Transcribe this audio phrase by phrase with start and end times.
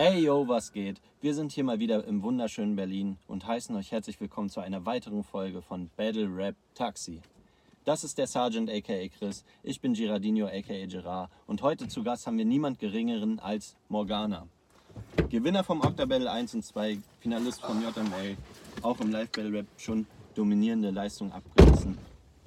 [0.00, 1.00] Hey yo, was geht?
[1.20, 4.86] Wir sind hier mal wieder im wunderschönen Berlin und heißen euch herzlich willkommen zu einer
[4.86, 7.20] weiteren Folge von Battle Rap Taxi.
[7.84, 12.28] Das ist der Sergeant aka Chris, ich bin Girardino aka Gerard und heute zu Gast
[12.28, 14.46] haben wir niemand geringeren als Morgana.
[15.30, 18.36] Gewinner vom Octa-Battle 1 und 2, Finalist vom JML,
[18.82, 21.98] auch im Live-Battle Rap schon dominierende Leistung abgerissen.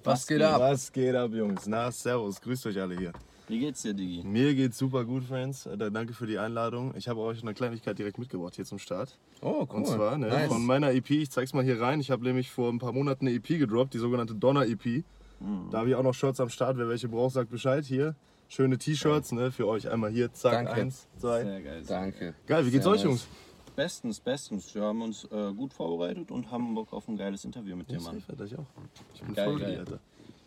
[0.05, 0.61] Was geht ab?
[0.61, 1.67] Was geht ab, Jungs?
[1.67, 3.11] Na, servus, grüßt euch alle hier.
[3.51, 4.23] Wie geht's dir, Digi?
[4.23, 5.65] Mir geht's super gut, Friends.
[5.65, 6.93] Äh, danke für die Einladung.
[6.95, 9.19] Ich habe euch eine Kleinigkeit direkt mitgebracht hier zum Start.
[9.41, 9.75] Oh, cool.
[9.75, 10.47] Und zwar ne, nice.
[10.47, 11.99] von meiner EP, ich zeig's mal hier rein.
[11.99, 15.03] Ich habe nämlich vor ein paar Monaten eine EP gedroppt, die sogenannte Donner EP.
[15.41, 15.67] Mhm.
[15.69, 16.77] Da habe ich auch noch Shirts am Start.
[16.77, 17.83] Wer welche braucht, sagt Bescheid.
[17.83, 18.15] Hier,
[18.47, 19.91] schöne T-Shirts ne, für euch.
[19.91, 20.71] Einmal hier, zack, Danke.
[20.71, 21.43] eins, zwei.
[21.43, 21.83] Sehr geil.
[21.85, 22.33] Danke.
[22.47, 23.27] Geil, wie geht's Sehr euch, Jungs?
[23.75, 24.73] Bestens, bestens.
[24.73, 27.99] Wir haben uns äh, gut vorbereitet und haben Bock auf ein geiles Interview mit dir,
[27.99, 28.23] Mann.
[28.45, 28.65] Ich auch.
[29.13, 29.79] Ich bin geil, voll geil.
[29.79, 29.99] Alter.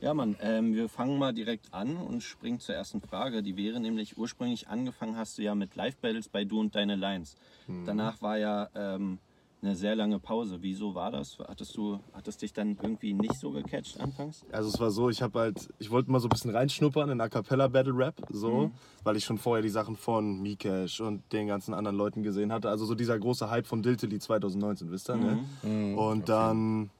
[0.04, 3.42] Ja, Mann, ähm, wir fangen mal direkt an und springen zur ersten Frage.
[3.42, 7.36] Die wäre nämlich, ursprünglich angefangen hast du ja mit Live-Battles bei Du und Deine Lines.
[7.66, 7.86] Mhm.
[7.86, 9.19] Danach war ja ähm,
[9.62, 10.58] eine sehr lange Pause.
[10.61, 11.38] Wieso war das?
[11.38, 14.44] Hattest du, hattest dich dann irgendwie nicht so gecatcht anfangs?
[14.52, 17.18] Also es war so, ich habe halt, ich wollte mal so ein bisschen reinschnuppern in
[17.22, 18.72] A Cappella Battle Rap, so, mhm.
[19.05, 22.68] weil ich schon vorher die Sachen von Mikesh und den ganzen anderen Leuten gesehen hatte.
[22.68, 25.39] Also so dieser große Hype von Diltily 2019, wisst ihr, ne?
[25.62, 25.70] Mhm.
[25.70, 25.98] mhm.
[25.98, 26.91] Und dann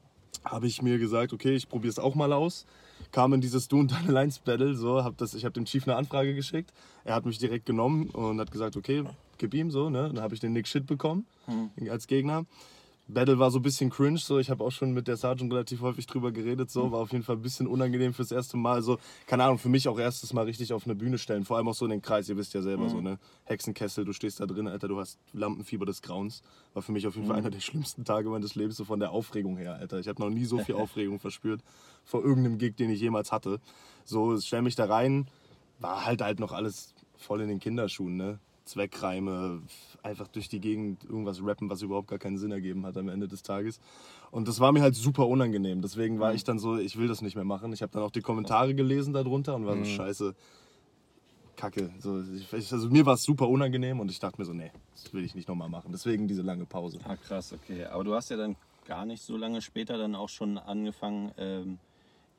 [0.43, 2.65] habe ich mir gesagt, okay, ich probiere es auch mal aus
[3.11, 5.87] kam in dieses Du und Deine Lines Battle, so, hab das, ich habe dem Chief
[5.87, 6.73] eine Anfrage geschickt.
[7.03, 9.03] Er hat mich direkt genommen und hat gesagt, okay,
[9.37, 10.09] gib ihm so, ne?
[10.13, 11.89] Dann habe ich den Nick Shit bekommen mhm.
[11.89, 12.45] als Gegner.
[13.07, 15.81] Battle war so ein bisschen cringe, so ich habe auch schon mit der Sergeant relativ
[15.81, 18.97] häufig drüber geredet, so war auf jeden Fall ein bisschen unangenehm fürs erste Mal, so
[19.27, 21.75] keine Ahnung, für mich auch erstes Mal richtig auf eine Bühne stellen, vor allem auch
[21.75, 22.89] so in den Kreis, ihr wisst ja selber mhm.
[22.89, 26.41] so ne Hexenkessel, du stehst da drin, Alter, du hast Lampenfieber des Grauens,
[26.73, 27.31] war für mich auf jeden mhm.
[27.31, 29.99] Fall einer der schlimmsten Tage meines Lebens so von der Aufregung her, Alter.
[29.99, 31.61] Ich habe noch nie so viel Aufregung verspürt
[32.03, 33.59] vor irgendeinem Gig, den ich jemals hatte.
[34.03, 35.27] So, stell mich da rein,
[35.79, 38.39] war halt halt noch alles voll in den Kinderschuhen, ne?
[38.65, 39.61] Zweckreime,
[40.03, 43.27] einfach durch die Gegend irgendwas rappen, was überhaupt gar keinen Sinn ergeben hat am Ende
[43.27, 43.79] des Tages.
[44.31, 45.81] Und das war mir halt super unangenehm.
[45.81, 46.35] Deswegen war mhm.
[46.35, 47.71] ich dann so, ich will das nicht mehr machen.
[47.73, 49.85] Ich habe dann auch die Kommentare gelesen darunter und war so, mhm.
[49.85, 50.35] scheiße,
[51.55, 51.91] kacke.
[51.99, 55.13] So, ich, also mir war es super unangenehm und ich dachte mir so, nee, das
[55.13, 55.91] will ich nicht nochmal machen.
[55.91, 56.99] Deswegen diese lange Pause.
[57.03, 57.85] Ah, krass, okay.
[57.85, 58.55] Aber du hast ja dann
[58.85, 61.79] gar nicht so lange später dann auch schon angefangen, ähm,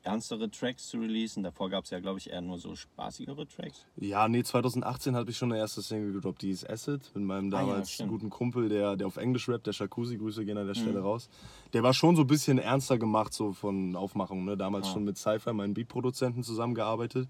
[0.07, 1.43] ernstere Tracks zu releasen?
[1.43, 3.85] Davor gab es ja, glaube ich, eher nur so spaßigere Tracks.
[3.97, 7.51] Ja, nee, 2018 habe ich schon eine erste Single gedroppt, die ist Acid, mit meinem
[7.51, 10.67] damals ah, ja, guten Kumpel, der, der auf Englisch rappt, der Jacuzzi, Grüße gehen an
[10.67, 11.07] der Stelle mhm.
[11.07, 11.29] raus.
[11.73, 14.57] Der war schon so ein bisschen ernster gemacht, so von Aufmachung, ne?
[14.57, 14.93] damals ah.
[14.93, 17.29] schon mit Cypher, meinem Beatproduzenten, zusammengearbeitet.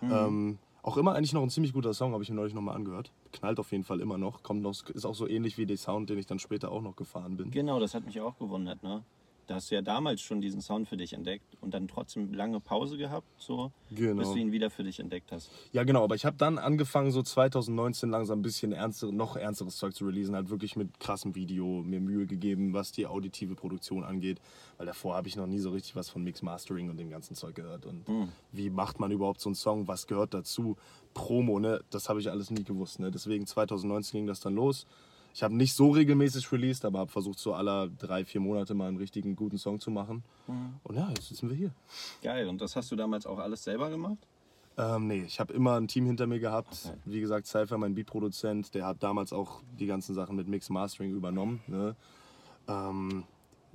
[0.00, 0.12] Mhm.
[0.12, 3.10] Ähm, auch immer eigentlich noch ein ziemlich guter Song, habe ich mir neulich nochmal angehört.
[3.32, 4.44] Knallt auf jeden Fall immer noch.
[4.44, 6.94] Kommt noch, ist auch so ähnlich wie der Sound, den ich dann später auch noch
[6.94, 7.50] gefahren bin.
[7.50, 9.02] Genau, das hat mich auch gewundert, ne?
[9.46, 12.60] Da hast du ja damals schon diesen Sound für dich entdeckt und dann trotzdem lange
[12.60, 14.20] Pause gehabt, so genau.
[14.20, 15.50] bis du ihn wieder für dich entdeckt hast.
[15.72, 19.76] Ja, genau, aber ich habe dann angefangen, so 2019 langsam ein bisschen ernster, noch ernsteres
[19.76, 24.04] Zeug zu releasen, halt wirklich mit krassem Video, mir Mühe gegeben, was die auditive Produktion
[24.04, 24.40] angeht,
[24.78, 27.34] weil davor habe ich noch nie so richtig was von Mix Mastering und dem ganzen
[27.36, 28.28] Zeug gehört und mhm.
[28.52, 30.76] wie macht man überhaupt so einen Song, was gehört dazu,
[31.14, 34.86] Promo, ne, das habe ich alles nie gewusst, ne, deswegen 2019 ging das dann los
[35.36, 38.88] ich habe nicht so regelmäßig released, aber habe versucht, so alle drei, vier Monate mal
[38.88, 40.24] einen richtigen guten Song zu machen.
[40.46, 40.76] Mhm.
[40.82, 41.72] Und ja, jetzt sitzen wir hier.
[42.22, 42.48] Geil.
[42.48, 44.16] Und das hast du damals auch alles selber gemacht?
[44.78, 46.86] Ähm, nee, ich habe immer ein Team hinter mir gehabt.
[46.86, 46.96] Okay.
[47.04, 51.10] Wie gesagt, Cypher, mein Beatproduzent, der hat damals auch die ganzen Sachen mit Mix Mastering
[51.10, 51.60] übernommen.
[51.66, 51.96] Ne?
[52.66, 53.24] Ähm,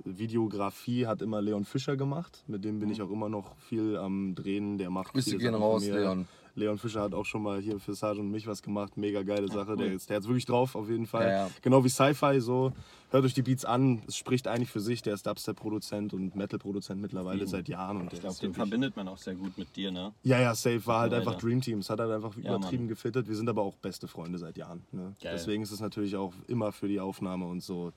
[0.04, 2.42] Videografie hat immer Leon Fischer gemacht.
[2.48, 2.94] Mit dem bin mhm.
[2.94, 4.78] ich auch immer noch viel am Drehen.
[4.78, 6.26] Der macht Grüße gehen raus, Leon.
[6.54, 8.96] Leon Fischer hat auch schon mal hier für Sage und mich was gemacht.
[8.96, 9.70] Mega geile Sache.
[9.70, 9.88] Ja, cool.
[9.88, 11.26] Der, der hat es wirklich drauf, auf jeden Fall.
[11.26, 11.50] Ja, ja.
[11.62, 12.72] Genau wie Sci-Fi, so.
[13.10, 14.02] Hört euch die Beats an.
[14.06, 15.02] Es spricht eigentlich für sich.
[15.02, 17.48] Der ist Dubstep-Produzent und Metal-Produzent mittlerweile mhm.
[17.48, 18.00] seit Jahren.
[18.00, 20.12] Und ich glaube, den verbindet man auch sehr gut mit dir, ne?
[20.22, 20.86] Ja, ja, safe.
[20.86, 21.78] War halt einfach Dream Team.
[21.78, 23.28] Es hat halt einfach übertrieben gefittet.
[23.28, 24.82] Wir sind aber auch beste Freunde seit Jahren.
[24.92, 25.14] Ne?
[25.22, 27.92] Deswegen ist es natürlich auch immer für die Aufnahme und so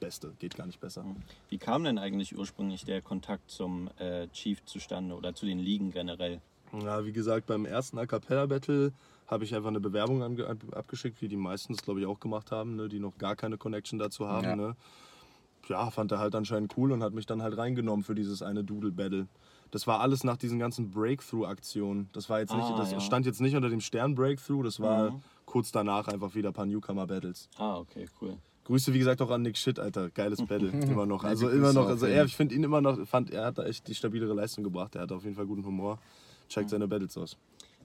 [0.00, 1.04] Beste, geht gar nicht besser.
[1.04, 1.16] Mhm.
[1.50, 5.92] Wie kam denn eigentlich ursprünglich der Kontakt zum äh, Chief zustande oder zu den Ligen
[5.92, 6.40] generell?
[6.72, 8.92] Ja, wie gesagt, beim ersten A Cappella Battle
[9.26, 10.22] habe ich einfach eine Bewerbung
[10.72, 13.58] abgeschickt, wie die meisten es, glaube ich, auch gemacht haben, ne, die noch gar keine
[13.58, 14.44] Connection dazu haben.
[14.44, 14.56] Ja.
[14.56, 14.76] Ne.
[15.68, 18.64] ja, fand er halt anscheinend cool und hat mich dann halt reingenommen für dieses eine
[18.64, 19.28] Doodle Battle.
[19.70, 22.08] Das war alles nach diesen ganzen Breakthrough-Aktionen.
[22.12, 23.00] Das war jetzt nicht, ah, das ja.
[23.00, 25.22] stand jetzt nicht unter dem Stern Breakthrough, das war mhm.
[25.46, 27.48] kurz danach einfach wieder ein paar Newcomer-Battles.
[27.56, 28.36] Ah, okay, cool.
[28.64, 30.10] Grüße, wie gesagt, auch an Nick Shit, Alter.
[30.10, 30.68] Geiles Battle.
[30.70, 31.22] immer noch.
[31.22, 31.86] Also immer noch.
[31.86, 34.64] Also er, ich finde ihn immer noch, fand, er hat da echt die stabilere Leistung
[34.64, 34.96] gebracht.
[34.96, 35.98] Er hat auf jeden Fall guten Humor
[36.50, 37.38] checkt seine Battles aus.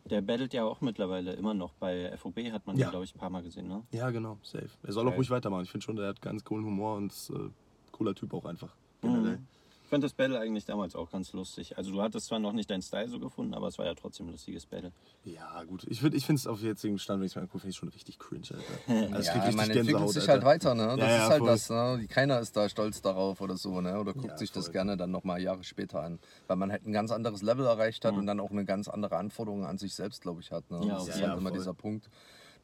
[0.10, 1.74] Der battelt ja auch mittlerweile immer noch.
[1.74, 2.88] Bei FOB hat man ja.
[2.88, 3.84] ihn, glaube ich, ein paar Mal gesehen, ne?
[3.92, 4.70] Ja, genau, safe.
[4.84, 5.14] Er soll Geil.
[5.14, 5.64] auch ruhig weitermachen.
[5.64, 7.50] Ich finde schon, der hat ganz coolen Humor und ist äh,
[7.92, 8.76] cooler Typ auch einfach.
[9.02, 9.38] Generell.
[9.38, 9.48] Mhm.
[9.96, 11.78] Ich fand das Battle eigentlich damals auch ganz lustig.
[11.78, 14.26] Also du hattest zwar noch nicht deinen Style so gefunden, aber es war ja trotzdem
[14.28, 14.92] ein lustiges Battle.
[15.24, 15.86] Ja, gut.
[15.88, 17.78] Ich, würd- ich finde es auf jetzigen Stand, wenn ich es mir angucke, finde ich
[17.78, 19.14] schon richtig cringe, Alter.
[19.16, 20.34] Also ich Ja, man entwickelt Gänsehaut, sich Alter.
[20.34, 20.88] halt weiter, ne?
[20.98, 21.48] Das Ja, ja, ist halt voll.
[21.50, 22.06] das, ne?
[22.10, 23.98] Keiner ist da stolz darauf oder so, ne?
[23.98, 24.74] Oder guckt Ja, sich das voll.
[24.74, 26.20] gerne dann nochmal Jahre später an.
[26.48, 29.16] Weil man halt ein ganz anderes Level erreicht hat und dann auch eine ganz andere
[29.16, 30.70] Anforderung an sich selbst, glaube ich, hat.
[30.72, 30.86] Ne?
[30.88, 31.58] Ja, das ist halt immer Fall.
[31.58, 32.10] dieser Punkt.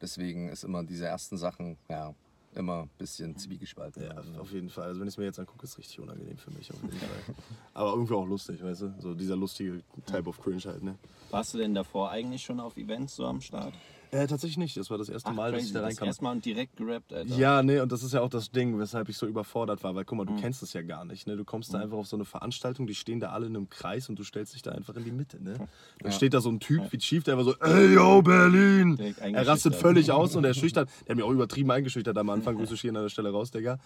[0.02, 2.12] Deswegen ist immer diese ersten Sachen, ja,
[2.54, 4.02] immer ein bisschen zwiegespalten.
[4.02, 4.88] Ja, auf jeden Fall.
[4.88, 6.70] Also wenn ich es mir jetzt angucke, ist es richtig unangenehm für mich.
[6.72, 7.34] Auf jeden Fall.
[7.74, 8.94] Aber irgendwie auch lustig, weißt du?
[8.98, 10.96] So dieser lustige Type of Cringe halt, ne?
[11.30, 13.74] Warst du denn davor eigentlich schon auf Events so am Start?
[14.14, 14.76] Äh, tatsächlich nicht.
[14.76, 16.06] Das war das erste Ach, Mal, dass ich da das reinkam.
[16.08, 17.34] erste Mal und direkt gerappt, Alter.
[17.34, 20.04] Ja, nee, und das ist ja auch das Ding, weshalb ich so überfordert war, weil
[20.04, 20.36] guck mal, Mhm.
[20.36, 21.34] du kennst es ja gar nicht, ne?
[21.34, 24.10] Du kommst da einfach auf so eine Veranstaltung, die stehen da alle in einem Kreis
[24.10, 25.66] und du stellst dich da einfach in die Mitte, ne?
[26.02, 28.98] Dann steht da so ein Typ wie Chief, der einfach so, ey yo, Berlin!
[29.18, 32.56] Er rastet völlig aus und er schüchtert, der hat mich auch übertrieben eingeschüchtert am Anfang,
[32.56, 33.78] Grüße hier an der Stelle raus, Digga.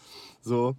[0.43, 0.75] So,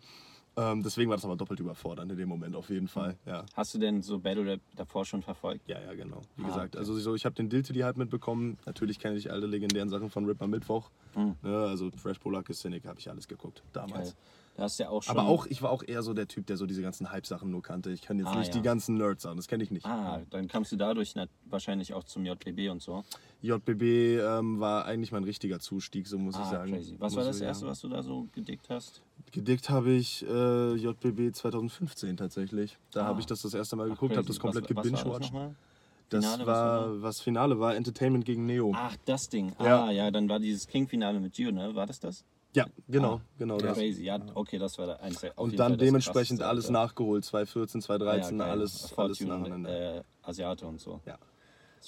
[0.58, 3.46] ähm, deswegen war das aber doppelt überfordernd in dem Moment auf jeden Fall, ja.
[3.56, 5.68] Hast du denn so Battle Rap davor schon verfolgt?
[5.70, 6.22] Ja, ja, genau.
[6.36, 6.80] Wie Ah, gesagt, okay.
[6.80, 8.58] also so, ich habe den Diltily halt mitbekommen.
[8.66, 10.90] Natürlich kenne ich alle legendären Sachen von Ripper Mittwoch.
[11.14, 11.36] Hm.
[11.42, 14.10] Ne, also Fresh Polak, Cynic habe ich alles geguckt damals.
[14.10, 14.18] Geil.
[14.58, 15.16] Da hast du ja auch schon.
[15.16, 17.62] Aber auch, ich war auch eher so der Typ, der so diese ganzen Hype-Sachen nur
[17.62, 17.92] kannte.
[17.92, 18.54] Ich kann jetzt Ah, nicht ja.
[18.56, 19.86] die ganzen Nerd-Sachen, das kenne ich nicht.
[19.86, 21.14] Ah, dann kamst du dadurch
[21.46, 23.04] wahrscheinlich auch zum JBB und so.
[23.44, 23.84] JBB
[24.20, 26.72] ähm, war eigentlich mein richtiger Zustieg, so muss ich Ah, sagen.
[26.74, 26.96] crazy.
[26.98, 27.72] Was Muss war das ich erste, sagen.
[27.72, 29.04] was du da so gedickt hast?
[29.32, 32.78] Gedickt habe ich äh, JBB 2015 tatsächlich.
[32.92, 33.06] Da Ah.
[33.10, 35.32] habe ich das das erste Mal geguckt, habe das komplett gebingewatcht.
[36.10, 38.72] Das Finale, war, was Finale war, Entertainment gegen Neo.
[38.74, 39.54] Ach, das Ding.
[39.60, 39.86] Ja.
[39.86, 41.76] Ah, ja, dann war dieses King-Finale mit Gio, ne?
[41.76, 42.24] War das das?
[42.58, 43.78] Ja, genau, Ah, genau das.
[43.78, 45.00] Crazy, ja, okay, das war der
[45.36, 47.24] auf Und jeden dann Fall dementsprechend alles nachgeholt.
[47.24, 49.98] 2014, Ah, 2013, ja, alles, alles Fortune, nacheinander.
[49.98, 51.00] Äh, Asiate und so.
[51.06, 51.20] Ja.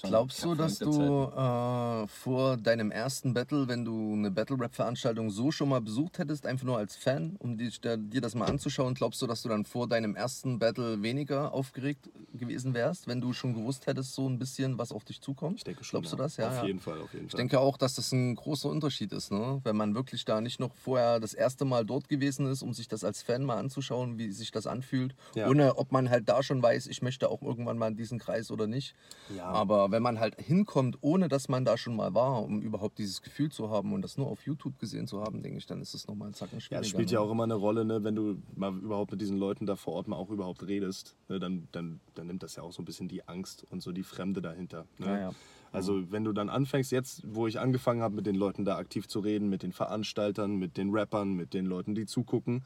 [0.03, 5.69] Glaubst du, dass du äh, vor deinem ersten Battle, wenn du eine Battle-Rap-Veranstaltung so schon
[5.69, 9.27] mal besucht hättest, einfach nur als Fan, um dir, dir das mal anzuschauen, glaubst du,
[9.27, 13.87] dass du dann vor deinem ersten Battle weniger aufgeregt gewesen wärst, wenn du schon gewusst
[13.87, 15.57] hättest, so ein bisschen, was auf dich zukommt?
[15.57, 16.01] Ich denke schon.
[16.01, 16.23] Glaubst du ja.
[16.23, 16.37] das?
[16.37, 16.65] Ja, auf ja.
[16.65, 17.39] jeden Fall, auf jeden Ich Fall.
[17.39, 19.59] denke auch, dass das ein großer Unterschied ist, ne?
[19.63, 22.87] wenn man wirklich da nicht noch vorher das erste Mal dort gewesen ist, um sich
[22.87, 25.47] das als Fan mal anzuschauen, wie sich das anfühlt, Ja.
[25.49, 28.51] ohne ob man halt da schon weiß, ich möchte auch irgendwann mal in diesen Kreis
[28.51, 28.95] oder nicht.
[29.35, 29.45] Ja.
[29.45, 33.21] Aber wenn man halt hinkommt, ohne dass man da schon mal war, um überhaupt dieses
[33.21, 35.93] Gefühl zu haben und das nur auf YouTube gesehen zu haben, denke ich, dann ist
[35.93, 36.81] es nochmal einen Zacken schwieriger.
[36.81, 37.13] Ja, es spielt ne?
[37.13, 39.93] ja auch immer eine Rolle, ne, wenn du mal überhaupt mit diesen Leuten da vor
[39.93, 42.85] Ort mal auch überhaupt redest, ne, dann, dann, dann nimmt das ja auch so ein
[42.85, 44.85] bisschen die Angst und so die Fremde dahinter.
[44.97, 45.07] Ne?
[45.07, 45.31] Ja, ja.
[45.71, 49.07] Also wenn du dann anfängst, jetzt, wo ich angefangen habe, mit den Leuten da aktiv
[49.07, 52.63] zu reden, mit den Veranstaltern, mit den Rappern, mit den Leuten, die zugucken,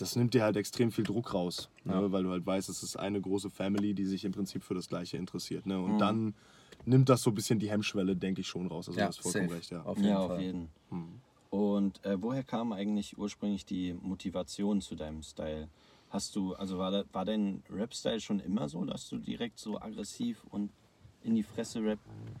[0.00, 2.96] das nimmt dir halt extrem viel Druck raus, ne, weil du halt weißt, es ist
[2.96, 5.66] eine große Family, die sich im Prinzip für das Gleiche interessiert.
[5.66, 5.78] Ne?
[5.80, 6.34] Und dann
[6.86, 8.88] nimmt das so ein bisschen die Hemmschwelle, denke ich, schon raus.
[8.88, 9.58] Also Ja, du hast vollkommen safe.
[9.58, 9.82] recht, ja.
[9.82, 10.36] Auf jeden Ja, Fall.
[10.36, 10.68] auf jeden.
[11.50, 15.68] Und äh, woher kam eigentlich ursprünglich die Motivation zu deinem Style?
[16.10, 19.80] Hast du, also war, da, war dein Rap-Style schon immer so, dass du direkt so
[19.80, 20.70] aggressiv und
[21.22, 21.98] in die Fresse Rap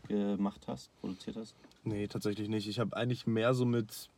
[0.08, 1.54] gemacht hast, produziert hast?
[1.84, 2.68] Nee, tatsächlich nicht.
[2.68, 4.08] Ich habe eigentlich mehr so mit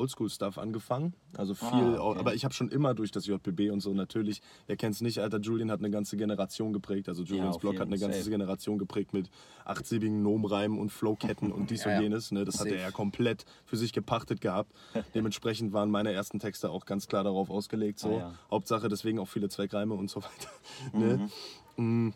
[0.00, 1.14] Oldschool-Stuff angefangen.
[1.36, 2.18] Also viel, Ah, okay.
[2.18, 5.18] aber ich habe schon immer durch das JBB und so natürlich, wer kennt es nicht,
[5.18, 7.08] Alter, Julian hat eine ganze Generation geprägt.
[7.08, 8.30] Also Julians auf Blog hat eine ganze safe.
[8.30, 9.30] Generation geprägt mit
[9.64, 11.96] achtsilbigen Nomreimen und Flowketten und dies Ja, ja.
[11.98, 12.32] und jenes.
[12.32, 12.44] Ne?
[12.44, 12.76] Das hat Safe.
[12.76, 14.72] er ja komplett für sich gepachtet gehabt.
[15.14, 17.98] Dementsprechend waren meine ersten Texte auch ganz klar darauf ausgelegt.
[17.98, 18.08] So.
[18.16, 18.34] Ah, ja.
[18.50, 20.50] Hauptsache deswegen auch viele Zweckreime und so weiter.
[20.92, 21.28] ne?
[21.76, 22.10] Mm.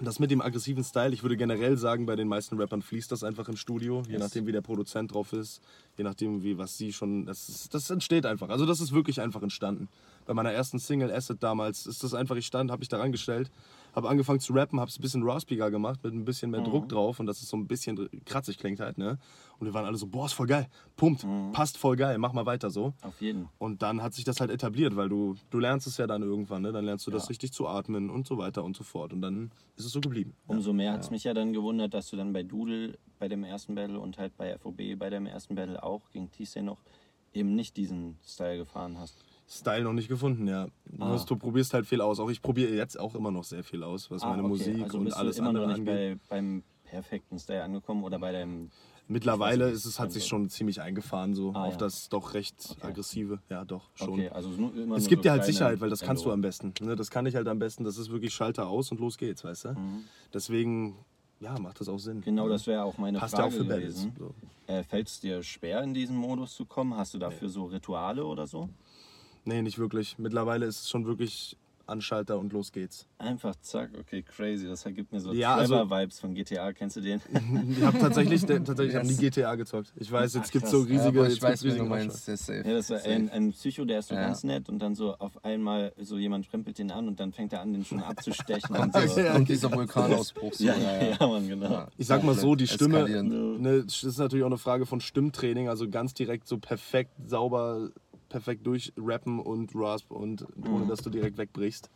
[0.00, 3.24] Das mit dem aggressiven Style, ich würde generell sagen, bei den meisten Rappern fließt das
[3.24, 4.20] einfach im Studio, je Yes.
[4.20, 5.60] nachdem wie der Produzent drauf ist,
[5.96, 8.48] je nachdem wie was sie schon, das, ist, das entsteht einfach.
[8.48, 9.88] Also das ist wirklich einfach entstanden.
[10.24, 13.50] Bei meiner ersten Single Asset damals ist das einfach, ich stand, habe ich da rangestellt,
[13.98, 16.88] habe angefangen zu rappen, habe es ein bisschen raspiger gemacht, mit ein bisschen mehr Druck
[16.88, 19.18] drauf und dass es so ein bisschen kratzig klingt halt, ne?
[19.58, 22.46] Und wir waren alle so, boah, ist voll geil, pumpt, passt voll geil, mach mal
[22.46, 22.94] weiter so.
[23.02, 23.48] Auf jeden.
[23.58, 26.62] Und dann hat sich das halt etabliert, weil du, du lernst es ja dann irgendwann,
[26.62, 26.72] ne?
[26.72, 27.28] dann lernst du das Ja.
[27.28, 29.12] richtig zu atmen und so weiter und so fort.
[29.12, 30.34] Und dann ist es so geblieben.
[30.46, 33.42] Umso mehr hat es mich ja dann gewundert, dass du dann bei Doodle bei dem
[33.44, 36.78] ersten Battle und halt bei FOB bei dem ersten Battle auch gegen T-Say noch
[37.34, 39.16] eben nicht diesen Style gefahren hast.
[39.48, 40.66] Style noch nicht gefunden, ja.
[40.84, 41.24] Du, Ah.
[41.26, 42.20] du probierst halt viel aus.
[42.20, 44.48] Auch ich probiere jetzt auch immer noch sehr viel aus, was Ah, meine okay.
[44.48, 46.18] Musik also und alles andere noch nicht angeht.
[46.28, 48.70] bei, beim perfekten Style angekommen oder bei deinem.
[49.10, 51.78] Mittlerweile ist es, hat sich schon ziemlich eingefahren, so Ah, auf ja.
[51.78, 52.88] das doch recht Okay.
[52.88, 53.38] aggressive.
[53.48, 54.10] Ja, doch, schon.
[54.10, 54.50] Okay, also
[54.96, 56.74] Es gibt so dir halt Sicherheit, weil das kannst du am besten.
[56.82, 56.94] Ne?
[56.94, 57.84] Das kann ich halt am besten.
[57.84, 59.68] Das ist wirklich Schalter aus und los geht's, weißt du?
[59.72, 60.04] Mhm.
[60.34, 60.96] Deswegen,
[61.40, 62.20] ja, macht das auch Sinn.
[62.20, 64.12] Genau, das wäre auch meine Passt ja Frage auch für gewesen.
[64.18, 64.34] So.
[64.66, 66.94] Äh, Fällt es dir schwer, in diesen Modus zu kommen?
[66.94, 68.68] Hast du dafür so Rituale oder so?
[69.48, 70.18] Nee, nicht wirklich.
[70.18, 73.06] Mittlerweile ist es schon wirklich Anschalter und los geht's.
[73.16, 74.66] Einfach zack, okay, crazy.
[74.68, 76.74] Das gibt mir so Ja, also- Trevor-Vibes von GTA.
[76.74, 77.18] Kennst du den?
[77.70, 79.94] Ich habe tatsächlich, tatsächlich ich hab nie GTA gezockt.
[79.96, 81.20] Ich weiß, jetzt Ach, gibt's so riesige.
[81.20, 82.26] ja, ich jetzt weiß, gibt's wie du riesige meinst.
[82.26, 82.56] Safe.
[82.58, 83.08] Ja, das war Safe.
[83.10, 84.20] ein, ein Psycho, der ist so Ja.
[84.20, 87.54] ganz nett und dann so auf einmal so jemand rempelt den an und dann fängt
[87.54, 88.76] er an, den schon abzustechen.
[88.76, 89.20] und so.
[89.20, 90.64] Ja, Kommt dieser Vulkanausbruch so.
[90.64, 91.70] Ja, ja, ja, Mann, genau.
[91.72, 91.88] Ja.
[91.96, 95.70] Ich sag mal so, die Stimme, ne, das ist natürlich auch eine Frage von Stimmtraining,
[95.70, 97.88] also ganz direkt so perfekt, sauber,
[98.28, 101.90] perfekt durchrappen und rasp und ohne dass du direkt wegbrichst.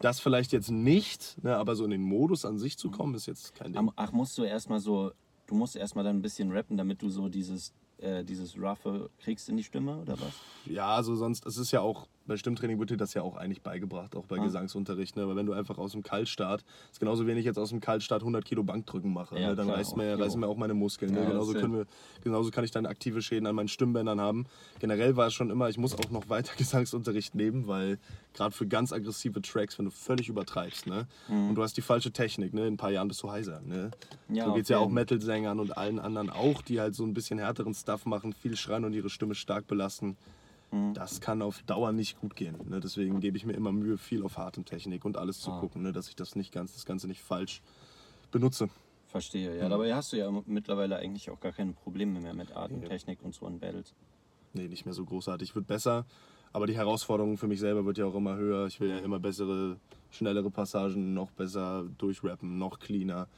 [0.00, 3.26] Das vielleicht jetzt nicht, ne, aber so in den Modus an sich zu kommen, ist
[3.26, 3.90] jetzt kein Ding.
[3.96, 5.12] Ach, musst du erstmal so,
[5.46, 9.48] du musst erstmal dann ein bisschen rappen, damit du so dieses, äh, dieses Roughe kriegst
[9.48, 10.32] in die Stimme oder was?
[10.66, 13.62] Ja, also sonst, es ist ja auch, bei Stimmtraining wird dir das ja auch eigentlich
[13.62, 15.16] beigebracht, auch bei Gesangsunterricht.
[15.16, 15.22] Ne?
[15.22, 18.44] Aber wenn du einfach aus dem Kaltstart, ist genauso wenig jetzt aus dem Kaltstart 100
[18.44, 19.54] Kilo Bankdrücken mache, Ja, ne?
[19.56, 21.12] dann klar, reißen mir, reißen mir auch meine Muskeln.
[21.12, 21.20] Ne?
[21.20, 21.86] Ja, genauso, können wir,
[22.22, 24.46] genauso kann ich dann aktive Schäden an meinen Stimmbändern haben.
[24.78, 27.98] Generell war es schon immer, ich muss auch noch weiter Gesangsunterricht nehmen, weil
[28.32, 31.06] gerade für ganz aggressive Tracks, wenn du völlig übertreibst ne?
[31.28, 32.66] und du hast die falsche Technik, ne?
[32.66, 33.60] in ein paar Jahren bist du heiser.
[33.60, 33.90] Ne?
[34.28, 34.88] Ja, so geht es ja auch.
[34.88, 38.84] Metal-Sängern und allen anderen auch, die halt so ein bisschen härteren Stuff machen, viel schreien
[38.84, 40.16] und ihre Stimme stark belasten.
[40.72, 40.94] Mhm.
[40.94, 42.56] Das kann auf Dauer nicht gut gehen.
[42.68, 42.80] Ne?
[42.80, 45.60] Deswegen gebe ich mir immer Mühe, viel auf Atemtechnik und alles zu Ah.
[45.60, 45.92] gucken, ne?
[45.92, 47.62] dass ich das nicht ganz, das Ganze nicht falsch
[48.30, 48.68] benutze.
[49.06, 49.68] Verstehe, ja.
[49.68, 53.46] Dabei hast du ja mittlerweile eigentlich auch gar keine Probleme mehr mit Atemtechnik und so
[53.46, 53.94] in Battles.
[54.54, 55.54] Nee, nicht mehr so großartig.
[55.54, 56.04] Wird besser,
[56.52, 58.66] aber die Herausforderung für mich selber wird ja auch immer höher.
[58.66, 59.76] Ich will ja immer bessere,
[60.10, 63.28] schnellere Passagen, noch besser durchrappen, noch cleaner.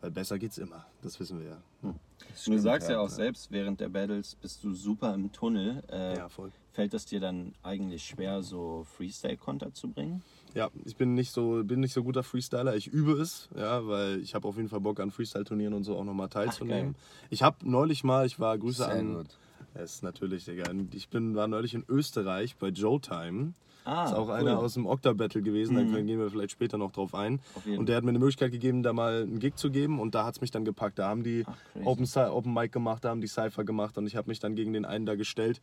[0.00, 1.62] Weil besser geht's immer, das wissen wir ja.
[1.82, 1.98] Und
[2.46, 3.00] du sagst ja, ja.
[3.00, 5.82] auch selbst, während der Battles bist du super im Tunnel.
[5.90, 6.52] Äh, Ja, voll.
[6.76, 10.22] Fällt es dir dann eigentlich schwer, so Freestyle-Konter zu bringen?
[10.52, 12.76] Ja, ich bin nicht so, bin nicht so guter Freestyler.
[12.76, 15.96] Ich übe es, ja, weil ich habe auf jeden Fall Bock an Freestyle-Turnieren und so
[15.96, 16.94] auch nochmal teilzunehmen.
[17.30, 19.14] ich habe neulich mal, ich war Grüße Sehr an.
[19.14, 19.38] gut.
[19.72, 20.70] Das ist natürlich, Digga.
[20.92, 23.54] Ich bin, war neulich in Österreich bei Joe Time.
[23.86, 24.34] Ah, ist auch cool.
[24.34, 25.92] einer aus dem Octa-Battle gewesen, Mhm.
[25.92, 27.40] da gehen wir vielleicht später noch drauf ein.
[27.78, 30.24] Und der hat mir eine Möglichkeit gegeben, da mal einen Gig zu geben und da
[30.26, 30.98] hat es mich dann gepackt.
[30.98, 31.56] Da haben die Ach.
[31.84, 34.72] Open, Open Mic gemacht, da haben die Cypher gemacht und ich habe mich dann gegen
[34.72, 35.60] den einen da gestellt,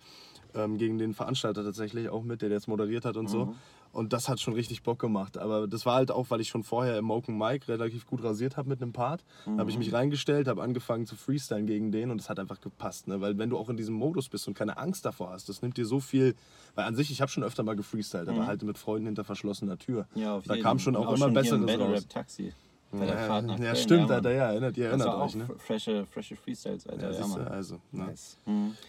[0.56, 3.30] ähm, gegen den Veranstalter tatsächlich auch mit, der das moderiert hat und Mhm.
[3.30, 3.56] so.
[3.94, 5.38] Und das hat schon richtig Bock gemacht.
[5.38, 8.58] Aber das war halt auch, weil ich schon vorher im Open Mic relativ gut rasiert
[8.58, 9.24] habe mit einem Part.
[9.46, 12.60] Da habe ich mich reingestellt, habe angefangen zu freestylen gegen den und es hat einfach
[12.60, 13.08] gepasst.
[13.08, 13.22] Ne?
[13.22, 15.78] Weil wenn du auch in diesem Modus bist und keine Angst davor hast, das nimmt
[15.78, 16.36] dir so viel.
[16.74, 19.78] Weil an sich, ich habe schon öfter mal gefreestylt, aber halt mit Freunden hinter verschlossener
[19.78, 20.08] Tür.
[20.16, 20.64] Ja, auf da jeden.
[20.64, 21.92] kam schon Und auch, immer im besseres raus.
[21.92, 22.52] Rap Taxi.
[23.00, 24.12] Bei der Ja, Fahrt nach ja Köln, stimmt.
[24.12, 25.46] Alter, ja, erinnert, ihr Das erinnert euch, ne?
[25.46, 27.02] fr- frische, frische Freestyles, Alter.
[27.12, 27.48] Ja, Ja, siehst du, Mann.
[27.48, 28.06] also, ne?
[28.06, 28.38] Nice.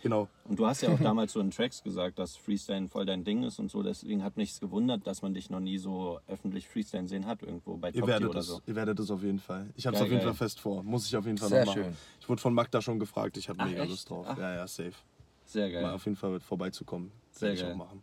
[0.03, 0.29] Genau.
[0.45, 3.43] Und du hast ja auch damals so in Tracks gesagt, dass Freestyle voll dein Ding
[3.45, 3.83] ist und so.
[3.83, 7.77] Deswegen hat nichts gewundert, dass man dich noch nie so öffentlich Freestyle sehen hat irgendwo
[7.77, 8.61] bei Ihr Top werdet, oder es, so.
[8.67, 9.71] ihr werdet es auf jeden Fall.
[9.75, 10.35] Ich habe es Geil, auf jeden geil.
[10.35, 10.83] Fall fest vor.
[10.83, 11.85] Muss ich auf jeden Fall Sehr noch machen.
[11.85, 11.97] schön.
[12.21, 13.37] Ich wurde von Magda schon gefragt.
[13.39, 13.91] Ich habe mega echt?
[13.91, 14.27] Lust drauf.
[14.29, 14.37] Ach.
[14.37, 14.93] Ja, ja, safe.
[15.47, 15.85] Sehr Mal geil.
[15.95, 17.11] auf jeden Fall vorbeizukommen.
[17.33, 17.73] Sehr Werde ich geil.
[17.73, 18.03] auch machen.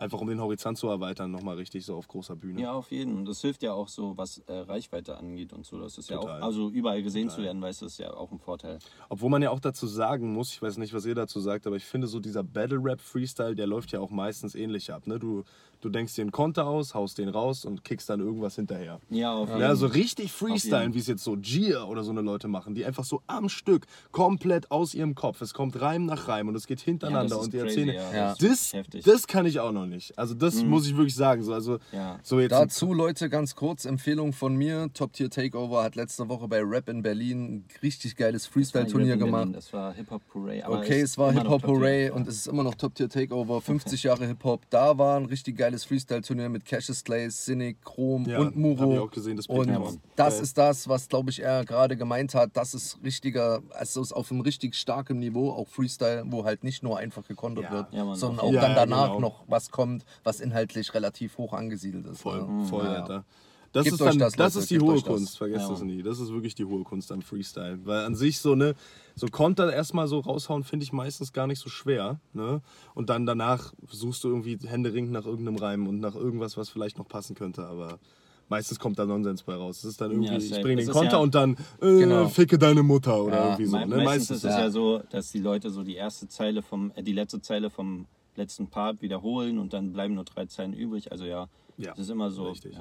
[0.00, 2.60] Einfach um den Horizont zu erweitern, nochmal richtig so auf großer Bühne.
[2.62, 3.16] Ja, auf jeden.
[3.16, 5.78] Und das hilft ja auch so, was äh, Reichweite angeht und so.
[5.78, 6.40] Das ist ja Total.
[6.40, 8.78] auch, also überall gesehen zu werden, weißt du, ist ja auch ein Vorteil.
[9.08, 11.76] Obwohl man ja auch dazu sagen muss, ich weiß nicht, was ihr dazu sagt, aber
[11.76, 15.06] ich finde so dieser Battle-Rap-Freestyle, der läuft ja auch meistens ähnlich ab.
[15.06, 15.18] Ne?
[15.18, 15.44] Du,
[15.80, 19.00] du denkst dir einen Konter aus, haust den raus und kickst dann irgendwas hinterher.
[19.10, 20.52] Ja, auf jeden Ja, so richtig jeden.
[20.52, 23.48] freestylen, wie es jetzt so Gia oder so eine Leute machen, die einfach so am
[23.48, 25.40] Stück komplett aus ihrem Kopf.
[25.40, 27.94] Es kommt Reim nach Reim und es geht hintereinander ist und die crazy, erzählen.
[27.94, 28.28] ja, Ja.
[28.34, 29.04] das ist Das, heftig.
[29.04, 30.18] das kann ich auch noch nicht.
[30.18, 31.42] Also das muss ich wirklich sagen.
[31.42, 32.18] So, also Ja.
[32.22, 34.90] so jetzt Dazu, Leute, ganz kurz, Empfehlung von mir.
[34.94, 39.40] Top Tier Takeover hat letzte Woche bei Rap in Berlin ein richtig geiles Freestyle-Turnier gemacht.
[39.42, 40.62] Berlin, Das war Hip-Hop Hooray.
[40.62, 41.68] aber Okay, es war Top Tier.
[41.70, 43.60] Hooray und es ist immer noch Top Tier Takeover.
[43.62, 44.62] 50 Jahre Hip-Hop.
[44.70, 48.80] Da war ein richtig geiles Freestyle-Turnier mit Cassius Clay, Cynic, Chrom Ja, und Muro.
[48.80, 50.00] hab ich auch gesehen, das und ja, Mann.
[50.16, 50.42] das Geil.
[50.42, 52.50] ist das, was, glaube ich, er gerade gemeint hat.
[52.54, 56.82] Das ist richtiger, also ist auf einem richtig starken Niveau, auch Freestyle, wo halt nicht
[56.82, 57.70] nur einfach gekontert Ja.
[57.70, 59.20] wird, Ja, Mann, sondern auch dann danach Ja, genau.
[59.20, 62.20] noch was kommt, was inhaltlich relativ hoch angesiedelt ist.
[62.20, 62.64] voll, ne?
[62.64, 63.02] voll, Ja.
[63.02, 63.24] Alter.
[63.72, 65.14] Das Gebt ist, dann, das, das, ist die gebt hohe euch das.
[65.14, 66.02] Kunst, vergesst Ja, das nie.
[66.02, 67.78] Das ist wirklich die hohe Kunst am Freestyle.
[67.84, 68.74] Weil an sich so ne,
[69.14, 72.18] so Konter erstmal so raushauen, finde ich meistens gar nicht so schwer.
[72.32, 72.62] Ne?
[72.94, 76.98] Und dann danach suchst du irgendwie händeringend nach irgendeinem Reim und nach irgendwas, was vielleicht
[76.98, 77.64] noch passen könnte.
[77.64, 78.00] Aber
[78.48, 79.78] meistens kommt da Nonsens bei raus.
[79.78, 82.26] Es ist dann irgendwie, Ja, ich bringe den Konter ja- und dann äh, Genau.
[82.28, 83.78] ficke deine Mutter oder Ja, irgendwie so.
[83.78, 83.86] Ne?
[84.02, 84.60] meistens, ist es ja.
[84.62, 88.06] ja so, dass die Leute so die erste Zeile vom, äh, die letzte Zeile vom
[88.34, 91.12] letzten Part wiederholen und dann bleiben nur drei Zeilen übrig.
[91.12, 91.46] Also ja,
[91.76, 92.48] Ja, das ist immer so.
[92.48, 92.76] richtig.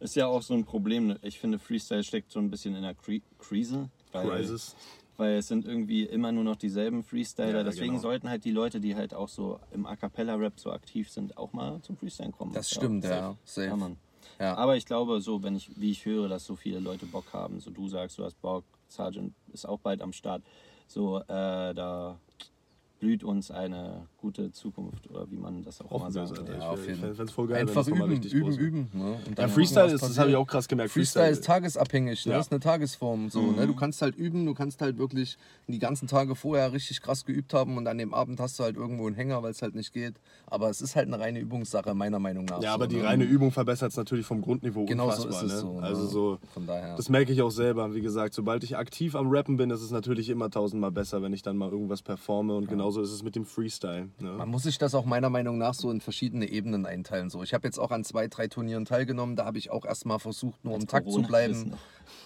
[0.00, 0.04] Ja.
[0.04, 1.08] Ist ja auch so ein Problem.
[1.08, 1.18] ne?
[1.22, 3.88] Ich finde, Freestyle steckt so ein bisschen in der Kri Krise.
[4.12, 4.74] Weil, Crisis.
[5.16, 7.58] weil es sind irgendwie immer nur noch dieselben Freestyler.
[7.58, 8.02] Ja, Deswegen genau.
[8.02, 11.52] sollten halt die Leute, die halt auch so im A Cappella-Rap so aktiv sind, auch
[11.52, 12.52] mal zum Freestyle kommen.
[12.52, 13.36] Das stimmt, ja.
[13.44, 13.68] Safe.
[13.68, 13.96] Ja, Mann.
[14.40, 14.56] Ja.
[14.56, 17.60] Aber ich glaube, so, wenn ich, wie ich höre, dass so viele Leute Bock haben,
[17.60, 20.42] so du sagst, du hast Bock, Sergeant ist auch bald am Start,
[20.88, 21.24] so, äh,
[21.74, 22.18] da
[22.98, 26.04] blüht uns eine gute Zukunft oder wie man das auch immer.
[26.04, 26.58] Alter.
[26.58, 28.90] Ja, auf Ich jeden fände es voll geil, Einfach wenn üben, richtig üben, üben.
[28.92, 29.12] Ne?
[29.12, 30.92] Und Ja, dann Freestyle ist, das habe ich auch krass gemerkt.
[30.92, 32.32] Freestyle ist tagesabhängig, ne?
[32.32, 32.38] Ja.
[32.38, 33.30] Das ist eine Tagesform.
[33.30, 33.66] So, ne?
[33.66, 37.54] Du kannst halt üben, du kannst halt wirklich die ganzen Tage vorher richtig krass geübt
[37.54, 39.92] haben und an dem Abend hast du halt irgendwo einen Hänger, weil es halt nicht
[39.92, 40.14] geht.
[40.46, 42.62] Aber es ist halt eine reine Übungssache, meiner Meinung nach.
[42.62, 43.04] Ja, so, aber die ne?
[43.04, 45.58] reine Übung verbessert es natürlich vom Grundniveau Genau so ist es ne?
[45.58, 45.80] so.
[45.80, 45.86] Ne?
[45.86, 46.96] Also so, Von daher.
[46.96, 47.94] das merke ich auch selber.
[47.94, 51.32] Wie gesagt, sobald ich aktiv am Rappen bin, ist es natürlich immer tausendmal besser, wenn
[51.32, 52.54] ich dann mal irgendwas performe.
[52.54, 54.09] Und genauso ist es mit dem Freestyle.
[54.18, 54.32] Ne?
[54.32, 57.30] Man muss sich das auch meiner Meinung nach so in verschiedene Ebenen einteilen.
[57.30, 59.36] So, ich habe jetzt auch an zwei, drei Turnieren teilgenommen.
[59.36, 61.74] Da habe ich auch erstmal versucht, nur im Takt zu bleiben.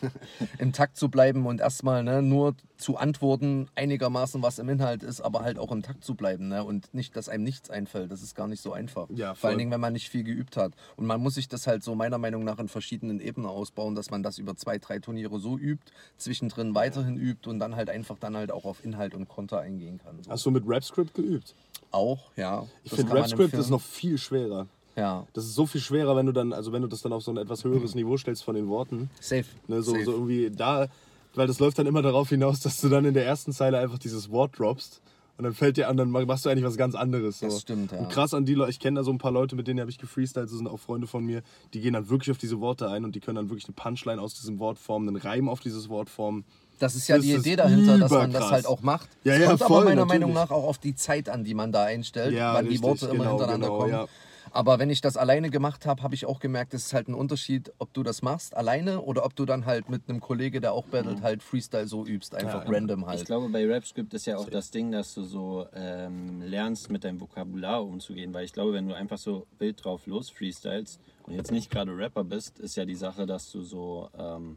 [0.58, 5.20] im Takt zu bleiben und erstmal ne, nur zu antworten, einigermaßen was im Inhalt ist,
[5.20, 8.10] aber halt auch im Takt zu bleiben ne, und nicht, dass einem nichts einfällt.
[8.10, 9.08] Das ist gar nicht so einfach.
[9.10, 10.72] Ja, Vor allen Dingen, wenn man nicht viel geübt hat.
[10.96, 14.10] Und man muss sich das halt so meiner Meinung nach in verschiedenen Ebenen ausbauen, dass
[14.10, 18.18] man das über zwei, drei Turniere so übt, zwischendrin weiterhin übt und dann halt einfach
[18.18, 20.22] dann halt auch auf Inhalt und Konter eingehen kann.
[20.22, 20.30] So.
[20.30, 21.54] Hast du mit Rap-Script geübt?
[21.90, 22.66] Auch, ja.
[22.82, 24.66] Ich finde Rap-Script ist noch viel schwerer.
[24.96, 27.22] Ja, Das ist so viel schwerer, wenn du dann, also wenn du das dann auf
[27.22, 29.10] so ein etwas höheres Niveau stellst von den Worten.
[29.20, 29.46] safe.
[29.66, 30.04] Ne, so, safe.
[30.04, 30.86] so irgendwie da,
[31.34, 33.98] weil das läuft dann immer darauf hinaus, dass du dann in der ersten Zeile einfach
[33.98, 35.00] dieses Wort droppst
[35.36, 37.40] und dann fällt dir an, dann machst du eigentlich was ganz anderes.
[37.40, 37.46] So.
[37.46, 37.98] Das stimmt, ja.
[37.98, 39.90] Und krass an die Leute, ich kenne da so ein paar Leute, mit denen habe
[39.90, 42.88] ich gefreestylt, das sind auch Freunde von mir, die gehen dann wirklich auf diese Worte
[42.88, 45.60] ein und die können dann wirklich eine Punchline aus diesem Wort formen, einen Reim auf
[45.60, 46.44] dieses Wort formen.
[46.78, 49.08] Das ist ja Das die ist Idee dahinter, dass man das halt auch macht.
[49.22, 50.20] Ja, ja, kommt aber voll, meiner natürlich.
[50.20, 53.06] Meinung nach auch auf die Zeit an, die man da einstellt, Ja, wann die Worte
[53.06, 53.92] immer genau, hintereinander genau, kommen.
[53.92, 54.06] ja.
[54.54, 57.14] Aber wenn ich das alleine gemacht habe, habe ich auch gemerkt, es ist halt ein
[57.14, 60.72] Unterschied, ob du das machst alleine oder ob du dann halt mit einem Kollege, der
[60.72, 63.18] auch battelt, halt Freestyle so übst, einfach random halt.
[63.18, 67.02] Ich glaube, bei RapScript ist ja auch das Ding, dass du so ähm, lernst, mit
[67.02, 68.32] deinem Vokabular umzugehen.
[68.32, 71.90] Weil ich glaube, wenn du einfach so wild drauf los freestylst und jetzt nicht gerade
[71.96, 74.56] Rapper bist, ist ja die Sache, dass du so ähm,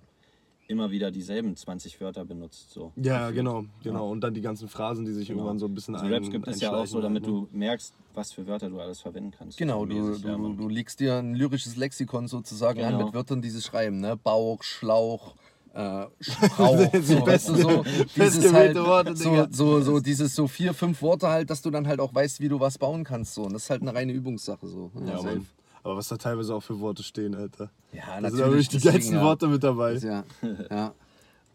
[0.67, 2.71] immer wieder dieselben 20 Wörter benutzt.
[2.71, 2.91] So.
[2.95, 4.09] Ja, genau, genau.
[4.09, 6.61] Und dann die ganzen Phrasen, die sich irgendwann so ein bisschen Also ein, RapScript ist
[6.61, 7.47] ja auch so, damit halt, ne?
[7.51, 9.57] du merkst, was für Wörter du alles verwenden kannst.
[9.57, 13.05] Genau, du, mäßig, ja, du, du legst dir ein lyrisches Lexikon sozusagen an Genau.
[13.05, 14.17] mit Wörtern, die sie schreiben, ne?
[14.17, 15.35] Bauch, Schlauch,
[15.73, 17.83] äh, Sprauch, so, weißt du, so,
[18.15, 21.87] dieses halt, Worte, so, so, so dieses so vier, fünf Worte halt, dass du dann
[21.87, 23.35] halt auch weißt, wie du was bauen kannst.
[23.35, 23.43] So.
[23.43, 24.67] Und das ist halt eine reine Übungssache.
[24.67, 24.91] So.
[25.05, 25.41] Ja, safe.
[25.83, 27.69] Aber was da teilweise auch für Worte stehen, Alter.
[27.93, 29.21] ja Da sind wirklich die geilsten.
[29.21, 29.93] Worte mit dabei.
[29.95, 30.23] Ja,
[30.71, 30.93] ja,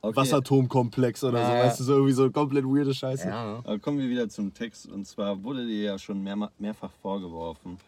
[0.05, 1.65] Okay, Wasserturmkomplex oder so, Ja, ja.
[1.65, 3.29] weißt du, so irgendwie so komplett weirde Scheiße.
[3.29, 3.59] ja.
[3.65, 4.87] Aber kommen wir wieder zum Text.
[4.89, 7.79] Und zwar wurde dir ja schon mehr, mehrfach vorgeworfen,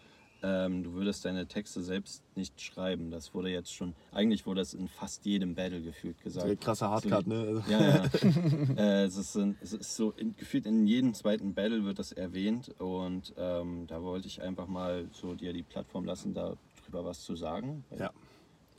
[0.46, 3.10] ähm, du würdest deine Texte selbst nicht schreiben.
[3.10, 6.46] Das wurde jetzt schon, eigentlich wurde das in fast jedem Battle gefühlt gesagt.
[6.46, 7.40] Der krasse Hardcut, ne?
[7.40, 8.04] Also- Ja, ja.
[8.76, 12.12] äh, es, ist, ein- es ist so, in, gefühlt in jedem zweiten Battle wird das
[12.12, 12.70] erwähnt.
[12.78, 17.34] Und ähm, da wollte ich einfach mal so dir die Plattform lassen, darüber was zu
[17.36, 17.84] sagen.
[17.98, 18.10] Ja.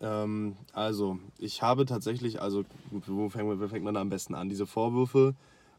[0.01, 4.49] Ähm, also, ich habe tatsächlich, also, wo fängt, wo fängt man da am besten an?
[4.49, 5.33] Diese Vorwürfe,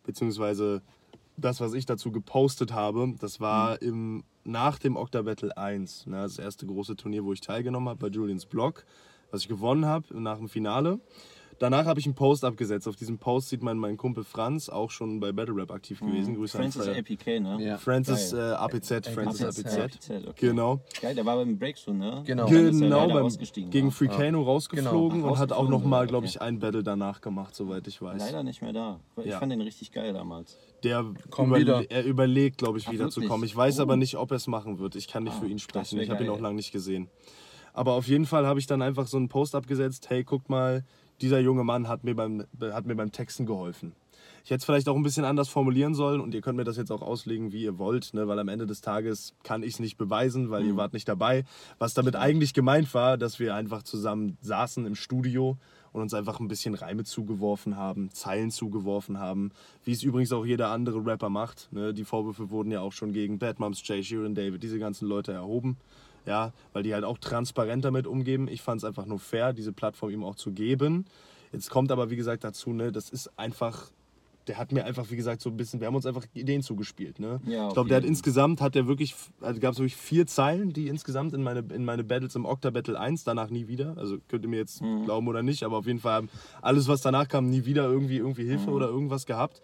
[0.04, 0.82] beziehungsweise
[1.36, 6.22] das, was ich dazu gepostet habe, das war im, nach dem Octa Battle 1, ne,
[6.22, 8.84] das erste große Turnier, wo ich teilgenommen habe bei Julians Blog,
[9.30, 11.00] was ich gewonnen habe nach dem Finale.
[11.58, 12.86] Danach habe ich einen Post abgesetzt.
[12.86, 16.34] Auf diesem Post sieht man meinen Kumpel Franz, auch schon bei Battle Rap aktiv gewesen.
[16.34, 17.56] Grüße Francis an APK, ne?
[17.60, 17.78] Ja.
[17.78, 18.36] Francis äh.
[18.40, 19.78] APZ, Francis APZ, APZ.
[19.78, 20.46] APZ, okay.
[20.48, 20.80] Genau.
[21.00, 22.22] Geil, der war beim Breakthrough, ne?
[22.26, 22.46] Genau.
[22.46, 23.28] Er Genau, beim,
[23.70, 23.90] gegen ne?
[23.92, 25.32] Freakano rausgeflogen Genau.
[25.32, 26.34] und hat auch Rausgeflogen noch mal, sogar, glaube okay.
[26.36, 28.20] ich, ein Battle danach gemacht, soweit ich weiß.
[28.20, 29.00] Leider nicht mehr da.
[29.16, 29.38] Ich Ja.
[29.38, 30.58] fand den richtig geil damals.
[30.82, 31.90] Der Komm überle wieder.
[31.90, 33.30] er überlegt, glaube ich, Ach, wieder zu wirklich?
[33.30, 33.44] kommen.
[33.44, 33.82] Ich weiß Oh.
[33.82, 34.94] aber nicht, ob er es machen wird.
[34.94, 35.98] Ich kann nicht Ah, für ihn sprechen.
[36.00, 37.08] Ich habe ihn auch lange nicht gesehen.
[37.72, 40.08] Aber auf jeden Fall habe ich dann einfach so einen Post abgesetzt.
[40.10, 40.84] Hey, guck mal,
[41.20, 43.92] dieser junge Mann hat mir beim, hat mir beim Texten geholfen.
[44.44, 46.76] Ich hätte es vielleicht auch ein bisschen anders formulieren sollen und ihr könnt mir das
[46.76, 48.28] jetzt auch auslegen, wie ihr wollt, ne?
[48.28, 50.68] weil am Ende des Tages kann ich es nicht beweisen, weil Mhm.
[50.68, 51.44] ihr wart nicht dabei.
[51.78, 55.58] Was damit eigentlich gemeint war, dass wir einfach zusammen saßen im Studio
[55.92, 59.50] und uns einfach ein bisschen Reime zugeworfen haben, Zeilen zugeworfen haben,
[59.84, 61.68] wie es übrigens auch jeder andere Rapper macht.
[61.72, 61.92] Ne?
[61.92, 65.32] Die Vorwürfe wurden ja auch schon gegen Bad Moms, Jay, Sheeran, David, diese ganzen Leute
[65.32, 65.76] erhoben.
[66.26, 68.48] Ja, weil die halt auch transparent damit umgehen.
[68.48, 71.04] Ich fand es einfach nur fair, diese Plattform ihm auch zu geben.
[71.52, 73.90] Jetzt kommt aber, wie gesagt, dazu, ne, das ist einfach,
[74.48, 77.20] der hat mir einfach, wie gesagt, so ein bisschen, wir haben uns einfach Ideen zugespielt.
[77.20, 77.40] Ne?
[77.46, 80.72] Ja, ich glaube, der hat insgesamt, hat der wirklich, also gab es wirklich vier Zeilen,
[80.72, 83.96] die insgesamt in meine, in meine Battles im Octa Battle 1, danach nie wieder.
[83.96, 85.04] Also könnt ihr mir jetzt Mhm.
[85.04, 86.28] glauben oder nicht, aber auf jeden Fall haben
[86.62, 88.76] alles, was danach kam, nie wieder irgendwie, irgendwie Hilfe Mhm.
[88.76, 89.62] oder irgendwas gehabt.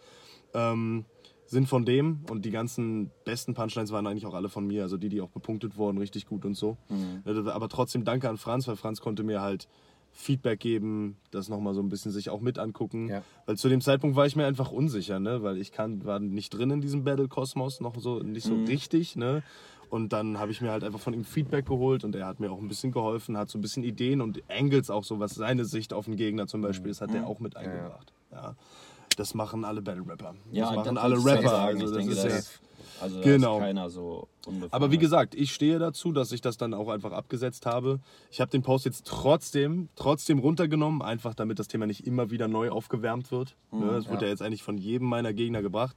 [0.54, 1.04] Ähm,
[1.52, 4.96] sind von dem und die ganzen besten Punchlines waren eigentlich auch alle von mir, also
[4.96, 6.78] die, die auch bepunktet wurden, richtig gut und so.
[6.88, 7.22] Mhm.
[7.24, 9.68] Äh, Aber trotzdem danke an Franz, weil Franz konnte mir halt
[10.12, 13.08] Feedback geben, das nochmal so ein bisschen sich auch mit angucken.
[13.08, 13.22] Ja.
[13.46, 15.42] Weil zu dem Zeitpunkt war ich mir einfach unsicher, ne?
[15.42, 19.16] weil ich kann, war nicht drin in diesem Battle-Kosmos, noch so nicht so richtig.
[19.16, 19.42] Ne?
[19.90, 22.50] Und dann habe ich mir halt einfach von ihm Feedback geholt und er hat mir
[22.50, 25.66] auch ein bisschen geholfen, hat so ein bisschen Ideen und Angles auch so, was seine
[25.66, 28.12] Sicht auf den Gegner zum Beispiel ist, hat er auch mit eingebracht.
[28.30, 28.54] Ja.
[29.16, 30.34] Das machen alle Battle Rapper.
[30.50, 31.48] Ja, das machen das alle Rapper.
[31.48, 31.80] sagen.
[31.80, 32.40] Also das denke, ist da ja,
[33.00, 33.56] also Genau.
[33.58, 34.72] ist keiner so unbefangen.
[34.72, 38.00] aber wie gesagt, ich stehe dazu, dass ich das dann auch einfach abgesetzt habe.
[38.30, 42.48] Ich habe den Post jetzt trotzdem, trotzdem runtergenommen, einfach damit das Thema nicht immer wieder
[42.48, 43.56] neu aufgewärmt wird.
[43.72, 44.26] ne, es wird ja.
[44.28, 45.96] ja jetzt eigentlich von jedem meiner Gegner gebracht.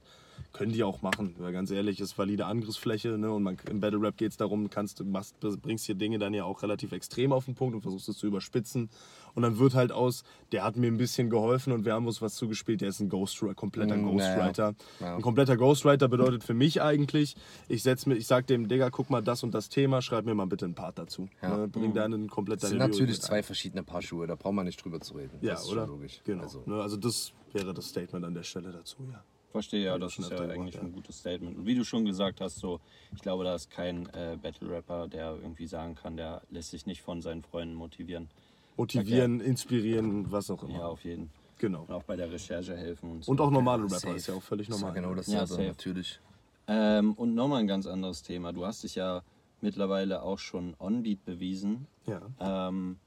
[0.52, 3.30] Können die auch machen, weil ganz ehrlich, ist valide Angriffsfläche ne?
[3.30, 6.18] und man, im Battle Rap geht es darum, du kannst, du machst, bringst hier Dinge
[6.18, 8.88] dann ja auch relativ extrem auf den Punkt und versuchst es zu überspitzen.
[9.34, 12.22] Und dann wird halt aus, der hat mir ein bisschen geholfen und wir haben uns
[12.22, 14.04] was zugespielt, der ist ein Ghostwriter, kompletter Mm.
[14.04, 14.74] Ghostwriter.
[14.98, 15.16] Ja.
[15.16, 17.36] Ein kompletter Ghostwriter bedeutet für mich eigentlich,
[17.68, 20.34] ich setz mir, ich sag dem, Digga, guck mal das und das Thema, schreib mir
[20.34, 21.28] mal bitte einen Part dazu.
[21.42, 21.54] Ja.
[21.54, 21.68] Ne?
[21.68, 24.82] Bring deinen komplett Das sind natürlich Lyrik zwei verschiedene Paar Schuhe, da braucht man nicht
[24.82, 25.36] drüber zu reden.
[25.42, 25.82] Ja, das ist oder?
[25.82, 26.20] Schon logisch.
[26.24, 26.42] Genau.
[26.44, 26.70] Also, Also.
[26.70, 26.82] Ne?
[26.82, 29.22] also das wäre das Statement an der Stelle dazu, ja.
[29.56, 31.56] Verstehe, ja, das ist ja eigentlich ein gutes Statement.
[31.56, 32.78] Und wie du schon gesagt hast, so,
[33.14, 37.00] ich glaube, da ist kein äh, Battle-Rapper, der irgendwie sagen kann, der lässt sich nicht
[37.00, 38.28] von seinen Freunden motivieren.
[38.76, 40.74] Motivieren, inspirieren, was auch immer.
[40.74, 41.30] Ja, auf jeden.
[41.56, 41.84] Genau.
[41.84, 43.32] Und auch bei der Recherche helfen und so.
[43.32, 44.16] Und auch normale Rapper safe.
[44.16, 44.94] ist ja auch völlig das normal.
[44.94, 45.16] genau ne?
[45.16, 45.62] dasselbe, Ja, safe.
[45.68, 46.20] natürlich.
[46.68, 48.52] Ähm, und nochmal ein ganz anderes Thema.
[48.52, 49.22] Du hast dich ja
[49.62, 51.86] mittlerweile auch schon on-beat bewiesen.
[52.06, 52.20] Ja.
[52.68, 52.98] Ähm,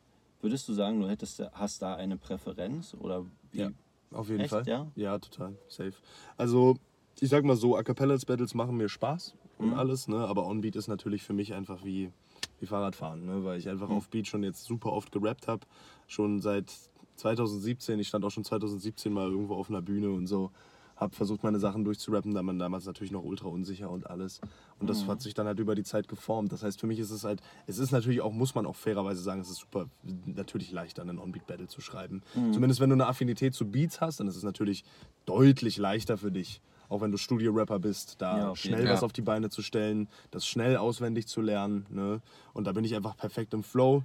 [0.42, 3.60] würdest du sagen, du hättest, hast da eine Präferenz oder wie?
[3.60, 3.70] Ja.
[4.12, 4.64] Auf jeden Echt, Fall.
[4.66, 4.92] ja?
[4.96, 5.56] Ja, total.
[5.68, 5.94] Safe.
[6.38, 6.76] Also,
[7.20, 9.74] ich sag mal so, A Cappellas Battles machen mir Spaß und Mhm.
[9.74, 10.18] alles, ne?
[10.28, 12.12] Aber On-Beat ist natürlich für mich einfach wie,
[12.60, 13.44] wie Fahrradfahren, ne?
[13.44, 13.72] Weil ich Mhm.
[13.72, 15.66] einfach auf Beat schon jetzt super oft gerappt habe.
[16.08, 16.74] Schon seit
[17.18, 18.00] 2017.
[18.00, 20.52] Ich stand auch schon 2017 mal irgendwo auf einer Bühne und so.
[21.00, 24.42] Hab versucht, meine Sachen durchzurappen, da man damals natürlich noch ultra unsicher und alles.
[24.80, 25.12] Und das Mhm.
[25.12, 26.52] hat sich dann halt über die Zeit geformt.
[26.52, 29.22] Das heißt, für mich ist es halt, es ist natürlich auch, muss man auch fairerweise
[29.22, 29.88] sagen, es ist super,
[30.26, 32.22] natürlich leichter, einen On-Beat-Battle zu schreiben.
[32.36, 32.52] Mhm.
[32.54, 34.84] Zumindest wenn du eine Affinität zu Beats hast, dann ist es natürlich
[35.26, 36.62] deutlich leichter für dich.
[36.90, 38.96] Auch wenn du Studio-Rapper bist, da Ja, jeden schnell Fall.
[38.96, 41.86] was auf die Beine zu stellen, das schnell auswendig zu lernen.
[41.90, 42.22] Ne?
[42.54, 44.04] Und da bin ich einfach perfekt im Flow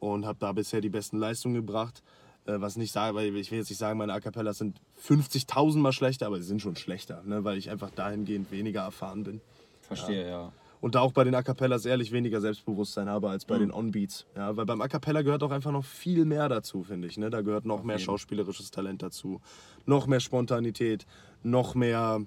[0.00, 2.02] und habe da bisher die besten Leistungen gebracht.
[2.46, 5.78] Äh, was nicht sage, weil ich will jetzt nicht sagen, meine A Cappellas sind 50.000
[5.78, 7.44] Mal schlechter, aber sie sind schon schlechter, ne?
[7.44, 9.40] weil ich einfach dahingehend weniger erfahren bin.
[9.82, 10.52] Verstehe, ja.
[10.80, 13.48] Und da auch bei den A Cappellas ehrlich weniger Selbstbewusstsein habe als Mhm.
[13.48, 14.26] bei den On-Beats.
[14.34, 17.16] Ja, weil beim A Cappella gehört auch einfach noch viel mehr dazu, finde ich.
[17.16, 17.30] Ne?
[17.30, 18.06] Da gehört noch mehr jeden.
[18.06, 19.40] schauspielerisches Talent dazu,
[19.86, 21.06] noch mehr Spontanität,
[21.44, 22.22] noch mehr,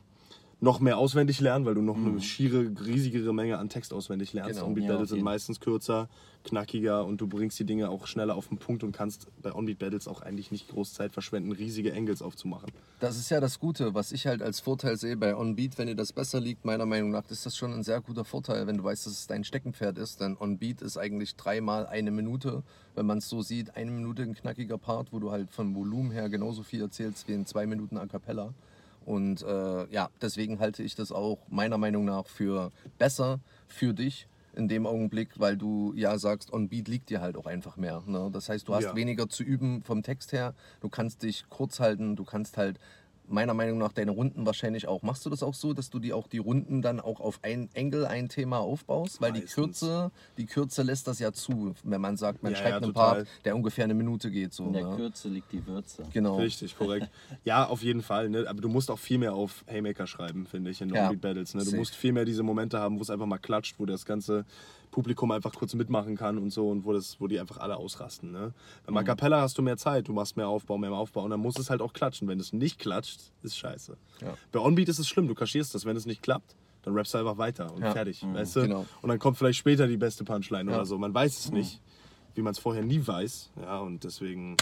[0.62, 4.56] noch mehr auswendig lernen, weil du noch eine schiere, riesigere Menge an Text auswendig lernst.
[4.56, 4.68] Genau.
[4.68, 5.26] On-Beat Ja, Battles sind jeden.
[5.26, 6.08] meistens kürzer,
[6.44, 9.80] knackiger und du bringst die Dinge auch schneller auf den Punkt und kannst bei On-Beat
[9.80, 12.72] Battles auch eigentlich nicht groß Zeit verschwenden, riesige Angles aufzumachen.
[13.00, 15.96] Das ist ja das Gute, was ich halt als Vorteil sehe bei On-Beat, wenn dir
[15.96, 18.84] das besser liegt, meiner Meinung nach, ist das schon ein sehr guter Vorteil, wenn du
[18.84, 20.22] weißt, dass es dein Steckenpferd ist.
[20.22, 22.64] Denn On-Beat ist eigentlich dreimal eine Minute,
[22.96, 26.12] wenn man es so sieht, eine Minute ein knackiger Part, wo du halt vom Volumen
[26.12, 28.54] her genauso viel erzählst wie in zwei Minuten A Cappella.
[29.06, 34.28] Und äh, ja, deswegen halte ich das auch meiner Meinung nach für besser für dich
[34.56, 38.02] in dem Augenblick, weil du ja sagst, on Beat liegt dir halt auch einfach mehr.
[38.06, 38.30] Ne?
[38.32, 38.96] Das heißt, du hast Ja.
[38.96, 42.80] weniger zu üben vom Text her, du kannst dich kurz halten, du kannst halt
[43.28, 45.02] meiner Meinung nach deine Runden wahrscheinlich auch.
[45.02, 47.70] Machst du das auch so, dass du die auch die Runden dann auch auf ein
[47.74, 49.22] Engel, ein Thema aufbaust?
[49.22, 49.56] Weil die Meistens.
[49.56, 52.86] Kürze, die Kürze lässt das ja zu, wenn man sagt, man Ja, schreibt ja, einen
[52.94, 53.16] total.
[53.16, 54.54] Part, der ungefähr eine Minute geht.
[54.54, 54.96] So, In der ne?
[54.96, 56.04] Kürze liegt die Würze.
[56.14, 56.38] Genau.
[56.38, 57.10] Richtig, korrekt.
[57.44, 58.30] Ja, auf jeden Fall.
[58.30, 58.46] Ne?
[58.48, 61.06] Aber du musst auch viel mehr auf Haymaker schreiben, finde ich, in Ja.
[61.06, 61.54] On-Beat Battles.
[61.54, 61.60] Ne?
[61.62, 61.78] Du Safe.
[61.78, 64.46] musst viel mehr diese Momente haben, wo es einfach mal klatscht, wo das ganze
[64.96, 68.32] Publikum einfach kurz mitmachen kann und so und wo, das, wo die einfach alle ausrasten.
[68.32, 68.54] Ne?
[68.86, 71.42] Beim A Cappella hast du mehr Zeit, du machst mehr Aufbau, mehr Aufbau und dann
[71.42, 72.30] muss es halt auch klatschen.
[72.30, 73.98] Wenn es nicht klatscht, ist scheiße.
[74.22, 74.36] Ja.
[74.54, 75.84] Bei On-Beat ist es schlimm, du kaschierst das.
[75.84, 77.92] Wenn es nicht klappt, dann rappst du einfach weiter und Ja.
[77.92, 78.24] fertig.
[78.26, 78.62] Weißt du?
[78.62, 78.86] genau.
[79.02, 80.78] Und dann kommt vielleicht später die beste Punchline Ja.
[80.78, 80.98] oder so.
[80.98, 81.82] Man weiß es nicht,
[82.36, 83.52] wie man es vorher nie weiß.
[83.62, 84.56] Ja, und deswegen.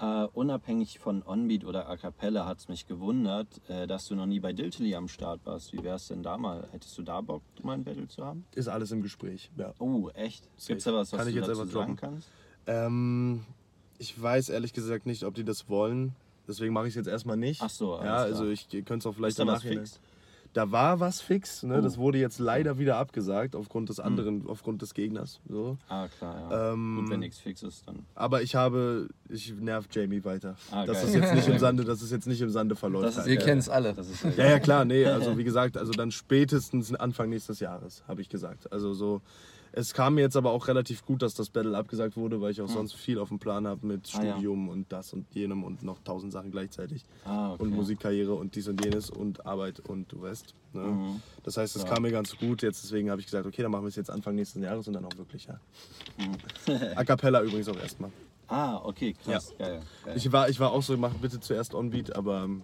[0.00, 4.26] Äh, unabhängig von Onbeat oder A Cappella hat es mich gewundert, äh, dass du noch
[4.26, 5.72] nie bei Diltily am Start warst.
[5.72, 6.68] Wie wär's denn da mal?
[6.70, 8.44] Hättest du da Bock, mal ein Battle zu haben?
[8.54, 9.50] Ist alles im Gespräch.
[9.56, 9.74] Ja.
[9.80, 10.48] Oh, echt?
[10.66, 12.28] Gibt's da was, was Kann du ich jetzt dazu einfach sagen kannst?
[12.68, 13.44] Ähm,
[13.98, 16.14] ich weiß ehrlich gesagt nicht, ob die das wollen.
[16.46, 17.60] Deswegen mache ich es jetzt erstmal nicht.
[17.60, 18.24] Ach so, alles Ja, klar.
[18.26, 20.00] also ich könnte es auch vielleicht Ist da im was Nachhinein- fix?
[20.54, 21.78] Da war was fix, ne?
[21.78, 21.80] Oh.
[21.82, 25.40] Das wurde jetzt leider wieder abgesagt aufgrund des anderen, aufgrund des Gegners.
[25.48, 25.76] So.
[25.88, 26.72] Ah, klar, ja.
[26.72, 28.06] Ähm, Gut, wenn nichts fix ist, dann.
[28.14, 30.56] Aber ich habe, ich nerv Jamie weiter.
[30.70, 31.08] Ah, das geil.
[31.08, 33.04] ist jetzt nicht im Sande, das ist jetzt nicht im Sande verläuft.
[33.04, 33.28] Das ist halt.
[33.28, 33.46] Wir geil.
[33.46, 33.94] kennen es alle.
[33.94, 38.22] Ja Ja, ja, klar, nee, also wie gesagt, also dann spätestens Anfang nächstes Jahres, habe
[38.22, 38.72] ich gesagt.
[38.72, 39.20] Also so,
[39.72, 42.60] es kam mir jetzt aber auch relativ gut, dass das Battle abgesagt wurde, weil ich
[42.60, 44.32] auch sonst viel auf dem Plan habe mit Ah, ja.
[44.32, 47.04] Studium und das und jenem und noch tausend Sachen gleichzeitig.
[47.24, 47.62] Ah, okay.
[47.62, 50.54] Und Musikkarriere und dies und jenes und Arbeit und du weißt.
[50.72, 50.80] Ne?
[50.82, 51.22] Mhm.
[51.44, 51.88] Das heißt, es Ja.
[51.88, 52.62] kam mir ganz gut.
[52.62, 54.94] Jetzt deswegen habe ich gesagt, okay, dann machen wir es jetzt Anfang nächsten Jahres und
[54.94, 55.58] dann auch wirklich, ja.
[56.96, 58.10] A cappella übrigens auch erstmal.
[58.48, 59.54] Ah, okay, krass.
[59.58, 60.16] Geil, geil.
[60.16, 62.62] Ich war, ich war auch so, mach bitte zuerst On-Beat, aber ähm,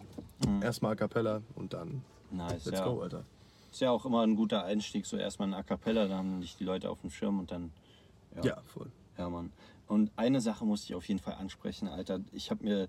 [0.62, 2.85] erstmal A cappella und dann nice, let's ja.
[2.87, 3.25] go, Alter.
[3.75, 6.55] Ist ja auch immer ein guter Einstieg, so erstmal ein A Cappella, dann haben dich
[6.55, 7.73] die Leute auf dem Schirm und dann.
[8.45, 8.89] Ja, voll.
[9.19, 9.51] Ja, Mann.
[9.89, 12.21] Und eine Sache muss ich auf jeden Fall ansprechen, Alter.
[12.31, 12.89] Ich habe mir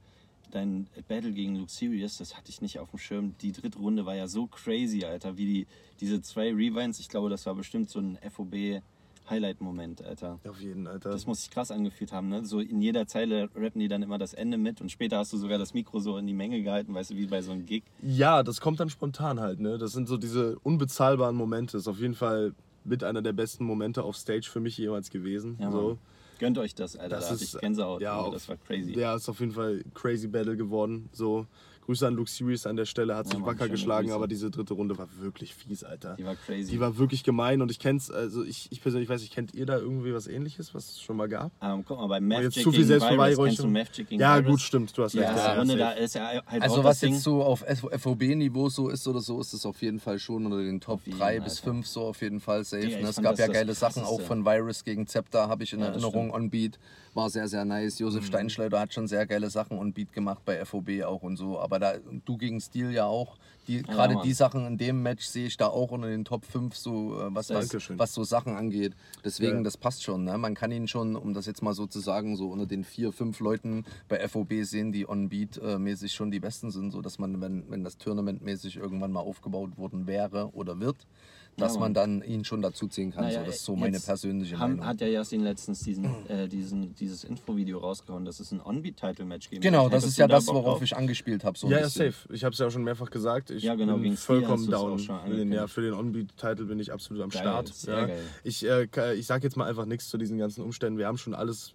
[0.51, 3.35] dein Battle gegen Luke Sirius, das hatte ich nicht auf dem Schirm.
[3.41, 5.67] Die dritte Runde war ja so crazy, Alter, wie die,
[6.01, 8.83] diese zwei Rewinds, ich glaube, das war bestimmt so ein FOB
[9.29, 10.39] Highlight-Moment, Alter.
[10.47, 11.09] Auf jeden, Alter.
[11.09, 12.45] Das muss sich krass angefühlt haben, ne?
[12.45, 15.37] So in jeder Zeile rappen die dann immer das Ende mit und später hast du
[15.37, 17.83] sogar das Mikro so in die Menge gehalten, weißt du, wie bei so einem Gig.
[18.01, 19.77] Ja, das kommt dann spontan halt, ne?
[19.77, 21.77] Das sind so diese unbezahlbaren Momente.
[21.77, 25.57] Ist auf jeden Fall mit einer der besten Momente auf Stage für mich jemals gewesen.
[25.59, 25.97] Ja, so.
[26.37, 27.15] Gönnt euch das, Alter.
[27.15, 28.01] Das da hatte ist, ich Gänsehaut.
[28.01, 28.91] ja, auf- das war crazy.
[28.99, 31.09] Ja, ist auf jeden Fall crazy Battle geworden.
[31.13, 31.47] So.
[31.85, 34.73] Grüße an Luke Series an der Stelle, hat Ja, sich wacker geschlagen, aber diese dritte
[34.73, 36.15] Runde war wirklich fies, Alter.
[36.17, 36.71] Die war crazy.
[36.71, 39.65] Die war wirklich gemein und ich kenn's, also ich, ich persönlich weiß nicht, kennt ihr
[39.67, 41.51] da irgendwie was ähnliches, was es schon mal gab?
[41.61, 44.35] ähm, guck mal, bei Magic jetzt zu viel gegen Virus, kennst du Magic gegen Ja,
[44.37, 44.49] Virus?
[44.49, 45.35] gut, stimmt, du hast Die recht.
[45.35, 47.63] Ja, Runde, da ist ja halt Also was jetzt so auf
[47.99, 51.17] FOB-Niveau so ist oder so, ist es auf jeden Fall schon unter den Top jeden,
[51.19, 51.63] 3 bis Alter.
[51.71, 52.85] 5 so auf jeden Fall safe.
[52.85, 55.81] Ich Ne, es gab ja geile Sachen auch von Virus gegen Zepter, habe ich in
[55.81, 56.31] Ja, Erinnerung.
[56.31, 56.79] On Beat
[57.15, 57.99] war sehr, sehr nice.
[57.99, 58.27] Josef Mhm.
[58.27, 61.59] Steinschleuder hat schon sehr geile Sachen on Beat gemacht bei FOB auch und so.
[61.59, 61.93] Aber da
[62.25, 63.37] du gegen Stil ja auch.
[63.67, 64.23] Die, Gerade Mann.
[64.23, 67.33] die Sachen in dem Match sehe ich da auch unter den Top 5 so, äh,
[67.33, 67.97] was, Dankeschön.
[67.97, 68.93] was so Sachen angeht.
[69.23, 69.63] Deswegen, Ja.
[69.63, 70.23] das passt schon.
[70.23, 70.37] Ne?
[70.37, 73.11] Man kann ihn schon, um das jetzt mal so zu sagen, so unter den vier,
[73.11, 77.63] fünf Leuten bei FOB sehen, die on-beat-mäßig schon die besten sind, so dass man, wenn,
[77.71, 81.07] wenn das Tournament-mäßig irgendwann mal aufgebaut worden wäre oder wird,
[81.57, 83.23] dass Ja, man dann ihn schon dazuziehen kann.
[83.23, 84.85] Naja, so, das ist so meine jetzt persönliche haben, Meinung.
[84.87, 89.61] Hat ja Yasin letztens diesen, äh, diesen, dieses Intro-Video rausgehauen, dass es ein On-Beat-Title-Match geben
[89.61, 91.57] Genau, das ist ja da das, worauf ich angespielt habe.
[91.57, 92.13] So Ja, ja, safe.
[92.33, 93.51] Ich habe es ja auch schon mehrfach gesagt.
[93.51, 94.97] Ich Ja, genau, bin vollkommen down.
[95.29, 97.67] den, ja, für den On-Beat-Title bin ich absolut am Geil, Start.
[97.69, 98.05] sehr ja.
[98.07, 98.21] geil.
[98.43, 100.99] Ich, äh, ich sage jetzt mal einfach nichts zu diesen ganzen Umständen.
[100.99, 101.73] Wir haben schon alles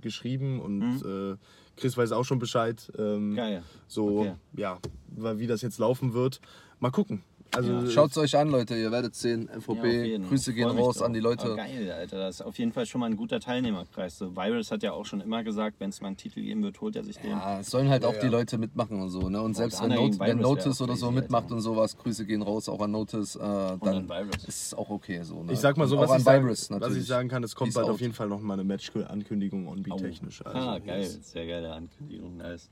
[0.00, 1.36] geschrieben und äh,
[1.76, 2.90] Chris weiß auch schon Bescheid.
[2.98, 3.36] Ähm, Mhm.
[3.36, 3.62] Geil.
[3.86, 4.32] So, Okay.
[4.56, 6.40] ja, wie das jetzt laufen wird.
[6.80, 7.22] Mal gucken.
[7.54, 7.86] Also, Ja.
[7.90, 9.48] Schaut es euch an, Leute, ihr werdet sehen.
[9.60, 10.18] FOB, Ja.
[10.18, 11.46] Grüße gehen raus an die Leute.
[11.46, 12.18] Aber geil, Alter.
[12.18, 14.18] Das ist auf jeden Fall schon mal ein guter Teilnehmerkreis.
[14.18, 16.78] So, Virus hat ja auch schon immer gesagt, wenn es mal einen Titel geben wird,
[16.80, 17.30] holt er sich den.
[17.30, 18.32] Ja, es sollen halt auch Ja, die ja.
[18.32, 19.28] Leute mitmachen und so.
[19.30, 19.40] Ne?
[19.40, 21.54] Und selbst wenn, Not wenn Notice auch oder so crazy, mitmacht Alter.
[21.54, 24.44] und sowas, Grüße gehen raus, auch an Notice, äh, dann, an Virus.
[24.44, 25.42] ist es auch okay so.
[25.42, 25.52] Ne?
[25.54, 27.54] ich sag mal so, was auch ich, an sagen, Virus was ich sagen kann, es
[27.54, 27.94] kommt bald out.
[27.94, 30.44] auf jeden Fall noch mal eine Match-Ankündigung On-Beat-technisch.
[30.44, 31.04] Also, ah, geil.
[31.22, 32.36] Sehr geile Ankündigung.
[32.36, 32.68] Nice.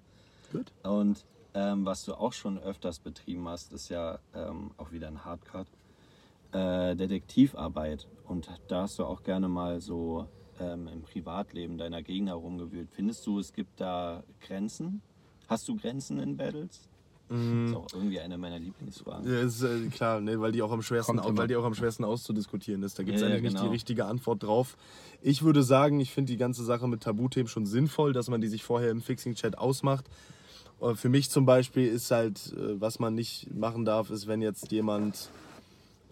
[0.52, 0.70] Gut.
[0.82, 1.24] Und
[1.56, 5.66] ähm, was du auch schon öfters betrieben hast, ist ja ähm, auch wieder ein Hardcut.
[6.52, 8.06] Äh, Detektivarbeit.
[8.24, 10.28] Und da hast du auch gerne mal so
[10.60, 12.88] ähm, im Privatleben deiner Gegner rumgewühlt.
[12.92, 15.00] Findest du, es gibt da Grenzen?
[15.48, 16.88] Hast du Grenzen in Battles?
[17.28, 19.28] Das ist auch irgendwie eine meiner Lieblingsfragen.
[19.28, 22.04] Ja, ist äh, klar, ne, weil die auch am schwersten, weil die auch am schwersten
[22.04, 22.98] auszudiskutieren ist.
[22.98, 23.72] Da gibt es Ja, ja, eigentlich nicht die genau.
[23.72, 24.76] richtige Antwort drauf.
[25.22, 28.46] Ich würde sagen, ich finde die ganze Sache mit Tabuthemen schon sinnvoll, dass man die
[28.46, 30.04] sich vorher im Fixing-Chat ausmacht.
[30.80, 34.42] Äh, Für mich zum Beispiel ist halt, äh, was man nicht machen darf, ist, wenn
[34.42, 35.30] jetzt jemand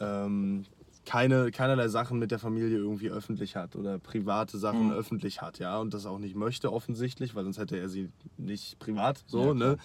[0.00, 0.64] ähm,
[1.06, 4.92] keine, keinerlei Sachen mit der Familie irgendwie öffentlich hat oder private Sachen Mhm.
[4.92, 8.78] öffentlich hat, ja, und das auch nicht möchte offensichtlich, weil sonst hätte er sie nicht
[8.78, 9.76] privat so, Ja, ne?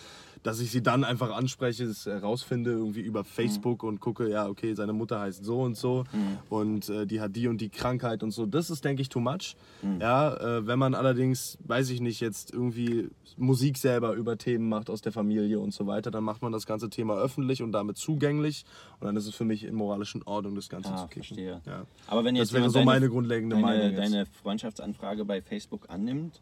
[0.42, 4.74] Dass ich sie dann einfach anspreche, es herausfinde irgendwie über Facebook und gucke, ja, okay,
[4.74, 6.06] seine Mutter heißt so und so
[6.50, 8.46] und äh, die hat die und die Krankheit und so.
[8.46, 9.56] Das ist, denke ich, too much.
[10.00, 14.90] Ja, äh, wenn man allerdings, weiß ich nicht, jetzt irgendwie Musik selber über Themen macht
[14.90, 17.98] aus der Familie und so weiter, dann macht man das ganze Thema öffentlich und damit
[17.98, 18.64] zugänglich
[19.02, 21.24] und dann ist es für mich in moralischen Ordnung, das Ganze Ah, zu kicken.
[21.24, 21.62] verstehe.
[21.66, 21.86] Ja.
[22.08, 23.98] Aber wenn Das jetzt wäre so deine, meine grundlegende deine, Meinung jetzt.
[24.14, 26.40] deine Freundschaftsanfrage bei Facebook annimmt,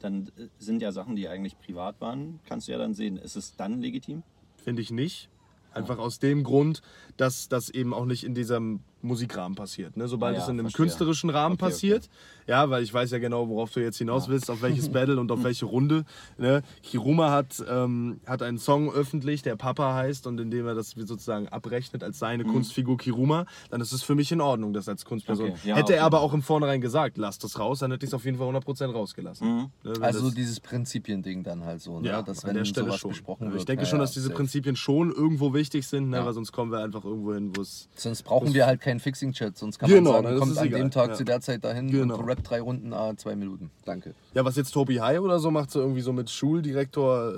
[0.00, 3.16] dann äh, sind ja Sachen, die eigentlich privat waren, kannst du ja dann sehen.
[3.16, 4.22] Ist es dann legitim?
[4.56, 5.28] Finde ich nicht.
[5.72, 6.82] Einfach aus dem Grund,
[7.16, 9.96] dass das eben auch nicht in diesem Musikrahmen passiert.
[9.96, 10.08] Ne?
[10.08, 10.84] Sobald Ah ja, es in einem verstehe.
[10.86, 11.72] künstlerischen Rahmen Okay, okay.
[11.72, 12.08] passiert,
[12.46, 15.30] ja, weil ich weiß ja genau, worauf du jetzt hinaus willst, auf welches Battle und
[15.32, 16.04] auf welche Runde.
[16.38, 16.62] Ne?
[16.82, 21.48] Kiruma hat, ähm, hat einen Song öffentlich, der Papa heißt, und indem er das sozusagen
[21.48, 25.46] abrechnet als seine Kunstfigur Kiruma, dann ist es für mich in Ordnung, das als Kunstperson.
[25.48, 25.52] Mhm.
[25.54, 28.10] Okay, ja, hätte er aber auch im Vornherein gesagt, lass das raus, dann hätte ich
[28.10, 29.46] es auf jeden Fall 100% rausgelassen.
[29.48, 29.70] Mhm.
[29.84, 29.92] Ne?
[30.00, 32.08] Also das- dieses Prinzipiending dann halt so, ne?
[32.08, 33.10] ja, dass an wenn der Stelle sowas schon.
[33.10, 33.62] besprochen Also wird.
[33.62, 34.30] ich denke ja, schon, ja, dass diese.
[34.30, 36.18] Prinzipien schon irgendwo wichtig sind, ne?
[36.18, 36.26] Ja.
[36.26, 37.88] weil sonst kommen wir einfach irgendwo hin, wo es.
[37.96, 40.90] Sonst brauchen wir halt keinen Fixing-Chat, sonst kann Genau, man sagen, kommt an egal, dem
[40.90, 41.14] Tag ja.
[41.14, 42.16] zu der Zeit dahin Genau.
[42.18, 43.70] und rappt drei Runden, ah, zwei Minuten.
[43.84, 44.14] Danke.
[44.34, 47.32] Ja, was jetzt Tobi Hai oder so macht, so irgendwie so mit Schuldirektor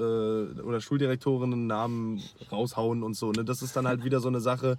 [0.56, 3.32] äh, oder Schuldirektorinnen Namen raushauen und so.
[3.32, 3.44] Ne?
[3.44, 4.76] Das ist dann halt wieder so eine Sache.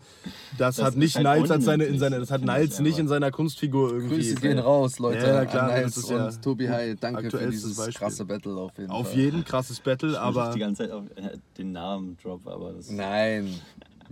[0.58, 3.00] Das, Das hat nicht halt Niles als seine, in seine, das hat Niles ich nicht
[3.00, 4.16] in seiner Kunstfigur irgendwie.
[4.18, 5.26] Grüße gehen raus, Leute.
[5.26, 6.96] Ja, klar, an das Niles ist ja und Tobi Hai.
[7.00, 7.94] Danke für dieses Beispiel.
[7.94, 9.18] krasse Battle auf jeden Auf Fall.
[9.18, 12.90] jeden krasses Battle, Ich aber die ganze Zeit auf äh, den Namen drop, aber das.
[12.92, 13.54] Nein,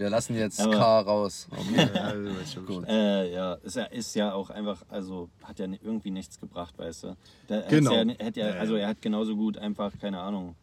[0.02, 1.48] wir lassen jetzt Aber- K raus.
[1.52, 1.90] Okay.
[1.96, 2.84] ja.
[2.88, 7.04] Äh, ja, ist ja, ist ja auch einfach, also hat ja irgendwie nichts gebracht, weißt
[7.04, 7.18] du.
[7.48, 7.92] Da, Genau.
[7.94, 10.56] Ja, hätte ja, also er hat genauso gut einfach, keine Ahnung,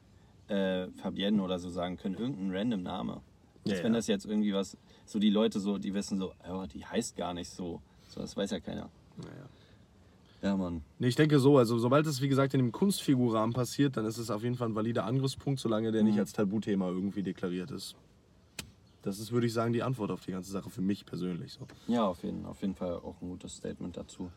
[0.48, 3.20] äh, Fabienne oder so sagen können, irgendein random Name.
[3.64, 3.98] Ja, Als wenn ja.
[3.98, 7.33] das jetzt irgendwie was, so die Leute so, die wissen so, oh, die heißt gar
[7.35, 7.81] nicht so.
[8.09, 8.90] So, das weiß ja keiner.
[9.16, 9.48] Naja.
[10.42, 10.83] Ja, Mann.
[10.98, 14.18] Nee, ich denke so, also sobald es wie gesagt in dem Kunstfigurrahmen passiert, dann ist
[14.18, 17.96] es auf jeden Fall ein valider Angriffspunkt, solange der nicht als Tabuthema irgendwie deklariert ist.
[19.02, 21.52] Das ist, würde ich sagen, die Antwort auf die ganze Sache für mich persönlich.
[21.52, 21.66] So.
[21.87, 24.30] Ja, auf jeden, auf jeden Fall auch ein gutes Statement dazu.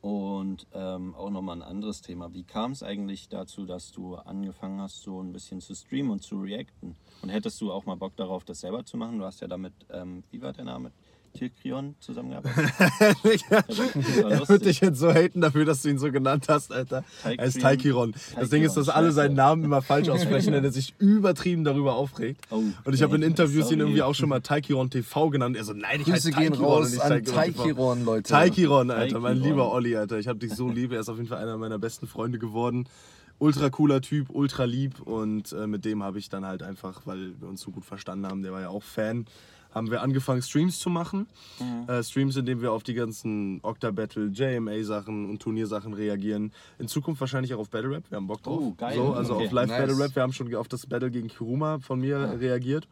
[0.00, 2.32] Und ähm, auch nochmal ein anderes Thema.
[2.32, 6.22] Wie kam es eigentlich dazu, dass du angefangen hast, so ein bisschen zu streamen und
[6.22, 6.96] zu reacten?
[7.22, 9.18] Und hättest du auch mal Bock darauf, das selber zu machen?
[9.18, 10.92] Du hast ja damit, ähm, wie war der Name?
[11.36, 12.72] Tilkrion zusammengearbeitet.
[13.50, 17.04] er wird dich jetzt so haten dafür, dass du ihn so genannt hast, Alter.
[17.24, 18.14] Er ist Taikiron.
[18.38, 21.94] Das Ding ist, dass alle seinen Namen immer falsch aussprechen, denn er sich übertrieben darüber
[21.94, 22.42] aufregt.
[22.50, 25.56] Oh, und ich habe in Interviews ihn irgendwie auch schon mal Taikiron TV genannt.
[25.56, 28.30] Er so, nein, ich heiße gehen raus an Taikiron Leute.
[28.30, 30.18] Taikiron, Alter, mein lieber Olli, Alter.
[30.18, 30.92] Ich hab dich so lieb.
[30.92, 32.88] Er ist auf jeden Fall einer meiner besten Freunde geworden.
[33.38, 37.38] Ultra cooler Typ, ultra lieb und äh, mit dem habe ich dann halt einfach, weil
[37.38, 39.26] wir uns so gut verstanden haben, der war ja auch Fan,
[39.76, 41.26] haben wir angefangen Streams zu machen.
[41.86, 46.52] Äh, Streams, in denen wir auf die ganzen Octa-Battle, JMA-Sachen und Turniersachen reagieren.
[46.78, 48.58] In Zukunft wahrscheinlich auch auf Battle Rap, wir haben Bock drauf.
[48.60, 48.94] Oh, geil.
[48.96, 49.46] So, also Okay.
[49.46, 50.00] auf Live Battle Nice.
[50.00, 52.88] Rap, wir haben schon auf das Battle gegen Kiruma von mir reagiert.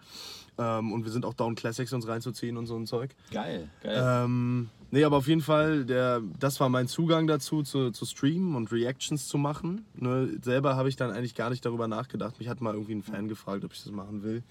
[0.59, 3.11] Ähm, und wir sind auch down, Classics uns reinzuziehen und so ein Zeug.
[3.33, 4.23] Geil, geil.
[4.25, 8.55] Ähm, nee, aber auf jeden Fall, der, das war mein Zugang dazu, zu, zu streamen
[8.55, 9.85] und Reactions zu machen.
[9.97, 12.39] Ne, selber habe ich dann eigentlich gar nicht darüber nachgedacht.
[12.39, 14.43] Mich hat mal irgendwie ein Fan gefragt, ob ich das machen will.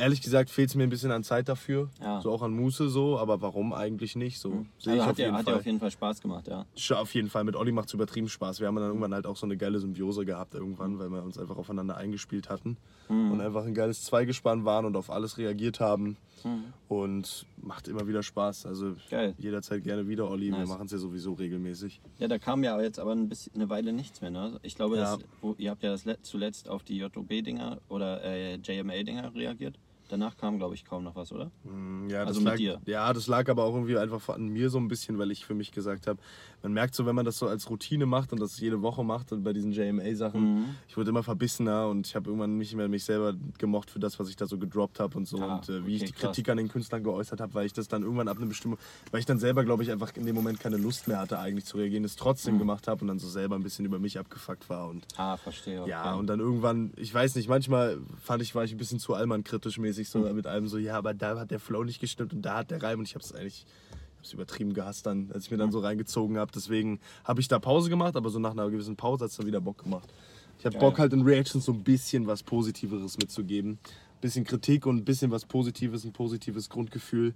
[0.00, 1.90] Ehrlich gesagt fehlt es mir ein bisschen an Zeit dafür.
[2.00, 2.20] Ja.
[2.20, 4.38] So auch an Muße so, aber warum eigentlich nicht?
[4.40, 5.54] So sehe ich also auf hat, dir, jeden hat Fall.
[5.54, 6.64] auf jeden Fall Spaß gemacht, ja.
[6.96, 7.44] Auf jeden Fall.
[7.44, 8.60] Mit Olli macht es übertrieben Spaß.
[8.60, 11.38] Wir haben dann irgendwann halt auch so eine geile Symbiose gehabt irgendwann, weil wir uns
[11.38, 12.76] einfach aufeinander eingespielt hatten
[13.08, 13.32] Mhm.
[13.32, 16.16] und einfach ein geiles Zweigespann waren und auf alles reagiert haben.
[16.88, 18.64] Und macht immer wieder Spaß.
[18.66, 18.96] Also Mhm.
[19.10, 19.34] Geil.
[19.38, 20.46] jederzeit gerne wieder, Olli.
[20.50, 20.68] Wir Nice.
[20.68, 22.00] machen es ja sowieso regelmäßig.
[22.18, 24.58] Ja, da kam ja jetzt aber ein bisschen, eine Weile nichts mehr, ne?
[24.62, 25.02] Ich glaube, Ja.
[25.16, 29.74] das, wo, ihr habt ja das let, zuletzt auf die JOB-Dinger oder äh, JMA-Dinger reagiert.
[30.10, 31.52] Danach kam, glaube ich, kaum noch was, oder?
[31.62, 32.80] Mm, Ja, das Also mit lag, dir?
[32.86, 35.54] Ja, das lag aber auch irgendwie einfach an mir so ein bisschen, weil ich für
[35.54, 36.18] mich gesagt habe,
[36.62, 39.30] man merkt so, wenn man das so als Routine macht und das jede Woche macht
[39.32, 40.76] und bei diesen JMA-Sachen, Mhm.
[40.88, 44.18] ich wurde immer verbissener und ich habe irgendwann nicht mehr mich selber gemocht für das,
[44.18, 46.18] was ich da so gedroppt habe und so Ah, und äh, wie ich okay, die
[46.18, 48.78] Kritik an den Künstlern geäußert habe, weil ich das dann irgendwann ab einer bestimmten,
[49.12, 51.66] weil ich dann selber, glaube ich, einfach in dem Moment keine Lust mehr hatte eigentlich
[51.66, 52.58] zu reagieren, es trotzdem Mhm.
[52.58, 55.86] gemacht habe und dann so selber ein bisschen über mich abgefuckt war und Ah, verstehe.
[55.86, 56.18] ja, okay.
[56.18, 59.78] und dann irgendwann, ich weiß nicht, manchmal fand ich, war ich ein bisschen zu Allmann-kritisch
[59.78, 60.36] mäßig, so Hm.
[60.36, 62.82] mit allem so, ja, aber da hat der Flow nicht gestimmt und da hat der
[62.82, 65.80] Reim und ich hab's eigentlich, ich hab's übertrieben gehasst dann, als ich mir dann so
[65.80, 66.50] reingezogen habe.
[66.54, 69.46] Deswegen habe ich da Pause gemacht, aber so nach einer gewissen Pause hat es dann
[69.46, 70.08] wieder Bock gemacht.
[70.58, 70.78] Ich habe.
[70.78, 73.78] Bock halt in Reactions so ein bisschen was Positiveres mitzugeben.
[74.20, 77.34] bisschen Kritik und ein bisschen was Positives, ein positives Grundgefühl.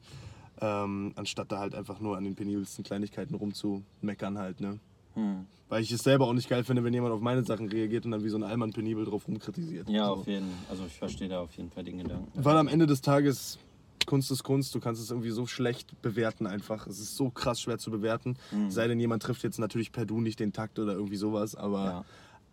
[0.61, 4.79] Ähm, anstatt da halt einfach nur an den penibelsten Kleinigkeiten rumzumeckern halt, ne?
[5.15, 5.47] Hm.
[5.69, 8.11] Weil ich es selber auch nicht geil finde, wenn jemand auf meine Sachen reagiert und
[8.11, 9.89] dann wie so ein Allmann penibel drauf rumkritisiert.
[9.89, 10.13] Ja, so.
[10.13, 12.31] auf jeden Also ich verstehe da auf jeden Fall den Gedanken.
[12.35, 13.59] Weil am Ende des Tages,
[14.07, 16.87] Kunst ist Kunst, du kannst es irgendwie so schlecht bewerten einfach.
[16.87, 18.37] Es ist so krass schwer zu bewerten.
[18.53, 18.71] Mhm.
[18.71, 21.85] Sei denn, jemand trifft jetzt natürlich per Du nicht den Takt oder irgendwie sowas, aber
[21.85, 22.05] Ja.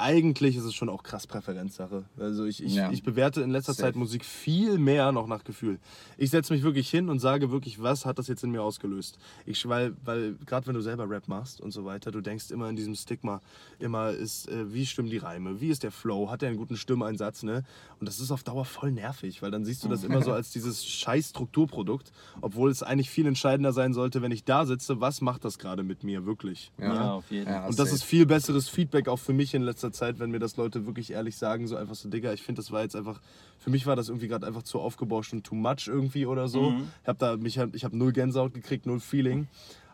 [0.01, 2.03] Eigentlich ist es schon auch krass Präferenzsache.
[2.19, 2.91] Also ich, ich, Ja.
[2.91, 3.83] ich bewerte in letzter Safe.
[3.87, 5.79] Zeit Musik viel mehr noch nach Gefühl.
[6.17, 9.17] Ich setze mich wirklich hin und sage wirklich, was hat das jetzt in mir ausgelöst?
[9.45, 12.69] Ich, weil, weil gerade wenn du selber Rap machst und so weiter, du denkst immer
[12.69, 13.41] in diesem Stigma,
[13.79, 16.77] immer ist, äh, wie stimmen die Reime, wie ist der Flow, hat er einen guten
[16.77, 17.63] Stimmeinsatz, ne?
[17.99, 20.51] Und das ist auf Dauer voll nervig, weil dann siehst du das immer so als
[20.51, 22.11] dieses scheiß Strukturprodukt,
[22.41, 25.83] obwohl es eigentlich viel entscheidender sein sollte, wenn ich da sitze, was macht das gerade
[25.83, 26.71] mit mir wirklich?
[26.79, 27.11] Ja, ne?
[27.13, 27.95] auf jeden Ja, Und das safe.
[27.95, 31.11] ist viel besseres Feedback auch für mich in letzter Zeit, wenn mir das Leute wirklich
[31.11, 33.21] ehrlich sagen, so einfach so, Digga, ich finde, das war jetzt einfach,
[33.59, 36.71] für mich war das irgendwie gerade einfach zu aufgebauscht und too much irgendwie oder so.
[36.71, 36.87] Mhm.
[37.01, 39.47] Ich habe da, mich, ich habe null Gänsehaut gekriegt, null Feeling.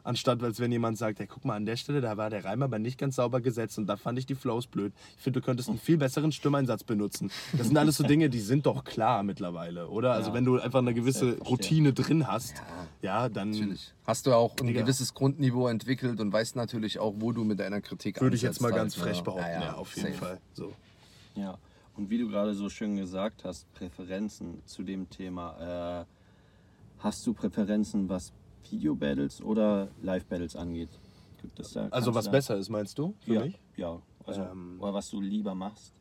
[0.07, 2.63] Anstatt, als wenn jemand sagt, hey, guck mal, an der Stelle, da war der Reim
[2.63, 4.93] aber nicht ganz sauber gesetzt und da fand ich die Flows blöd.
[5.17, 7.29] Ich finde, du könntest einen viel besseren Stimmeinsatz benutzen.
[7.57, 10.13] Das sind alles so Dinge, die sind doch klar mittlerweile, oder?
[10.13, 10.35] Also Ja.
[10.35, 11.37] wenn du einfach eine gewisse.
[11.39, 12.63] Routine drin hast,
[13.01, 13.93] ja, dann Natürlich.
[14.05, 14.81] Hast du auch ein Digga.
[14.83, 18.61] gewisses Grundniveau entwickelt und weißt natürlich auch, wo du mit deiner Kritik würde ich jetzt
[18.61, 19.03] mal halt, ganz ne?
[19.03, 20.17] frech behaupten, ja, auf jeden safe.
[20.25, 20.39] Fall.
[20.53, 20.73] So.
[21.35, 21.57] Ja,
[21.97, 26.01] und wie du gerade so schön gesagt hast, Präferenzen zu dem Thema.
[26.01, 26.05] Äh,
[26.99, 28.31] hast du Präferenzen, was
[28.71, 30.89] Video-Battles oder Live-Battles angeht?
[31.41, 31.87] Gibt es da?
[31.91, 33.59] Also was da- besser ist, meinst du, für ja, mich?
[33.75, 35.93] Ja, also, Ähm, oder was du lieber machst.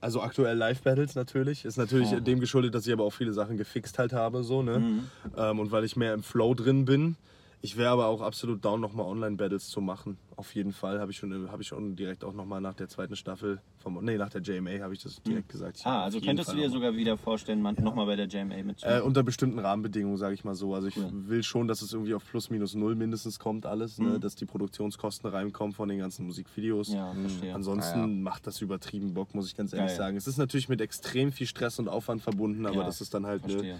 [0.00, 1.64] Also aktuell Live-Battles natürlich.
[1.64, 2.20] Ist natürlich Ja.
[2.20, 4.80] dem geschuldet, dass ich aber auch viele Sachen gefixt halt habe, so, ne?
[4.80, 5.10] Mhm.
[5.36, 7.16] Ähm, und weil ich mehr im Flow drin bin.
[7.62, 10.18] Ich wäre aber auch absolut down, nochmal Online-Battles zu machen.
[10.36, 10.98] Auf jeden Fall.
[11.00, 14.16] Habe ich, schon- hab ich schon direkt auch nochmal nach der zweiten Staffel, vom, nee,
[14.16, 15.78] nach der JMA habe ich das direkt gesagt.
[15.78, 18.54] Ich Ah, also könntest Fall du dir sogar wieder vorstellen, man, nochmal bei der JMA
[18.56, 19.02] Äh, mitzumachen?
[19.02, 20.74] unter bestimmten Rahmenbedingungen, sage ich mal so.
[20.74, 21.10] Also ich Cool.
[21.12, 24.16] will schon, dass es irgendwie auf plus minus null mindestens kommt alles, ne?
[24.16, 24.20] Mhm.
[24.20, 26.88] dass die Produktionskosten reinkommen von den ganzen Musikvideos.
[26.92, 27.54] ja, verstehe.
[27.54, 28.06] Ansonsten Ah, ja.
[28.08, 29.96] macht das übertrieben Bock, muss ich ganz ehrlich Geil.
[29.96, 30.16] sagen.
[30.16, 33.26] Es ist natürlich mit extrem viel Stress und Aufwand verbunden, aber Ja, das ist dann
[33.26, 33.78] halt ne,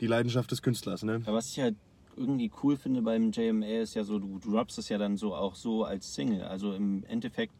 [0.00, 1.02] die Leidenschaft des Künstlers.
[1.04, 1.22] Ne?
[1.26, 1.76] Aber was ich halt
[2.16, 5.54] irgendwie cool finde beim JMA ist ja so, du droppst es ja dann so auch
[5.54, 6.42] so als Single.
[6.42, 7.54] Also im Endeffekt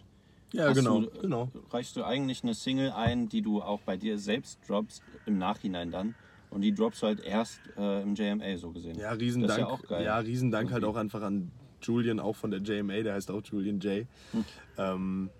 [0.52, 1.50] Ja, genau, du, genau.
[1.70, 5.90] reichst du eigentlich eine Single ein, die du auch bei dir selbst droppst, im Nachhinein
[5.90, 6.14] dann.
[6.50, 8.98] Und die droppst du halt erst äh, im JMA so gesehen.
[8.98, 9.60] Ja, riesen Das Dank.
[9.60, 10.04] ja auch geil.
[10.04, 10.98] Ja, riesen Dank halt Irgendwie.
[10.98, 11.50] auch einfach an
[11.80, 14.06] Julian, auch von der JMA, der heißt auch Julian J.
[14.32, 14.44] Hm.
[14.76, 15.30] Ähm,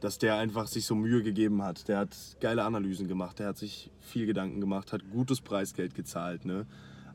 [0.00, 1.88] dass der einfach sich so Mühe gegeben hat.
[1.88, 6.44] Der hat geile Analysen gemacht, der hat sich viel Gedanken gemacht, hat gutes Preisgeld gezahlt.
[6.44, 6.66] Ne?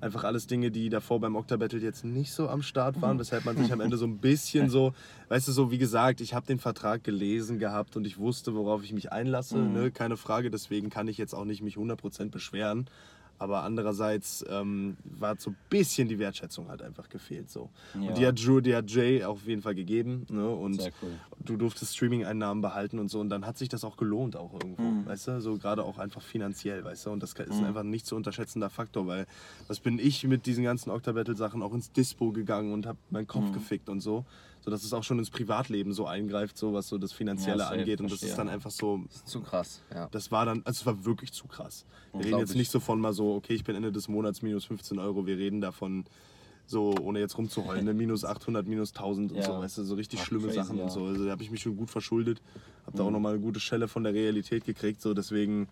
[0.01, 3.57] Einfach alles Dinge, die davor beim Octa-Battle jetzt nicht so am Start waren, weshalb man
[3.57, 4.93] sich am Ende so ein bisschen so,
[5.27, 8.83] weißt du, so wie gesagt, ich habe den Vertrag gelesen gehabt und ich wusste, worauf
[8.83, 9.91] ich mich einlasse, ne?
[9.91, 12.87] keine Frage, deswegen kann ich jetzt auch nicht mich 100% beschweren.
[13.39, 17.49] Aber andererseits ähm, war so ein bisschen die Wertschätzung halt einfach gefehlt.
[17.49, 17.69] So.
[17.99, 18.09] Ja.
[18.09, 20.25] Und die hat, Drew, die hat Jay auf jeden Fall gegeben.
[20.29, 20.47] Ne?
[20.47, 21.11] Und Sehr cool.
[21.45, 23.19] du durftest Streaming-Einnahmen behalten und so.
[23.19, 24.83] Und dann hat sich das auch gelohnt auch irgendwo.
[24.83, 25.05] Mhm.
[25.05, 27.11] Weißt du, so gerade auch einfach finanziell, weißt du.
[27.11, 29.25] Und das ist einfach ein nicht zu unterschätzender Faktor, weil
[29.67, 33.45] was bin ich mit diesen ganzen Octa-Battle-Sachen auch ins Dispo gegangen und habe meinen Kopf
[33.45, 33.53] Mhm.
[33.53, 34.25] gefickt und so.
[34.61, 37.69] So dass es auch schon ins Privatleben so eingreift, so was so das Finanzielle Ja,
[37.69, 38.01] angeht.
[38.01, 40.07] Und das ist dann einfach so, Zu krass, ja.
[40.11, 41.85] das war dann, also es war wirklich zu krass.
[42.13, 42.55] Wir reden jetzt ich.
[42.57, 45.25] nicht so von mal so, okay, ich bin Ende des Monats minus 15 Euro.
[45.25, 46.05] Wir reden davon
[46.65, 47.93] so, ohne jetzt rumzuheulen, ne?
[47.93, 49.45] minus 800, minus 1000 und Ja.
[49.45, 50.83] so, weißt du, so richtig Ach, schlimme crazy, Sachen ja.
[50.83, 51.05] und so.
[51.05, 52.41] Also da habe ich mich schon gut verschuldet,
[52.85, 53.13] habe da auch Mhm.
[53.13, 55.67] nochmal eine gute Schelle von der Realität gekriegt, so deswegen.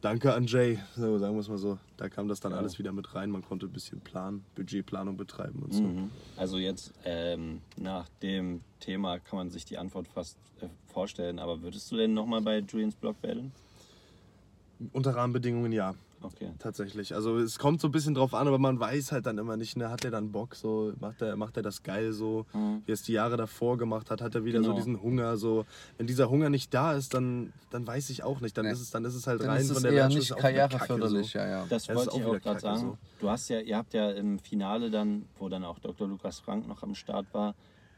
[0.00, 1.78] Danke an Jay, so sagen wir es mal so.
[1.96, 2.58] Da kam das dann Ja.
[2.58, 5.82] alles wieder mit rein, man konnte ein bisschen planen, Budgetplanung betreiben und so.
[5.82, 6.10] Mhm.
[6.36, 11.38] Also jetzt ähm, nach dem Thema kann man sich die Antwort fast äh, vorstellen.
[11.38, 13.52] Aber würdest du denn nochmal bei Julians Blog battlen?
[14.92, 15.94] Unter Rahmenbedingungen ja.
[16.22, 16.50] Okay.
[16.58, 17.14] Tatsächlich.
[17.14, 19.76] Also es kommt so ein bisschen drauf an, aber man weiß halt dann immer nicht,
[19.76, 22.82] ne, hat er dann Bock, so, macht er, macht er das geil so, Mhm.
[22.86, 24.70] wie er es die Jahre davor gemacht hat, hat er wieder Genau.
[24.72, 25.66] so diesen Hunger, so.
[25.98, 28.56] Wenn dieser Hunger nicht da ist, dann, dann weiß ich auch nicht.
[28.56, 28.72] Dann Nee.
[28.72, 30.42] ist es, dann ist es halt Dann rein ist es von der eher Wertschätzung nicht
[30.42, 31.38] karriereförderlich, so.
[31.38, 31.66] ja, ja.
[31.68, 32.80] Das Das wollte auch ich auch gerade sagen.
[32.80, 32.98] so.
[33.20, 36.08] Du hast ja, ihr habt ja im Finale dann, wo dann auch Dr.
[36.08, 37.54] Lukas Frank noch am Start war,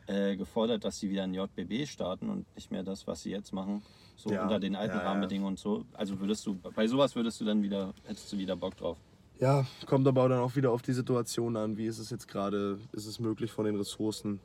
[0.07, 3.53] äh, gefordert, dass sie wieder ein JBB starten und nicht mehr das, was sie jetzt
[3.53, 3.83] machen,
[4.19, 5.09] so Ja, unter den alten ja, ja.
[5.09, 5.85] Rahmenbedingungen und so.
[5.95, 8.99] Also würdest du, bei sowas würdest du dann wieder, hättest du wieder Bock drauf.
[9.41, 12.79] Ja, kommt aber dann auch wieder auf die Situation an, wie ist es jetzt gerade,
[12.93, 14.41] ist es möglich von den Ressourcen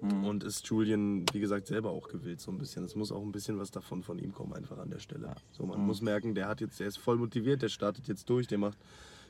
[0.00, 0.24] Mhm.
[0.24, 2.82] und ist Julian, wie gesagt, selber auch gewillt so ein bisschen.
[2.82, 5.32] Es muss auch ein bisschen was davon von ihm kommen einfach an der Stelle.
[5.52, 5.86] So, man Mhm.
[5.86, 8.78] muss merken, der hat jetzt, der ist voll motiviert, der startet jetzt durch, der macht,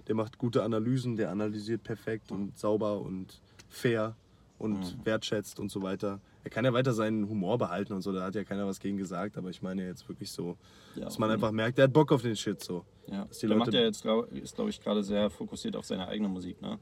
[0.09, 4.17] der macht gute Analysen, der analysiert perfekt und sauber und fair
[4.59, 5.05] und Mhm.
[5.05, 6.21] wertschätzt und so weiter.
[6.45, 8.97] Er kann ja weiter seinen Humor behalten und so, da hat ja keiner was gegen
[8.97, 10.57] gesagt, aber ich meine jetzt wirklich so,
[10.97, 12.85] Ja, dass man einfach merkt, der hat Bock auf den Shit so.
[13.07, 13.25] Ja.
[13.27, 15.85] dass die Der macht Leute- ja jetzt, glaub, ist glaube ich gerade sehr fokussiert auf
[15.85, 16.79] seine eigene Musik, ne?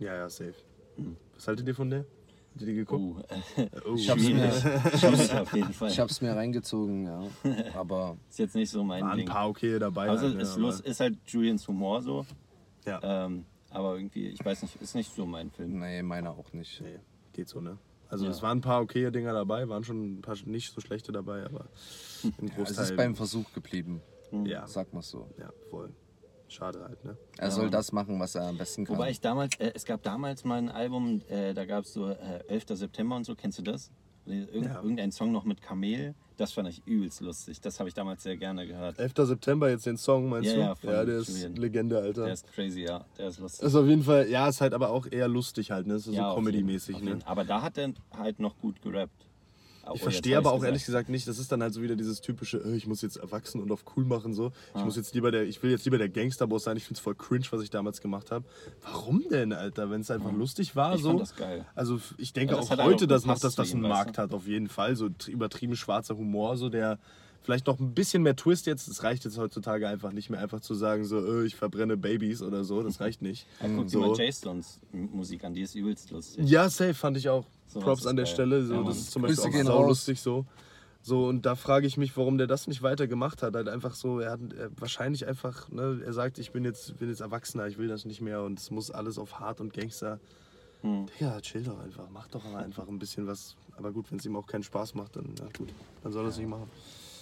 [0.00, 0.54] Ja, ja, safe.
[1.34, 2.00] Was haltet ihr von der?
[2.50, 3.02] Habt ihr die geguckt?
[3.56, 5.90] Oh, äh, Oh, Ich hab's mir, Schwierig auf jeden Fall.
[5.90, 7.22] ich hab's mir reingezogen, ja.
[7.74, 9.26] Aber Ist jetzt nicht so mein War ein Ding.
[9.28, 10.08] paar okay dabei.
[10.08, 12.26] Also halt, ne, ist, aber- los, ist halt Julians Humor so.
[12.84, 13.00] Ja.
[13.26, 15.78] Ähm, aber irgendwie, ich weiß nicht, ist nicht so mein Film.
[15.78, 16.80] nee, meiner auch nicht.
[16.80, 16.98] Nee,
[17.32, 17.78] geht so, ne?
[18.08, 18.30] Also Ja.
[18.30, 21.44] es waren ein paar okaye Dinger dabei, waren schon ein paar nicht so schlechte dabei,
[21.44, 21.66] aber
[22.38, 22.84] im Es Großteil.
[22.84, 24.00] ist beim Versuch geblieben,
[24.44, 25.28] ja, sag mal so.
[25.38, 25.90] ja, voll.
[26.50, 27.14] Schade halt, ne?
[27.36, 28.96] Er soll das machen, was er am besten kann.
[28.96, 32.08] Wobei ich damals, äh, es gab damals mal ein Album, äh, da gab es so
[32.08, 32.64] äh, 11.
[32.78, 33.90] September und so, kennst du das?
[34.24, 34.76] Irgend, Ja.
[34.82, 37.60] Irgendein Song noch mit Kamel, das fand ich übelst lustig.
[37.60, 38.98] Das habe ich damals sehr gerne gehört.
[38.98, 39.12] 11.
[39.16, 40.60] September jetzt den Song, meinst Ja, du?
[40.60, 41.56] ja, von ja, der ist Julian.
[41.56, 42.24] Legende, Alter.
[42.24, 43.66] Der ist crazy, ja, der ist lustig.
[43.66, 45.94] ist auf jeden Fall, ja, ist halt aber auch eher lustig halt, ne?
[45.94, 47.18] Ist ja, so Comedy-mäßig, ne?
[47.26, 49.26] Aber da hat er halt noch gut gerappt.
[49.90, 52.20] Oh, Ich verstehe aber auch ehrlich gesagt nicht, das ist dann halt so wieder dieses
[52.20, 54.52] typische, äh, ich muss jetzt erwachsen und auf cool machen so.
[54.74, 54.84] Ich Ah.
[54.84, 56.76] muss jetzt lieber der, ich will jetzt lieber der Gangsterboss sein.
[56.76, 58.44] Ich finde es voll cringe, was ich damals gemacht habe.
[58.82, 59.90] Warum denn, Alter?
[59.90, 60.94] Wenn es einfach lustig war.
[60.94, 61.08] Ich so.
[61.10, 61.64] fand das geil.
[61.74, 64.32] Also ich denke Ja, das auch heute, dass noch, gepasst dass das einen Markt hat,
[64.34, 64.96] auf jeden Fall.
[64.96, 66.98] So tr- übertrieben schwarzer Humor, so der
[67.48, 68.88] vielleicht noch ein bisschen mehr Twist jetzt.
[68.88, 72.42] Es reicht jetzt heutzutage einfach nicht mehr einfach zu sagen, so, äh, ich verbrenne Babys
[72.42, 72.82] oder so.
[72.82, 73.46] Das reicht nicht.
[73.62, 74.00] Ja, guck dir so.
[74.00, 76.46] mal Jay Stones Musik an, die ist übelst lustig.
[76.46, 77.46] Ja, safe fand ich auch.
[77.66, 78.34] Sowas Props an der geil.
[78.34, 78.66] Stelle.
[78.66, 79.76] So, Ja, das ist zum Grüße Beispiel auch raus.
[79.78, 80.44] saulustig so.
[81.00, 83.54] So, und da frage ich mich, warum der das nicht weiter gemacht hat.
[83.54, 87.08] Halt einfach so, er hat er, wahrscheinlich einfach, ne, er sagt, ich bin jetzt, bin
[87.08, 90.20] jetzt Erwachsener, ich will das nicht mehr und es muss alles auf hart und Gangster.
[90.82, 91.06] Hm.
[91.18, 93.56] Digga, chill doch einfach, mach doch einfach ein bisschen was.
[93.78, 95.70] Aber gut, wenn es ihm auch keinen Spaß macht, dann, na gut,
[96.02, 96.68] dann soll er es nicht machen.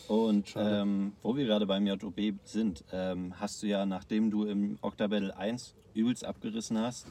[0.09, 4.79] Und ähm, wo wir gerade beim JOB sind, ähm, hast du ja, nachdem du im
[4.81, 7.07] Octabattle 1 übelst abgerissen hast,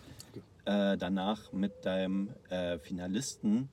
[0.66, 3.70] äh, danach mit deinem äh, Finalisten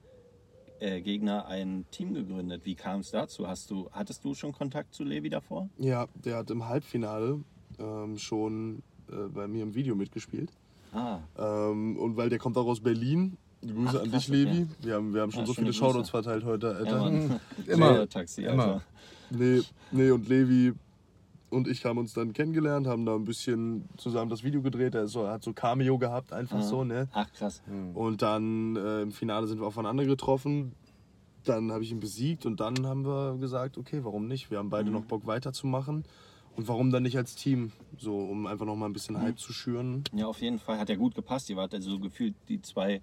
[0.80, 2.62] äh, Gegner ein Team gegründet.
[2.64, 3.46] Wie kam es dazu?
[3.46, 5.68] Hast du, hattest du schon Kontakt zu Levi davor?
[5.78, 7.40] Ja, der hat im Halbfinale
[7.78, 10.50] ähm, schon äh, bei mir im Video mitgespielt.
[10.92, 13.38] Ah, Ähm, und weil der kommt auch aus Berlin.
[13.62, 14.50] Grüße Ach, an dich, Levi.
[14.62, 14.66] okay.
[14.82, 17.10] Wir haben, wir haben schon Ja, so schöne viele Shoutouts verteilt heute, Alter.
[17.10, 17.40] ja.
[17.72, 18.08] Immer.
[18.08, 18.62] Taxi, Immer.
[18.64, 18.82] Alter.
[19.30, 20.72] Nee, nee, und Levi
[21.50, 24.94] und ich haben uns dann kennengelernt, haben da ein bisschen zusammen das Video gedreht.
[24.94, 27.08] Er, so, hat so Cameo gehabt, einfach so, ne?
[27.12, 27.62] Ach krass.
[27.94, 30.72] Und dann äh, im Finale sind wir aufeinander getroffen.
[31.44, 34.50] Dann habe ich ihn besiegt und dann haben wir gesagt, okay, warum nicht?
[34.50, 36.04] Wir haben beide noch Bock weiterzumachen.
[36.56, 37.72] Und warum dann nicht als Team?
[37.98, 40.04] So, um einfach noch mal ein bisschen Hype zu schüren.
[40.14, 41.48] Ja, auf jeden Fall hat er gut gepasst.
[41.50, 43.00] Ihr wart also so gefühlt die zwei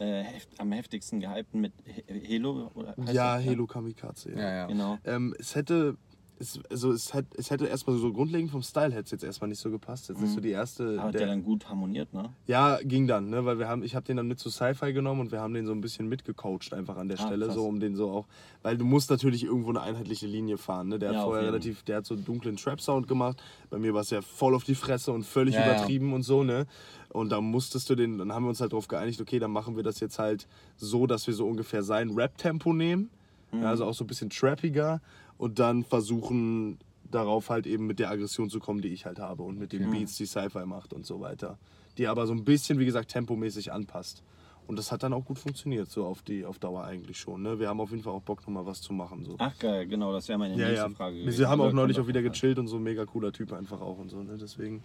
[0.00, 1.72] äh, heft, am heftigsten gehypten mit
[2.06, 2.70] Helo.
[2.74, 3.46] Oder heißt Ja, das?
[3.46, 4.32] Halo Kamikaze.
[4.32, 4.38] Ja.
[4.38, 4.66] Ja, ja.
[4.66, 4.98] Genau.
[5.04, 5.96] Ähm, es hätte,
[6.38, 9.48] es, also es, hätte, es hätte erstmal so grundlegend vom Style hätte es jetzt erstmal
[9.48, 10.08] nicht so gepasst.
[10.08, 10.96] Jetzt ist so die erste.
[10.98, 12.30] Aber hat der dann gut harmoniert, ne?
[12.46, 13.44] ja, ging dann, ne?
[13.44, 15.66] Weil wir haben, ich habe den dann mit zu Sci-Fi genommen und wir haben den
[15.66, 17.54] so ein bisschen mitgecoacht einfach an der Ah, Stelle, krass.
[17.54, 18.26] so um den so auch,
[18.62, 20.98] weil du musst natürlich irgendwo eine einheitliche Linie fahren, ne?
[20.98, 23.42] Der Ja, hat vorher relativ, der hat so einen dunklen Trap-Sound gemacht.
[23.70, 25.72] Bei mir war es ja voll auf die Fresse und völlig Ja, ja.
[25.72, 26.66] übertrieben und so, ne?
[27.10, 29.76] Und da musstest du den, dann haben wir uns halt darauf geeinigt, okay, dann machen
[29.76, 33.10] wir das jetzt halt so, dass wir so ungefähr sein Rap-Tempo nehmen.
[33.52, 35.00] Ja, also auch so ein bisschen trappiger
[35.38, 36.78] und dann versuchen
[37.10, 39.90] darauf halt eben mit der Aggression zu kommen, die ich halt habe und mit den
[39.90, 41.58] Beats, die Sci-Fi macht und so weiter.
[41.98, 44.22] Die aber so ein bisschen, wie gesagt, tempomäßig anpasst.
[44.66, 47.42] Und das hat dann auch gut funktioniert, so auf die auf Dauer eigentlich schon.
[47.42, 47.60] Ne?
[47.60, 49.24] Wir haben auf jeden Fall auch Bock, nochmal was zu machen.
[49.24, 49.36] So.
[49.38, 50.90] Ach geil, genau, das wäre meine ja, nächste ja.
[50.90, 53.98] Frage Wir haben auch neulich auch wieder gechillt und so mega cooler Typ einfach auch
[53.98, 54.22] und so.
[54.22, 54.36] Ne?
[54.40, 54.82] Deswegen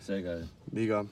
[0.00, 0.48] Sehr geil.
[0.70, 1.04] mega.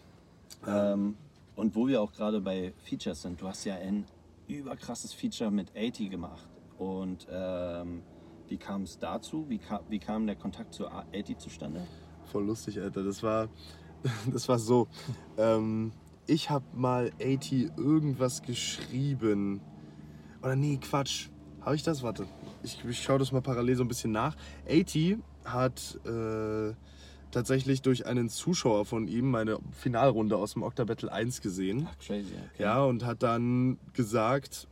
[0.67, 1.15] Ähm,
[1.57, 4.07] und wo wir auch gerade bei Features sind, du hast ja ein
[4.49, 6.47] überkrasses Feature mit 80 gemacht.
[6.79, 8.03] Und ähm,
[8.49, 9.47] wie kam es dazu?
[9.49, 11.81] Wie, kam, wie kam der Kontakt zu 80 zustande?
[12.25, 13.03] Voll lustig, Alter.
[13.03, 13.49] Das war,
[14.33, 14.89] das war so.
[15.37, 15.93] Ähm,
[16.27, 19.61] ich habe mal 80 irgendwas geschrieben.
[20.43, 21.29] Oder nee, Quatsch.
[21.61, 22.03] Habe ich das?
[22.03, 22.27] Warte.
[22.63, 24.37] Ich, ich schaue das mal parallel so ein bisschen nach.
[24.69, 26.75] 80 hat äh,
[27.31, 31.89] tatsächlich durch einen Zuschauer von ihm meine Finalrunde aus dem Octa Battle 1 gesehen.
[31.91, 32.33] Ach, crazy.
[32.55, 32.63] Okay.
[32.63, 34.69] Ja, und hat dann gesagt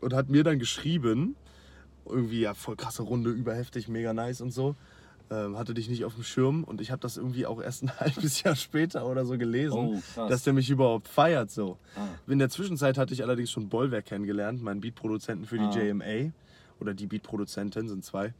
[0.00, 1.36] und hat mir dann geschrieben,
[2.08, 4.74] irgendwie ja voll krasse Runde, überheftig, mega nice und so.
[5.28, 7.90] Ähm, hatte dich nicht auf dem Schirm und ich habe das irgendwie auch erst ein
[8.00, 11.78] halbes Jahr später oder so gelesen, Oh, dass der mich überhaupt feiert so.
[11.96, 12.06] Ah.
[12.30, 15.76] In der Zwischenzeit hatte ich allerdings schon Bollwerk kennengelernt, meinen Beatproduzenten für die Ah.
[15.76, 16.30] JMA
[16.78, 18.34] oder die Beatproduzentin sind zwei.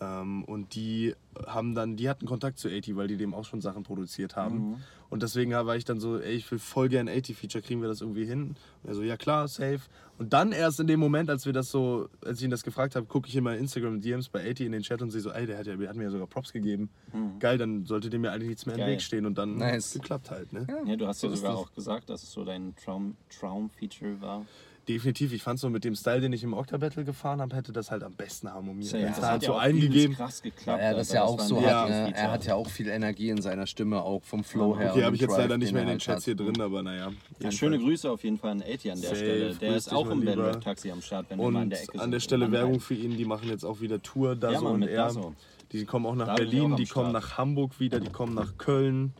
[0.00, 1.14] Ähm, und die
[1.46, 4.70] haben dann, die hatten Kontakt zu 80, weil die dem auch schon Sachen produziert haben.
[4.70, 4.76] Mhm.
[5.10, 8.02] Und deswegen war ich dann so, ey, ich will voll gern 80-Feature, kriegen wir das
[8.02, 8.56] irgendwie hin?
[8.82, 9.80] Und er so, ja klar, safe.
[10.18, 12.94] Und dann erst in dem Moment, als wir das so, als ich ihn das gefragt
[12.94, 15.46] habe, gucke ich in meine Instagram-DMs bei 80 in den Chat und sehe so, ey,
[15.46, 16.90] der hat, ja, der hat mir ja sogar Props gegeben.
[17.38, 18.86] Geil, dann sollte dem ja eigentlich nichts mehr im Mhm.
[18.86, 19.24] Weg stehen.
[19.26, 19.94] Und dann Nice.
[19.94, 20.66] geklappt halt, ne?
[20.86, 24.44] Ja, du hast So ja sogar auch gesagt, dass es so dein Traum- Traum-Feature war.
[24.88, 27.90] Definitiv, ich fand so mit dem Style, den ich im Octa-Battle gefahren habe, hätte das
[27.90, 28.90] halt am besten harmoniert.
[28.92, 30.14] Ja, das da halt hat ja so auch eingegeben.
[30.14, 30.82] krass geklappt.
[30.82, 31.82] Ja, das ja auch so Ja.
[31.82, 31.90] hat.
[31.90, 32.12] Ne?
[32.16, 34.90] Er hat ja auch viel Energie in seiner Stimme, auch vom Flow her.
[34.92, 36.34] Okay, und habe ich jetzt leider Drive, nicht den mehr in den halt Chats hier
[36.36, 37.12] drin, aber naja.
[37.40, 39.54] Ja, schöne Grüße auf jeden Fall an 80 an der Safe, Stelle.
[39.56, 40.26] Der ist auch im.
[40.26, 42.26] Rap Taxi am Start, wenn wir mal in Und der Ecke an der sind.
[42.26, 44.88] Stelle Und Werbung für ihn, die machen jetzt auch wieder Tour, Daso Ja, Mann, und
[44.88, 45.12] er.
[45.72, 48.56] Die kommen auch nach Da auch Berlin, die kommen nach Hamburg wieder, die kommen nach
[48.56, 49.12] Köln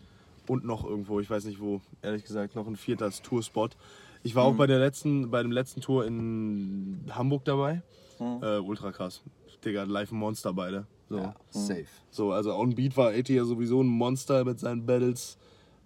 [0.47, 3.77] und noch irgendwo, ich weiß nicht wo, ehrlich gesagt, noch ein vierter als Tourspot.
[4.23, 4.57] Ich war auch Mhm.
[4.59, 7.83] bei der letzten, bei dem letzten Tour in Hamburg dabei.
[8.19, 8.43] Mhm.
[8.43, 9.23] Äh, ultra krass.
[9.65, 10.87] Digga, live ein Monster beide.
[11.09, 11.19] So.
[11.19, 11.87] Ja, safe.
[12.11, 15.39] So, also on Beat war 80 ja sowieso ein Monster mit seinen Battles.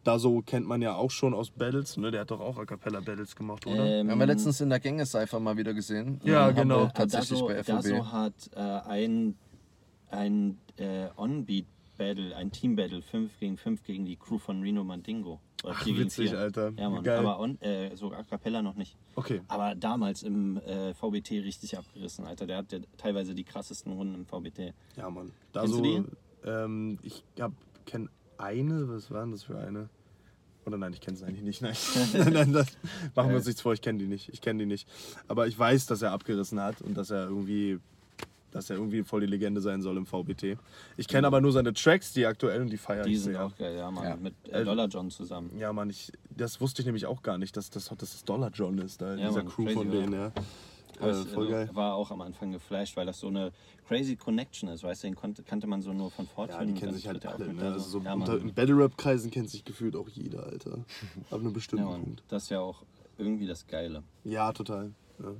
[0.04, 2.10] Daso kennt man ja auch schon aus Battles, ne?
[2.10, 3.84] Der hat doch auch A Cappella Battles gemacht, oder?
[4.00, 6.20] Ähm, Wir haben ja letztens in der Gänge-Cypher mal wieder gesehen.
[6.24, 6.74] Ja, In genau.
[6.80, 7.66] Hamburg tatsächlich Daso, bei FOB.
[7.66, 8.58] Daso hat äh,
[8.90, 9.36] ein,
[10.10, 15.38] ein äh, On-Beat-Battle, ein Team-Battle, 5 gegen 5 gegen die Crew von Reno Mandingo.
[15.64, 16.38] Ach, 4 gegen witzig, 4.
[16.38, 16.72] Alter.
[16.76, 17.02] Ja, Mann.
[17.02, 17.18] Geil.
[17.18, 18.96] Aber on, äh, so A Cappella noch nicht.
[19.14, 19.40] Okay.
[19.48, 22.46] Aber damals im äh, VBT richtig abgerissen, Alter.
[22.46, 24.74] Der hat ja teilweise die krassesten Runden im VBT.
[24.96, 25.32] Ja, Mann.
[25.52, 26.48] Kennst Daso, du die?
[26.48, 27.52] ähm, ich hab,
[27.86, 28.08] kenn
[28.38, 29.88] eine, was war denn das für eine?
[30.64, 31.62] Oder nein, ich kenne es eigentlich nicht.
[31.62, 31.76] Nein,
[32.12, 32.66] nein, nein das,
[33.14, 34.28] machen wir uns nichts vor, ich kenne die nicht.
[34.28, 34.88] Ich kenne die nicht.
[35.28, 37.78] Aber ich weiß, dass er abgerissen hat und dass er irgendwie,
[38.52, 40.56] dass er irgendwie voll die Legende sein soll im VBT.
[40.96, 43.44] Ich kenne aber nur seine Tracks, die aktuell und die feiere Die sind sehr.
[43.44, 44.04] auch geil, ja, Mann.
[44.04, 44.16] Ja.
[44.16, 45.50] Mit äh, Also- Dollar John zusammen.
[45.58, 48.50] Ja, Mann, ich, das wusste ich nämlich auch gar nicht, dass, dass, dass das Dollar
[48.54, 50.26] John ist, da, Ja, dieser Mann, Crew von denen, ja.
[51.00, 51.70] Äh, ich, voll also, geil.
[51.72, 53.50] war auch am Anfang geflasht, weil das so eine
[53.88, 56.66] crazy Connection ist, weißt du, den konnte, kannte man so nur von Ja, Fortune.
[56.66, 57.52] die und kennen sich halt alle.
[57.52, 57.62] Ne?
[57.72, 60.84] Also so ja, unter, in Battle Rap Kreisen kennt sich gefühlt auch jeder, Alter.
[61.30, 61.96] Ab einem bestimmten ja.
[61.96, 62.22] Punkt.
[62.28, 62.84] Das ist ja auch
[63.18, 64.02] irgendwie das Geile.
[64.24, 64.92] Ja, total.
[65.18, 65.32] Ja.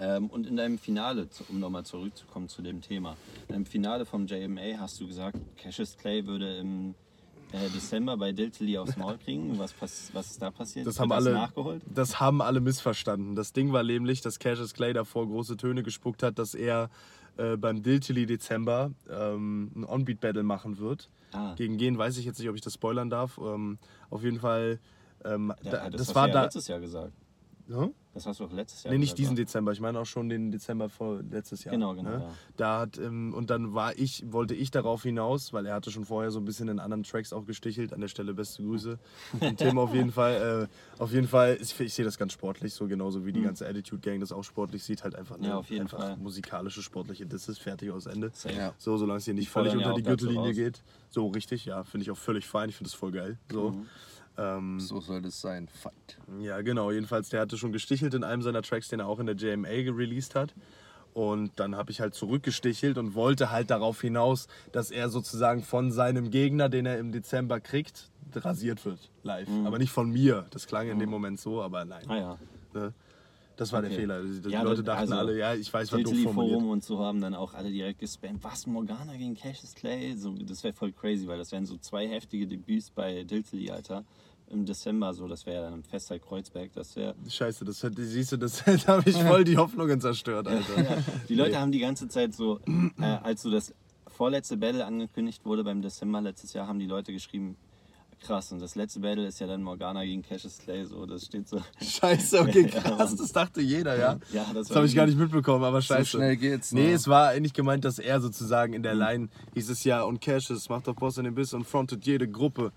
[0.00, 3.16] Ähm, und in deinem Finale, um nochmal zurückzukommen zu dem Thema,
[3.48, 6.94] im Finale vom JMA hast du gesagt, Cassius Clay würde im
[7.52, 9.58] äh, Dezember bei Diltily aufs Maul kriegen.
[9.58, 10.86] Was, was ist da passiert?
[10.86, 11.82] Das haben alle, nachgeholt?
[11.92, 13.34] das haben alle missverstanden.
[13.34, 16.90] Das Ding war nämlich, dass Cassius Clay davor große Töne gespuckt hat, dass er
[17.36, 21.08] äh, beim Diltily Dezember ähm, ein On-Beat-Battle machen wird.
[21.32, 21.54] Ah.
[21.54, 23.38] Gegen Gen weiß ich jetzt nicht, ob ich das spoilern darf.
[23.38, 23.78] Ähm,
[24.10, 24.78] auf jeden Fall,
[25.24, 26.42] ähm, da, das, das war ja da.
[26.44, 27.12] letztes Jahr gesagt.
[27.68, 27.92] Hm?
[28.14, 29.42] Das hast du auch letztes Jahr Nee, nicht diesen oder?
[29.42, 31.74] Dezember, ich meine auch schon den Dezember vor letztes Jahr.
[31.74, 32.16] Genau, genau, Ne?
[32.22, 32.30] ja.
[32.56, 36.06] Da hat, ähm, und dann war ich, wollte ich darauf hinaus, weil er hatte schon
[36.06, 37.92] vorher so ein bisschen in anderen Tracks auch gestichelt.
[37.92, 38.98] An der Stelle beste Grüße.
[39.58, 40.68] Thema auf jeden Fall.
[40.98, 43.66] Äh, auf jeden Fall, ich, ich sehe das ganz sportlich, so genauso wie die ganze
[43.68, 45.48] Attitude Gang das auch sportlich sieht, halt einfach, ne, Mhm.
[45.50, 46.16] Ja, auf jeden einfach Fall.
[46.16, 48.32] musikalische, sportliche, das ist fertig aus Ende.
[48.56, 48.72] Ja.
[48.78, 50.82] So, solange es hier nicht Die völlig unter die Gürtellinie geht.
[51.10, 52.70] So, richtig, ja, finde ich auch völlig fein.
[52.70, 53.36] Ich finde das voll geil.
[53.52, 53.72] So.
[53.72, 53.86] Mhm.
[54.38, 55.68] Ähm, So soll das sein.
[55.68, 56.18] Fight.
[56.40, 56.90] ja, genau.
[56.90, 59.68] Jedenfalls, der hatte schon gestichelt in einem seiner Tracks, den er auch in der JMA
[59.68, 60.54] released hat.
[61.14, 65.90] Und dann habe ich halt zurückgestichelt und wollte halt darauf hinaus, dass er sozusagen von
[65.90, 69.10] seinem Gegner, den er im Dezember kriegt, rasiert wird.
[69.22, 69.48] Live.
[69.64, 70.44] Aber nicht von mir.
[70.50, 72.04] Das klang in dem Moment so, aber nein.
[72.08, 72.38] Ah ja.
[72.74, 72.92] Ne?
[73.56, 73.88] Das war Okay.
[73.88, 74.22] der Fehler.
[74.22, 76.52] Die, Ja, Leute das- dachten also, alle, ja, ich weiß, doof Tiltily formuliert.
[76.58, 78.44] Forum und so haben dann auch alle direkt gespammt.
[78.44, 80.14] Was, Morgana gegen Cassius Clay?
[80.16, 84.04] So, das wäre voll crazy, weil das wären so zwei heftige Debüts bei Diltily, Alter.
[84.48, 86.70] Im Dezember so, das wäre ja dann im Festzeit Kreuzberg.
[86.74, 87.14] Das wäre.
[87.28, 90.76] Scheiße, das hat, siehst du, das da habe ich voll die Hoffnungen zerstört, Alter.
[90.84, 90.98] Ja,
[91.28, 92.60] die Leute haben die ganze Zeit so,
[93.00, 93.74] äh, als so das
[94.06, 97.56] vorletzte Battle angekündigt wurde beim Dezember letztes Jahr, haben die Leute geschrieben,
[98.26, 101.48] krass, und das letzte Battle ist ja dann Morgana gegen Cassius Clay, so, das steht
[101.48, 101.62] so.
[101.80, 104.18] Scheiße, okay, krass, das dachte jeder, ja.
[104.32, 106.10] Ja, das Das habe ich gar nicht mitbekommen, aber scheiße.
[106.10, 106.72] So schnell geht's.
[106.72, 106.92] Nee, ne?
[106.92, 110.68] es war eigentlich gemeint, dass er sozusagen in der Line hieß es ja und Cassius
[110.68, 112.72] macht doch Boss in den Biss und frontet jede Gruppe.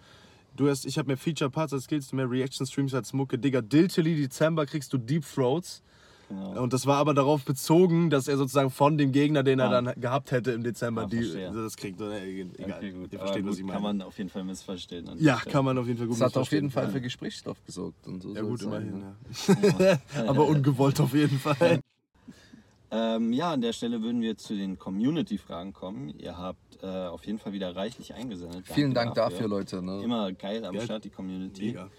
[0.55, 3.37] Du hast, ich habe mehr Feature Parts als Skills, du mehr Reaction Streams als Mucke.
[3.39, 5.81] Digga, Diltily Dezember kriegst du Deep Throats.
[6.29, 6.61] Genau.
[6.61, 9.81] Und das war aber darauf bezogen, dass er sozusagen von dem Gegner, den er Ah.
[9.81, 11.99] dann gehabt hätte im Dezember, Ah, die, also das kriegt.
[11.99, 12.17] Egal,
[12.77, 13.11] Okay, gut.
[13.11, 13.73] ihr versteht, gut, was ich meine.
[13.73, 15.09] Kann man auf jeden Fall missverstehen.
[15.19, 16.63] ja, kann man auf jeden Fall gut Das hat auf missverstehen.
[16.65, 18.07] jeden Fall für Gesprächsstoff gesorgt.
[18.07, 18.99] Und so Ja gut, immerhin.
[18.99, 19.15] ne?
[20.15, 20.27] Ja.
[20.29, 21.79] aber ungewollt auf jeden Fall.
[22.91, 26.09] Ähm, ja, an der Stelle würden wir zu den Community-Fragen kommen.
[26.17, 28.65] Ihr habt äh, auf jeden Fall wieder reichlich eingesendet.
[28.67, 29.81] Vielen Dank dafür, Leute.
[29.83, 30.01] Ne?
[30.03, 30.85] Immer geil am Geil.
[30.85, 31.67] Start, die Community.
[31.67, 31.89] Mega.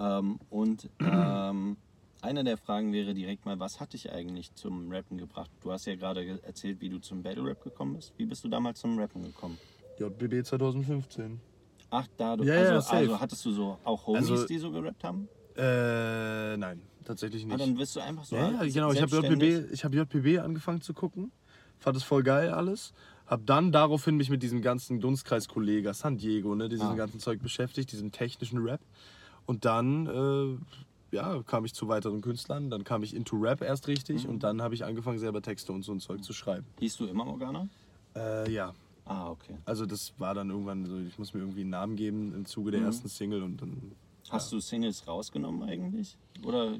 [0.00, 1.76] Ähm, und ähm,
[2.22, 5.50] eine der Fragen wäre direkt mal, was hat dich eigentlich zum Rappen gebracht?
[5.60, 8.12] Du hast ja gerade ge- erzählt, wie du zum Battle Rap gekommen bist.
[8.16, 9.58] Wie bist du damals zum Rappen gekommen?
[9.98, 11.40] JBB 2015.
[11.90, 12.96] Ach, da, du, Ja, ja, also, safe.
[12.96, 15.28] also hattest du so auch Homies, Also- die so gerappt haben?
[15.56, 17.60] Äh, nein, tatsächlich Ah, nicht.
[17.60, 18.92] dann bist du einfach so Ja, ja, genau.
[18.92, 21.30] Ich habe ich hab JPB angefangen zu gucken.
[21.78, 22.94] Fand es voll geil alles.
[23.26, 26.94] Hab dann daraufhin mich mit diesem ganzen Dunstkreis-Kollega San Diego, ne, diesem Ah.
[26.94, 28.80] ganzen Zeug beschäftigt, diesem technischen Rap.
[29.44, 30.58] Und dann äh,
[31.12, 32.70] ja, kam ich zu weiteren Künstlern.
[32.70, 34.24] Dann kam ich into Rap erst richtig.
[34.24, 34.30] Mhm.
[34.30, 36.66] Und dann habe ich angefangen, selber Texte und so ein Zeug zu schreiben.
[36.80, 37.68] Hieß du immer Morgana?
[38.16, 39.54] Äh, ja, Ah, okay.
[39.64, 42.70] also das war dann irgendwann so, ich muss mir irgendwie einen Namen geben im Zuge
[42.70, 42.86] der Mhm.
[42.86, 43.92] ersten Single und dann
[44.30, 46.16] Hast du Singles rausgenommen eigentlich?
[46.44, 46.78] Oder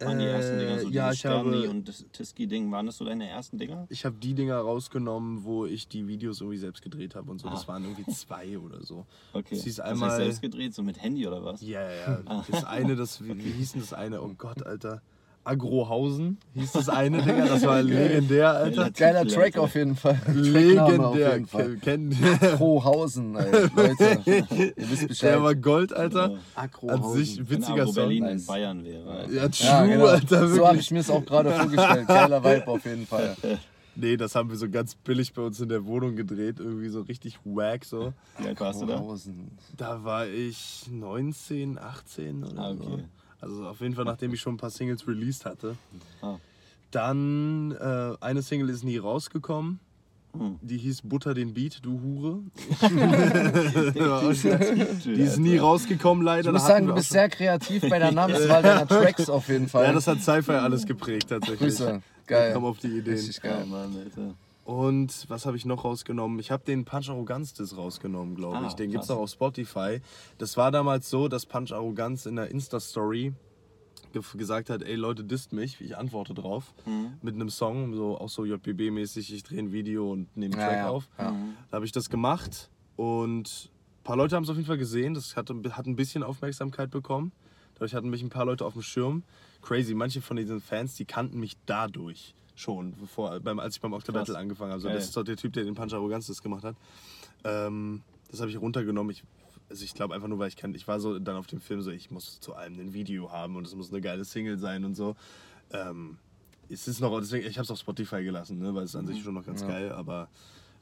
[0.00, 2.96] waren die ersten Dinger so Äh, ja, ich habe- Sterni und das Tiski-Ding, waren das
[2.96, 3.86] so deine ersten Dinger?
[3.88, 7.48] Ich habe die Dinger rausgenommen, wo ich die Videos irgendwie selbst gedreht habe und so.
[7.48, 7.52] Ah.
[7.52, 9.06] Das waren irgendwie zwei oder so.
[9.32, 9.54] Okay.
[9.54, 11.60] Das hieß einmal- du selbst gedreht, so mit Handy oder was?
[11.62, 12.34] Ja, ja, Ah.
[12.36, 12.44] ja.
[12.50, 14.22] Das eine, das, wie, wie hieß denn das eine?
[14.22, 15.02] Oh Gott, Alter.
[15.44, 17.46] Agrohausen hieß das eine, Digga.
[17.46, 18.90] Das war legendär, Alter.
[18.92, 19.60] Geiler Track Alter.
[19.62, 20.14] auf jeden Fall.
[20.24, 21.32] Trackname auf Legendär.
[21.34, 21.76] jeden Fall.
[21.82, 22.14] Kennt,
[22.56, 23.50] Prohausen, ey.
[23.74, 24.20] Leute.
[24.76, 25.30] Ihr wisst Bescheid.
[25.30, 26.32] der war Gold, Alter.
[26.54, 26.88] Ja.
[26.88, 27.94] An sich witziger Song.
[27.94, 28.46] Berlin in.
[28.46, 29.10] Bayern wäre.
[29.10, 29.32] Alter.
[29.32, 30.06] Ja, true, Ja, genau.
[30.06, 32.06] Alter, so habe ich mir es auch gerade vorgestellt.
[32.06, 33.36] Geiler Vibe auf jeden Fall.
[33.94, 36.60] Nee, das haben wir so ganz billig bei uns in der Wohnung gedreht.
[36.60, 38.14] Irgendwie so richtig wack so.
[38.38, 39.02] Wie alt warst du da?
[39.76, 42.78] Da war ich 19, 18 oder Ah, okay.
[42.82, 42.98] so.
[43.42, 45.76] Also auf jeden Fall, nachdem ich schon ein paar Singles released hatte.
[46.22, 46.36] Ah.
[46.92, 49.80] Dann äh, eine Single ist nie rausgekommen.
[50.34, 50.58] Hm.
[50.62, 52.38] Die hieß Butter den Beat, du Hure.
[55.04, 56.50] Die Die ist nie rausgekommen leider.
[56.50, 59.86] Ich muss sagen, du bist sehr kreativ bei der Namenswahl deiner Tracks auf jeden Fall.
[59.86, 61.58] Ja, das hat Sci-Fi alles geprägt tatsächlich.
[61.58, 62.00] Grüße.
[62.22, 62.54] Ich Geil.
[62.54, 63.14] komme auf die Ideen.
[63.14, 63.66] Richtig geil.
[63.66, 64.34] Mann, Alter.
[64.72, 66.38] Und was habe ich noch rausgenommen?
[66.38, 68.72] Ich habe den Punch Arroganz Diss rausgenommen, glaube Ah, ich.
[68.72, 70.00] Den gibt es auch auf Spotify.
[70.38, 73.34] Das war damals so, dass Punch Arroganz in der Insta-Story
[74.14, 76.72] ge gesagt hat, ey Leute, disst mich, ich antworte drauf.
[76.86, 77.12] Mhm.
[77.20, 80.68] Mit einem Song, so auch so JBB-mäßig, ich drehe ein Video und nehme einen Ja,
[80.68, 80.88] Track ja.
[80.88, 81.08] auf.
[81.18, 81.36] Ja.
[81.70, 83.70] Da habe ich das gemacht und
[84.00, 85.12] ein paar Leute haben es auf jeden Fall gesehen.
[85.12, 87.32] Das hat, hat ein bisschen Aufmerksamkeit bekommen.
[87.74, 89.22] Dadurch hatten mich ein paar Leute auf dem Schirm.
[89.60, 93.90] Crazy, manche von diesen Fans, die kannten mich dadurch schon, bevor, beim, als ich beim.
[93.90, 94.80] Battle angefangen habe.
[94.80, 94.96] So, Geil.
[94.96, 96.76] das ist doch der Typ, der den Punch Arroganz gemacht hat.
[97.44, 99.10] Ähm, das habe ich runtergenommen.
[99.10, 99.24] Ich,
[99.68, 101.82] also ich glaube einfach nur, weil ich kann, ich war so dann auf dem Film
[101.82, 104.84] so, ich muss zu allem ein Video haben und es muss eine geile Single sein
[104.84, 105.16] und so.
[105.72, 106.18] Ähm,
[106.68, 109.22] es ist noch, deswegen, ich habe es auf Spotify gelassen, ne, weil es an sich
[109.22, 109.68] schon noch ganz Ja.
[109.68, 110.28] geil, aber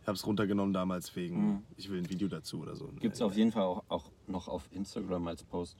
[0.03, 1.63] ich habe es runtergenommen damals wegen, Mhm.
[1.77, 2.87] ich will ein Video dazu oder so.
[3.01, 5.77] Gibt es auf jeden Fall auch, auch noch auf Instagram als Post.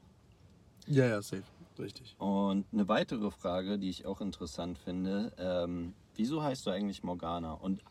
[0.87, 1.43] Ja, ja, safe.
[1.79, 2.17] Richtig.
[2.19, 7.53] Und eine weitere Frage, die ich auch interessant finde, ähm, wieso heißt du eigentlich Morgana?
[7.53, 7.83] Und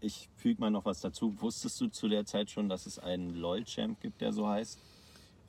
[0.00, 1.40] ich füge mal noch was dazu.
[1.40, 4.80] Wusstest du zu der Zeit schon, dass es einen LOL-Champ gibt, der so heißt?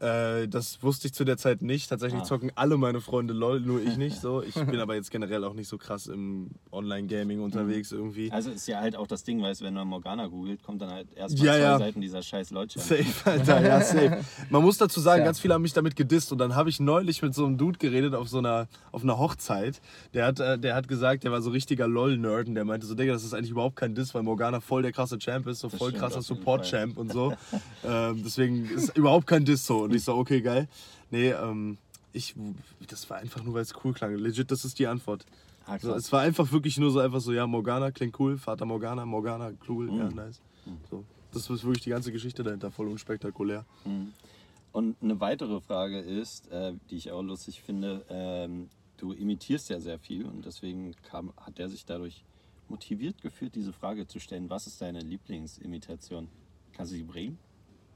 [0.03, 1.89] Äh, das wusste ich zu der Zeit nicht.
[1.89, 2.25] Tatsächlich Ah.
[2.25, 4.41] zocken alle meine Freunde LOL, nur ich nicht so.
[4.43, 8.31] Ich bin aber jetzt generell auch nicht so krass im Online-Gaming unterwegs irgendwie.
[8.31, 11.07] Also ist ja halt auch das Ding, weißt wenn man Morgana googelt, kommt dann halt
[11.15, 11.77] erstmal Ja, zwei ja.
[11.79, 12.79] Seiten dieser scheiß Leute.
[12.79, 14.19] Safe, Alter, ja, safe.
[14.49, 15.25] Man muss dazu sagen, Ja.
[15.25, 17.77] ganz viele haben mich damit gedisst und dann habe ich neulich mit so einem Dude
[17.79, 19.79] geredet auf so einer, auf einer Hochzeit.
[20.13, 22.95] Der hat, äh, der hat gesagt, der war so richtiger LOL-Nerd und der meinte so,
[22.95, 25.69] Digga, das ist eigentlich überhaupt kein Diss, weil Morgana voll der krasse Champ ist, so
[25.69, 27.33] voll krasser Support-Champ und so.
[27.85, 29.83] ähm, deswegen ist überhaupt kein Diss so.
[29.83, 30.67] Und ich so, okay, geil.
[31.11, 31.77] Nee, ähm,
[32.11, 32.35] ich,
[32.87, 34.15] das war einfach nur, weil es cool klang.
[34.15, 35.25] Legit, das ist die Antwort.
[35.65, 36.03] Ah, So, krass.
[36.05, 39.51] es war einfach wirklich nur so, einfach so, ja, Morgana klingt cool, Vater Morgana, Morgana,
[39.67, 40.15] cool, ja, Mhm.
[40.15, 40.41] nice.
[40.89, 41.03] So.
[41.31, 43.65] Das ist wirklich die ganze Geschichte dahinter, voll unspektakulär.
[44.71, 49.79] Und eine weitere Frage ist, äh, die ich auch lustig finde, ähm, du imitierst ja
[49.79, 52.23] sehr viel und deswegen kam, hat er sich dadurch
[52.69, 56.27] motiviert gefühlt, diese Frage zu stellen, was ist deine Lieblingsimitation?
[56.73, 57.37] Kannst du die bringen?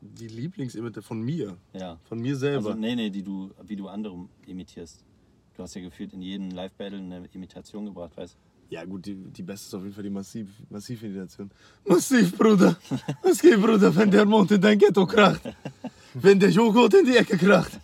[0.02, 2.00] Die Lieblingsimite von mir, Ja.
[2.08, 2.70] von mir selber.
[2.70, 5.04] Also nee, nee, die du, wie du andere imitierst.
[5.56, 8.76] Du hast ja gefühlt in jedem Live-Battle eine Imitation gebracht, weißt du?
[8.76, 11.50] Ja gut, die, die beste ist auf jeden Fall die Massiv, Massiv-Imitation.
[11.86, 12.76] Massiv, Bruder.
[13.24, 15.42] Was geht, Bruder, wenn der Mond in dein Ghetto kracht?
[16.14, 17.80] Wenn der Joghurt in die Ecke kracht.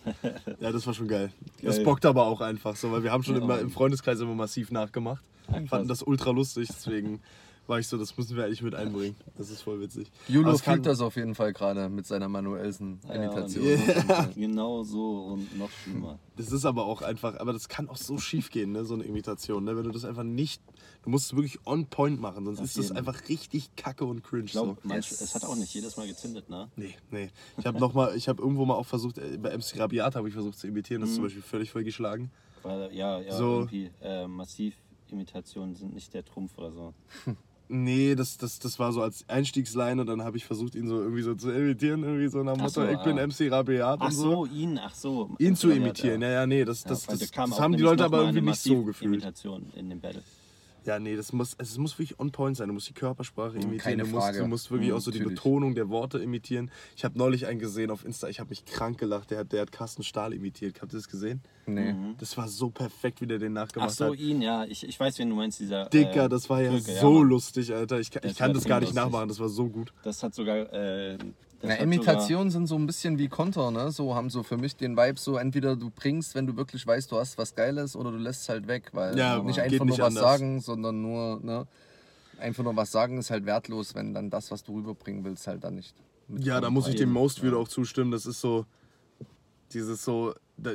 [0.59, 1.31] Ja, das war schon geil.
[1.61, 1.85] Das Geil.
[1.85, 4.71] bockt aber auch einfach so, weil wir haben schon Ja, immer im Freundeskreis immer massiv
[4.71, 5.23] nachgemacht.
[5.67, 7.21] Fanden das ultra lustig, deswegen
[7.67, 9.15] war ich so, das müssen wir eigentlich mit einbringen.
[9.37, 10.11] Das ist voll witzig.
[10.27, 13.65] Julo es fühlt das auf jeden Fall gerade mit seiner manuellsten Imitation.
[13.65, 16.19] Ja, Genau so und noch schlimmer.
[16.35, 19.03] Das ist aber auch einfach, aber das kann auch so schief gehen, ne, so eine
[19.03, 20.61] Imitation, ne, wenn du das einfach nicht,
[21.03, 24.23] du musst es wirklich on point machen, sonst Auf ist das einfach richtig kacke und
[24.23, 24.45] cringe.
[24.45, 24.89] Ich glaube, so.
[24.93, 26.69] es hat auch nicht jedes Mal gezündet, ne?
[26.75, 27.29] Nee, nee.
[27.57, 30.27] Ich habe noch mal, ich habe irgendwo mal auch versucht, äh, bei MC Rabiat habe
[30.27, 31.17] ich versucht zu imitieren, das ist Mhm.
[31.21, 32.29] zum Beispiel völlig vollgeschlagen.
[32.63, 33.59] Weil, ja, ja, So.
[33.59, 36.93] irgendwie äh, Massiv-Imitationen sind nicht der Trumpf oder so.
[37.69, 41.01] Nee, das, das, das war so als Einstiegsline und dann habe ich versucht, ihn so
[41.01, 43.27] irgendwie so zu imitieren, irgendwie so nach dem Ach Motto, so, ich bin ah.
[43.27, 44.51] MC Rabiat Ach und so, so.
[44.53, 45.29] ihn, ach so.
[45.39, 48.03] Ihn zu imitieren, ja, ja, nee, das, Ja, das, das, das auch haben die Leute
[48.05, 49.13] aber irgendwie nicht so gefühlt.
[49.15, 50.23] Imitation in dem Battle.
[50.85, 52.67] Ja, nee, das muss, es muss wirklich on point sein.
[52.67, 53.77] Du musst die Körpersprache imitieren.
[53.77, 54.39] keine du, musst, Frage.
[54.39, 55.39] du musst wirklich Mhm, auch so die natürlich.
[55.39, 56.69] Betonung der Worte imitieren.
[56.95, 59.31] Ich habe neulich einen gesehen auf Insta, ich habe mich krank gelacht.
[59.31, 60.81] Der hat, der hat Carsten Stahl imitiert.
[60.81, 61.41] Habt ihr das gesehen?
[61.65, 61.95] Nee.
[62.19, 64.19] Das war so perfekt, wie der den Ach nachgemacht so, hat.
[64.19, 64.65] ihn, ja.
[64.65, 65.85] Ich, ich weiß, wen du meinst, dieser.
[65.85, 67.29] Dicker, äh, das war ja Türke, so Mann.
[67.29, 67.99] lustig, Alter.
[67.99, 69.03] Ich, kann- ich Das kann das gar nicht lustig.
[69.03, 69.93] nachmachen, das war so gut.
[70.03, 70.71] Das hat sogar.
[70.73, 71.17] Äh,
[71.65, 73.89] Na, Imitationen sind so ein bisschen wie Konter, ne?
[73.91, 77.09] So haben so für mich den Vibe so, entweder du bringst, wenn du wirklich weißt,
[77.09, 79.97] du hast was Geiles, oder du lässt es halt weg, weil Ja, nicht einfach nicht
[79.97, 80.23] nur was anders.
[80.23, 81.65] sagen, sondern nur, ne?
[82.37, 85.63] Einfach nur was sagen ist halt wertlos, wenn dann das, was du rüberbringen willst, halt
[85.63, 85.95] dann nicht.
[86.37, 87.59] Ja, da muss ich dem Most wieder ja.
[87.59, 88.11] auch zustimmen.
[88.11, 88.65] Das ist so,
[89.71, 90.33] dieses so,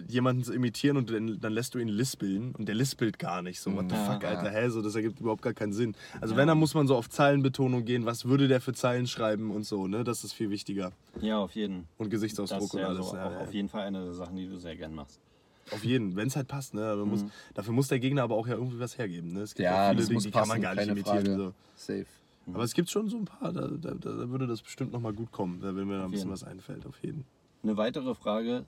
[0.08, 3.60] jemanden zu imitieren und dann, dann lässt du ihn lispeln und der lispelt gar nicht.
[3.60, 4.24] So, what the fuck.
[4.24, 4.68] Alter, hä?
[4.68, 5.94] So, das ergibt überhaupt gar keinen Sinn.
[6.20, 6.38] Also Ja.
[6.40, 8.04] wenn, dann muss man so auf Zeilenbetonung gehen.
[8.04, 10.02] Was würde der für Zeilen schreiben und so, ne?
[10.04, 10.92] Das ist viel wichtiger.
[11.20, 11.86] Ja, auf jeden.
[11.96, 13.08] Und Das Gesichtsausdruck ist und ja alles.
[13.08, 13.38] so ja, auch ja.
[13.38, 15.20] auf jeden Fall eine der Sachen, die du sehr gern machst.
[15.70, 16.84] Auf jeden, wenn es halt passt, ne?
[16.84, 17.24] Aber muss,
[17.54, 19.40] dafür muss der Gegner aber auch ja irgendwie was hergeben, ne?
[19.42, 21.24] Es gibt Ja, viele das Dinge, muss die passen, kann man gar nicht imitieren.
[21.26, 21.36] Frage.
[21.36, 21.52] So.
[21.76, 22.06] Safe.
[22.52, 25.30] Aber es gibt schon so ein paar, da, da, da würde das bestimmt nochmal gut
[25.30, 26.32] kommen, wenn mir da ein bisschen jeden.
[26.32, 27.24] was einfällt, auf jeden.
[27.62, 28.64] Eine weitere Frage,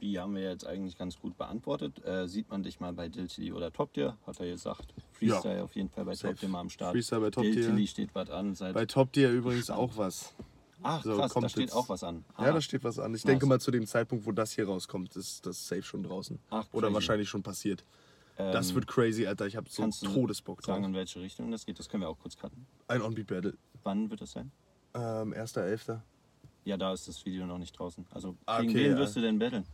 [0.00, 2.04] die haben wir jetzt eigentlich ganz gut beantwortet.
[2.04, 4.16] Äh, sieht man dich mal bei Diltily oder Top Tier?
[4.26, 4.94] Hat er gesagt.
[5.12, 6.14] Freestyle auf jeden Fall bei.
[6.14, 6.92] Top Tier mal am Start.
[6.92, 7.54] Freestyle bei Top Tier.
[7.54, 8.54] Diltily steht was an.
[8.72, 10.34] Bei Top Tier übrigens auch was.
[10.82, 12.24] Ach so, krass, da steht jetzt- auch was an.
[12.38, 13.14] Ja, Ah, da steht was an.
[13.14, 13.30] Ich Nice.
[13.32, 16.38] denke mal, zu dem Zeitpunkt, wo das hier rauskommt, ist das safe schon draußen.
[16.50, 17.84] Ach, Oder wahrscheinlich schon passiert.
[18.36, 19.46] das ähm, wird crazy, Alter.
[19.46, 20.74] Ich habe so kannst Todesbock drauf.
[20.74, 22.66] Sagen, in welche Richtung das geht, das können wir auch kurz cutten.
[22.88, 23.56] Ein On-Beat-Battle.
[23.82, 24.50] Wann wird das sein?
[24.92, 26.00] Ähm, 1.11.
[26.66, 28.06] Ja, da ist das Video noch nicht draußen.
[28.10, 28.98] Also gegen okay, wen ja.
[28.98, 29.64] wirst du denn battlen?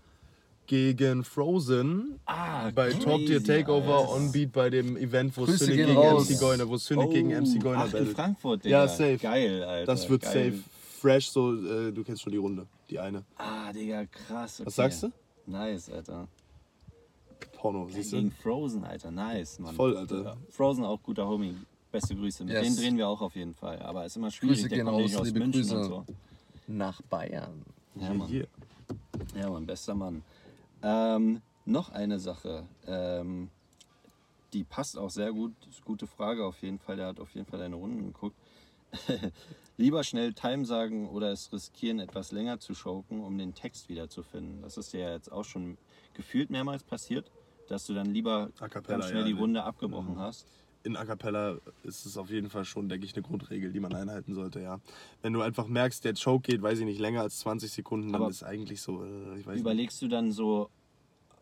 [0.66, 2.20] Gegen Frozen.
[2.26, 6.30] Ah, Bei Top Tier Takeover On-Beat bei dem Event, wo Grüße Cynic gegen raus.
[6.30, 8.08] MC Goiner, wo Cynic gegen MC Goiner Oh, ach, in battelt.
[8.16, 8.82] Frankfurt, Digga.
[8.82, 9.18] Ja, safe.
[9.18, 9.86] Geil, Alter.
[9.92, 10.52] Das wird Geil.
[10.52, 10.62] safe.
[11.00, 13.24] Fresh, so, äh, du kennst schon die Runde, die eine.
[13.36, 14.60] Ah, Digga, krass.
[14.60, 14.66] Okay.
[14.66, 15.12] Was sagst du?
[15.46, 16.28] Nice, Alter.
[17.56, 18.36] Porno, siehst Gegen du?
[18.42, 19.10] Frozen, Alter.
[19.10, 19.74] Nice, Mann.
[19.74, 20.22] Voll, Alter.
[20.22, 21.54] Ja, Frozen auch guter Homie.
[21.90, 22.44] Beste Grüße.
[22.44, 22.62] Mit Yes.
[22.62, 23.80] denen drehen wir auch auf jeden Fall.
[23.82, 24.58] Aber ist immer schwierig.
[24.58, 25.76] Grüße Der gehen raus, aus liebe München Grüße.
[25.76, 26.04] und so.
[26.68, 27.62] Nach Bayern.
[27.96, 28.28] Ja, Mann.
[28.28, 28.46] Hier.
[29.36, 30.22] Ja, Mann, bester Mann.
[30.82, 32.66] Ähm, noch eine Sache.
[32.86, 33.50] Ähm,
[34.52, 35.52] die passt auch sehr gut.
[35.84, 36.96] Gute Frage auf jeden Fall.
[36.96, 38.36] Der hat auf jeden Fall deine Runden geguckt.
[39.76, 44.62] Lieber schnell Time sagen oder es riskieren, etwas länger zu schoken, um den Text wiederzufinden.
[44.62, 45.78] Das ist ja jetzt auch schon
[46.14, 47.30] gefühlt mehrmals passiert,
[47.68, 49.32] dass du dann lieber A cappella, ganz schnell ja, die.
[49.32, 50.46] Runde abgebrochen hast.
[50.82, 53.94] In A Cappella ist es auf jeden Fall schon, denke ich, eine Grundregel, die man
[53.94, 54.80] einhalten sollte, ja.
[55.22, 58.22] Wenn du einfach merkst, der Choke geht, weiß ich nicht, länger als 20 Sekunden, dann
[58.22, 59.60] Aber ist eigentlich so, äh, ich weiß nicht.
[59.60, 60.70] Überlegst du dann so,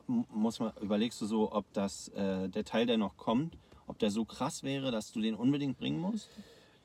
[0.06, 4.10] muss man, überlegst du so, ob das äh, der Teil, der noch kommt, ob der
[4.10, 6.28] so krass wäre, dass du den unbedingt bringen musst?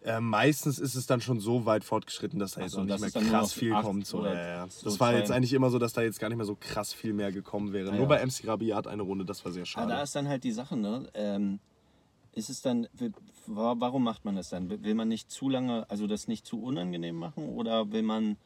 [0.04, 2.99] Äh, meistens ist es dann schon so weit fortgeschritten, dass da jetzt so, auch nicht
[2.99, 4.06] mehr nur krass viel kommt.
[4.06, 4.26] So.
[4.26, 4.68] Ja, ja.
[4.70, 5.36] so Das war jetzt zwei.
[5.36, 7.89] eigentlich immer so, dass da jetzt gar nicht mehr so krass viel mehr gekommen wäre.
[7.89, 8.08] Ah, Nur ja.
[8.08, 9.88] bei MC Rabiat eine Runde, das war sehr Aber schade.
[9.93, 11.10] da ist dann halt die Sache, ne?
[11.14, 11.60] Ähm,
[12.34, 12.88] ist es dann,
[13.47, 14.69] warum macht man das dann?
[14.69, 18.38] Will man nicht zu lange, also das nicht zu unangenehm machen oder will man,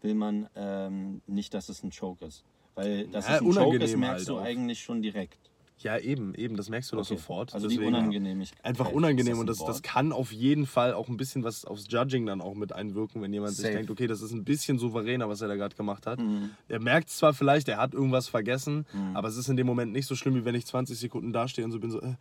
[0.00, 2.44] will man ähm, nicht, dass es ein Choke ist?
[2.74, 4.44] Weil, dass Ja, es ein Choke ist, unangenehm merkst halt du auch.
[4.44, 5.38] eigentlich schon direkt.
[5.80, 7.16] ja, eben, eben, das merkst du doch Okay.
[7.16, 7.52] sofort.
[7.54, 8.64] Also die Deswegen- Unangenehmigkeit.
[8.64, 11.86] Einfach unangenehm das und das, das kann auf jeden Fall auch ein bisschen was aufs
[11.90, 13.74] Judging dann auch mit einwirken, wenn jemand sich Safe.
[13.74, 16.20] denkt, okay, das ist ein bisschen souveräner, was er da gerade gemacht hat.
[16.20, 16.50] Mhm.
[16.68, 20.06] Er merkt zwar vielleicht, er hat irgendwas vergessen, aber es ist in dem Moment nicht
[20.06, 22.14] so schlimm, wie wenn ich 20 Sekunden dastehe und so bin so, äh,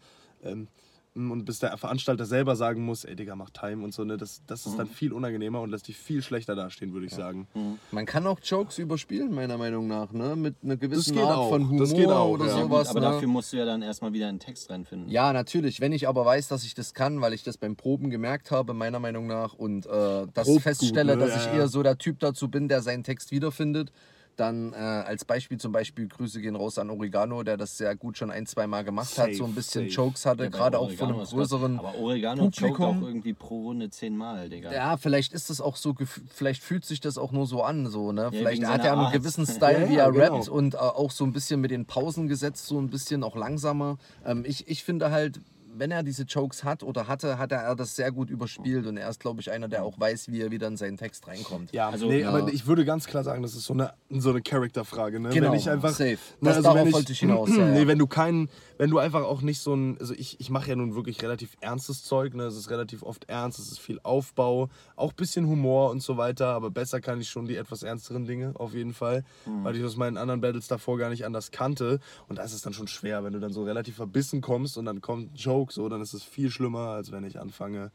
[0.43, 0.67] ähm,
[1.14, 4.41] und bis der Veranstalter selber sagen muss, ey Digga, mach Time und so, ne, das,
[4.47, 4.91] das ist dann Mhm.
[4.91, 7.47] viel unangenehmer und lässt dich viel schlechter dastehen, würde ich sagen.
[7.91, 10.36] Man kann auch Jokes überspielen, meiner Meinung nach, ne?
[10.38, 12.57] Mit einer gewissen Art auch, von Humor das geht auch, oder ja.
[12.57, 12.88] Ja, sowas.
[12.89, 13.05] aber ne?
[13.07, 15.09] dafür musst du ja dann erstmal wieder einen Text reinfinden.
[15.09, 15.82] Ja, natürlich.
[15.82, 18.74] Wenn ich aber weiß, dass ich das kann, weil ich das beim Proben gemerkt habe,
[18.74, 21.28] meiner Meinung nach, und äh, das Probt feststelle, gut, ne?
[21.28, 21.57] dass ich Ja, ja.
[21.59, 23.91] eher so der Typ dazu bin, der seinen Text wiederfindet,
[24.38, 28.18] dann äh, als Beispiel zum Beispiel Grüße gehen raus an Oregano, der das sehr gut
[28.18, 29.94] schon ein, zwei Mal gemacht hat, Safe, so ein bisschen safe.
[29.94, 32.86] Jokes hatte, Ja, gerade auch von einem größeren Aber Oregano Publikum.
[32.86, 34.72] auch irgendwie pro Runde zehnmal, Digga.
[34.74, 35.96] Ja, vielleicht ist das auch so,
[36.30, 38.30] vielleicht fühlt sich das auch nur so an, so, ne?
[38.32, 39.14] Vielleicht wegen hat er einen Art.
[39.14, 40.36] gewissen Style, Ja, wie ja, er genau.
[40.38, 43.36] rappt und äh, auch so ein bisschen mit den Pausen gesetzt, so ein bisschen auch
[43.36, 43.98] langsamer.
[44.26, 45.40] Ähm, ich, ich finde halt,
[45.74, 49.09] wenn er diese Jokes hat oder hatte, hat er das sehr gut überspielt und er
[49.09, 51.72] ist, glaube ich, einer, der auch weiß, wie er wieder in seinen Text reinkommt.
[51.72, 52.30] Ja, Also, nee, ja.
[52.30, 55.19] aber ich würde ganz klar sagen, das ist so eine, so eine Charakterfrage.
[55.19, 55.30] Ne?
[55.30, 56.11] Genau, wenn ich einfach, safe.
[56.11, 58.49] Ne, Das- also darauf wenn ich, wollte ich hinaus, ja, nee, wenn du keinen,
[58.82, 61.56] wenn du einfach auch nicht so ein, also ich, ich mache ja nun wirklich relativ
[61.62, 62.46] ernstes Zeug, ne?
[62.46, 66.18] es ist relativ oft ernst, es ist viel Aufbau, auch ein bisschen Humor und so
[66.18, 69.64] weiter, aber besser kann ich schon die etwas ernsteren Dinge, auf jeden Fall, Mhm.
[69.64, 72.64] weil ich aus meinen anderen Battles davor gar nicht anders kannte und da ist es
[72.64, 75.72] dann schon schwer, wenn du dann so relativ verbissen kommst und dann kommt ein Joke,
[75.72, 77.92] so, dann ist es viel schlimmer, als wenn ich anfange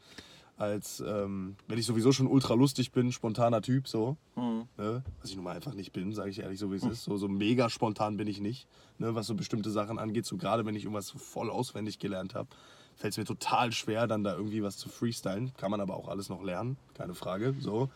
[0.57, 4.17] als ähm, wenn ich sowieso schon ultra lustig bin, spontaner Typ so.
[4.35, 5.03] Ne?
[5.21, 7.03] Was ich nun mal einfach nicht bin, sage ich ehrlich so wie es ist.
[7.03, 9.13] So, so mega spontan bin ich nicht, ne?
[9.15, 10.25] was so bestimmte Sachen angeht.
[10.25, 12.49] So gerade wenn ich irgendwas so voll auswendig gelernt habe,
[12.95, 15.53] fällt es mir total schwer, dann da irgendwie was zu freestylen.
[15.57, 17.53] Kann man aber auch alles noch lernen, keine Frage.
[17.59, 17.89] So.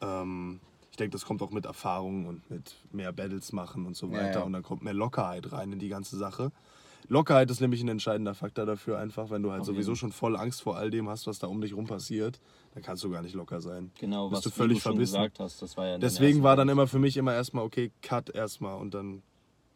[0.00, 4.06] Ähm, ich denke, das kommt auch mit Erfahrung und mit mehr Battles machen und so
[4.06, 4.40] Ja, weiter.
[4.40, 4.44] ja.
[4.44, 6.50] Und dann kommt mehr Lockerheit rein in die ganze Sache.
[7.10, 9.96] Lockerheit ist nämlich ein entscheidender Faktor dafür, einfach, wenn du halt Auf sowieso jeden.
[9.98, 12.40] schon voll Angst vor all dem hast, was da um dich rum passiert,
[12.72, 13.90] dann kannst du gar nicht locker sein.
[13.98, 15.60] Genau, Bist was du völlig du gesagt hast.
[15.60, 18.94] Das war ja Deswegen war dann immer für mich immer erstmal, okay, Cut erstmal und
[18.94, 19.22] dann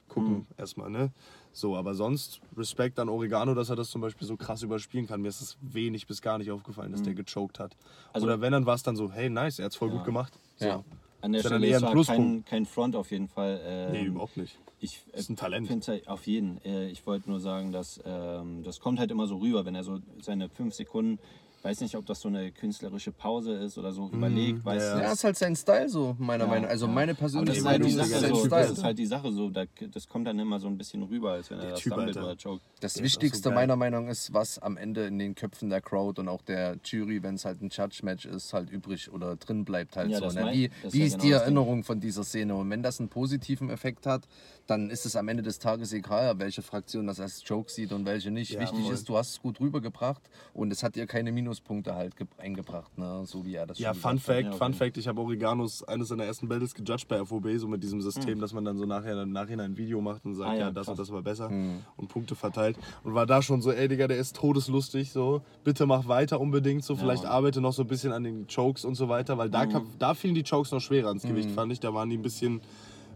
[0.08, 0.46] gucken Mhm.
[0.56, 1.10] erstmal, ne?
[1.52, 5.20] So, aber sonst Respekt an Oregano, dass er das zum Beispiel so krass überspielen kann.
[5.20, 7.74] Mir ist es wenig bis gar nicht aufgefallen, dass der gechoked hat.
[7.74, 8.10] Mhm.
[8.12, 9.96] Also- Oder wenn, dann war es dann so, hey, nice, er hat's voll Ja.
[9.96, 10.38] gut gemacht.
[10.56, 10.66] So.
[10.66, 10.84] Ja.
[11.20, 12.20] An der Ist ja dann Stelle eher ist ein Pluspunkt.
[12.20, 13.60] kein, kein Front auf jeden Fall.
[13.64, 14.58] Ähm, Nee, überhaupt nicht.
[14.84, 15.88] Ich äh, Ist ein Talent.
[15.88, 16.62] halt auf jeden.
[16.64, 19.82] Äh, ich wollte nur sagen, dass ähm, das kommt halt immer so rüber, wenn er
[19.82, 21.18] so seine fünf Sekunden,
[21.64, 24.90] weiß nicht, ob das so eine künstlerische Pause ist oder so überlegt, weißt Mhm.
[24.90, 25.02] ja, du.
[25.02, 26.92] Ja, ist halt sein Style so, meiner Ja, Meinung Also ja.
[26.92, 28.72] meine das persönliche ist, halt Meinung ist sein so, das Style.
[28.72, 31.50] ist halt die Sache so, da, das kommt dann immer so ein bisschen rüber, als
[31.50, 32.60] wenn er das Typ, sammelt oder joke.
[32.80, 35.70] Das Der auch Wichtigste so meiner Meinung nach ist, was am Ende in den Köpfen
[35.70, 39.36] der Crowd und auch der Jury, wenn es halt ein Judge-Match ist, halt übrig oder
[39.36, 40.24] drin bleibt halt Ja, so.
[40.26, 40.42] das Ne?
[40.42, 41.42] mein- Wie, das ist wie ja ist genau die das.
[41.42, 42.54] Erinnerung von dieser Szene?
[42.56, 44.28] Und wenn das einen positiven Effekt hat,
[44.66, 48.04] dann ist es am Ende des Tages egal, welche Fraktion das als Joke sieht und
[48.04, 48.50] welche nicht.
[48.52, 52.16] Ja, Wichtig ist, du hast es gut rübergebracht und es hat dir keine Minuspunkte halt
[52.16, 53.22] ge- eingebracht, ne?
[53.26, 54.18] so wie er das Ja, schon Fun.
[54.18, 54.58] Fact, Ja, okay.
[54.58, 58.00] Fun Fact, ich habe Oreganos eines seiner ersten Battles gejudged bei FOB, so mit diesem
[58.00, 60.60] System, dass man dann so nachher im Nachhinein ein Video macht und sagt, Ah, ja,
[60.66, 61.80] ja, das und das war besser Mhm.
[61.96, 62.76] und Punkte verteilt.
[63.04, 66.84] Und war da schon so, ey Digga, der ist todeslustig, so, bitte mach weiter unbedingt,
[66.84, 69.52] so, vielleicht arbeite noch so ein bisschen an den Chokes und so weiter, weil Mhm.
[69.52, 72.16] da, kam, da fielen die Chokes noch schwerer ins Gewicht, fand ich, da waren die
[72.18, 72.60] ein bisschen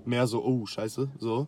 [0.08, 1.46] mehr so, oh, scheiße, so.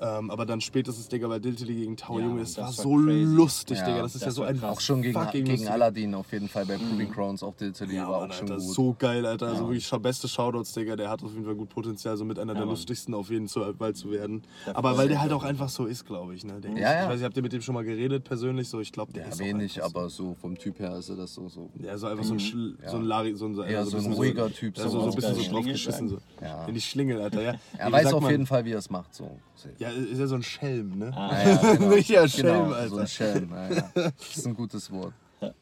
[0.00, 2.20] Ähm, aber dann spätestens, Digga, bei Diltily gegen Tau, Mhm.
[2.20, 3.22] Ja, Junge, es das war war so crazy.
[3.34, 4.76] lustig, Ja, Digga, das ist das ja so war ein krass.
[4.76, 8.08] Auch schon gegen, gegen lustig- Aladdin auf jeden Fall bei Proving Crowns, auch Diltily Ja,
[8.08, 8.74] war Mann, auch schon Alter, gut.
[8.74, 9.48] so geil, Alter.
[9.48, 10.96] Also wirklich beste Shoutouts, Digga.
[10.96, 12.70] Der hat auf jeden Fall gut Potenzial, so mit einer der Mann.
[12.70, 14.42] lustigsten auf jeden Fall zu werden.
[14.66, 16.44] Der Aber weil der halt auch einfach so ist, glaube ich.
[16.44, 16.60] Ne?
[16.60, 17.02] Der, Ja, ich, ja.
[17.04, 18.68] ich weiß nicht, habt ihr mit dem schon mal geredet persönlich?
[18.68, 21.32] So, ich glaube, der Ja, ist wenig, aber so vom Typ her ist er das
[21.34, 21.48] so.
[21.48, 21.70] so.
[21.80, 24.12] Ja, so einfach so ein, Schl so ein Lari, so ein, Eher so ein bisschen
[24.12, 26.08] ruhiger Typ, Ja, so ein bisschen so draufgeschissen.
[26.08, 26.18] So.
[26.42, 26.66] Ja.
[26.78, 27.42] Schlingel, Alter.
[27.42, 27.54] Ja.
[27.94, 28.30] Weiß auf man?
[28.30, 29.14] jeden Fall, wie er es macht.
[29.14, 29.38] So.
[29.54, 29.74] Safe.
[29.78, 31.12] Ja, ist ja so ein Schelm, ne?
[31.14, 31.88] Ah, Ja, ja, genau.
[31.90, 33.00] Richtiger Schelm, genau, So Alter.
[33.00, 33.90] ein Schelm, ja, ja.
[34.18, 35.12] Das ist ein gutes Wort.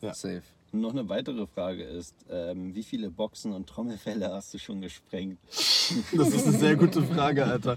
[0.00, 0.14] Ja.
[0.14, 0.42] Safe.
[0.74, 5.38] Noch eine weitere Frage ist, ähm, wie viele Boxen und Trommelfälle hast du schon gesprengt?
[6.16, 7.76] Das ist eine sehr gute Frage, Alter.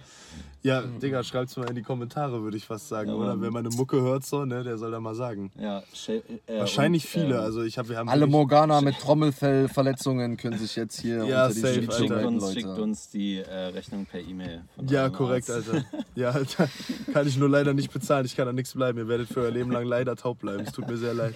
[0.65, 3.39] Ja, Digga, schreibt's mal in die Kommentare, würde ich fast sagen, Ja, oder?
[3.39, 5.51] Wer meine Mucke hört so, ne, der soll da mal sagen.
[5.61, 7.35] Ja, Shell- äh, Wahrscheinlich und, viele.
[7.35, 11.43] ähm, Also ich habe, wir haben Alle Morgana mit Trommelfellverletzungen können sich jetzt hier Ja,
[11.47, 11.91] unter die safe, Alter.
[11.93, 12.53] Schickt uns, Leute.
[12.53, 14.63] schickt uns die äh, Rechnung per E-Mail.
[14.89, 15.69] Ja, korrekt, Arzt.
[15.69, 15.85] Alter.
[16.15, 16.67] Ja, Alter.
[17.13, 18.25] Kann ich nur leider nicht bezahlen.
[18.25, 18.97] Ich kann da nichts bleiben.
[18.97, 20.63] Ihr werdet für euer Leben lang leider taub bleiben.
[20.65, 21.35] Es tut mir sehr leid.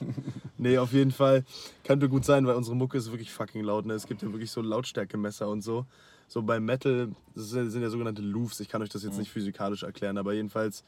[0.57, 1.43] Nee, auf jeden Fall.
[1.83, 3.85] Könnte gut sein, weil unsere Mucke ist wirklich fucking laut.
[3.85, 3.93] Ne?
[3.93, 5.85] Es gibt ja wirklich so Lautstärkemesser und so.
[6.29, 8.59] So beim Metal, das sind sind ja sogenannte Loops.
[8.59, 10.83] Ich kann euch das jetzt nicht physikalisch erklären, aber jedenfalls,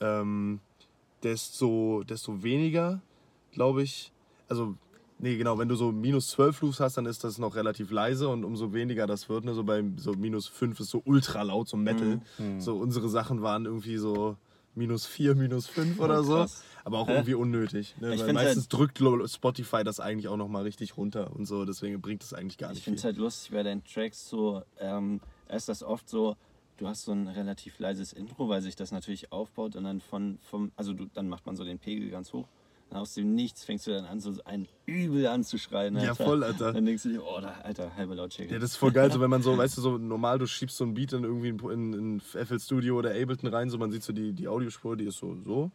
[0.00, 0.58] ähm,
[1.22, 3.00] desto, desto weniger,
[3.52, 4.10] glaube ich,
[4.48, 4.74] also,
[5.18, 8.28] nee, genau, wenn du so minus 12 Loops hast, dann ist das noch relativ leise
[8.28, 11.68] und umso weniger das wird, ne, so bei so minus 5 ist so ultra laut,
[11.68, 12.20] so Metal.
[12.58, 14.36] So unsere Sachen waren irgendwie so
[14.76, 16.34] minus 4, minus 5 oder so.
[16.36, 16.62] krass.
[16.84, 17.14] Aber auch Hä?
[17.14, 17.96] irgendwie unnötig.
[18.00, 18.14] Ne?
[18.14, 22.00] Ich Weil meistens drückt Lo- Spotify das eigentlich auch nochmal richtig runter und so, deswegen
[22.00, 25.20] bringt es eigentlich gar Ich nicht finde es halt lustig bei deinen Tracks so, ähm,
[25.48, 26.36] ist das oft so,
[26.76, 30.38] du hast so ein relativ leises Intro, weil sich das natürlich aufbaut und dann von,
[30.42, 32.46] vom, also du, dann macht man so den Pegel ganz hoch.
[32.90, 35.96] Dann aus dem Nichts fängst du dann an, so ein Übel anzuschreien.
[35.96, 36.24] Ja, Alter.
[36.24, 36.72] voll, Alter.
[36.72, 38.52] Dann denkst du dir, oh, da, Alter, halbe Lautstärke.
[38.52, 40.76] Ja, das ist voll geil, so wenn man so, weißt du, so normal, du schiebst
[40.76, 44.04] so ein Beat in irgendwie in, in, FL Studio oder Ableton rein, so man sieht
[44.04, 45.70] so die, die Audiospur, die ist so, so.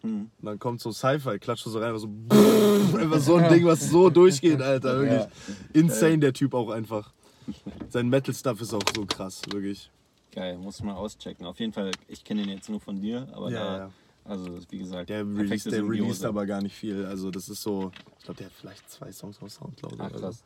[0.00, 0.30] Hm.
[0.40, 2.08] Und dann kommt so Sci-Fi, klatscht so rein, so
[2.98, 5.26] einfach so ein Ding, was so durchgeht, Alter, wirklich.
[5.72, 7.12] Insane der Typ auch einfach.
[7.88, 9.90] Sein Metal-Stuff ist auch so krass, wirklich.
[10.32, 11.46] Geil, muss man auschecken.
[11.46, 13.90] Auf jeden Fall, ich kenne den jetzt nur von dir, aber Ja, da, ja.
[14.24, 17.04] Also wie gesagt, Der released, der released aber gar nicht viel.
[17.06, 19.94] Also das ist so, ich glaube, der hat vielleicht zwei Songs auf Soundcloud.
[19.98, 20.42] Ach, oder so.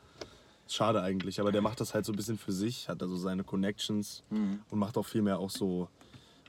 [0.68, 3.44] Schade eigentlich, aber der macht das halt so ein bisschen für sich, hat also seine
[3.44, 4.60] Connections Mhm.
[4.70, 5.88] und macht auch viel mehr auch so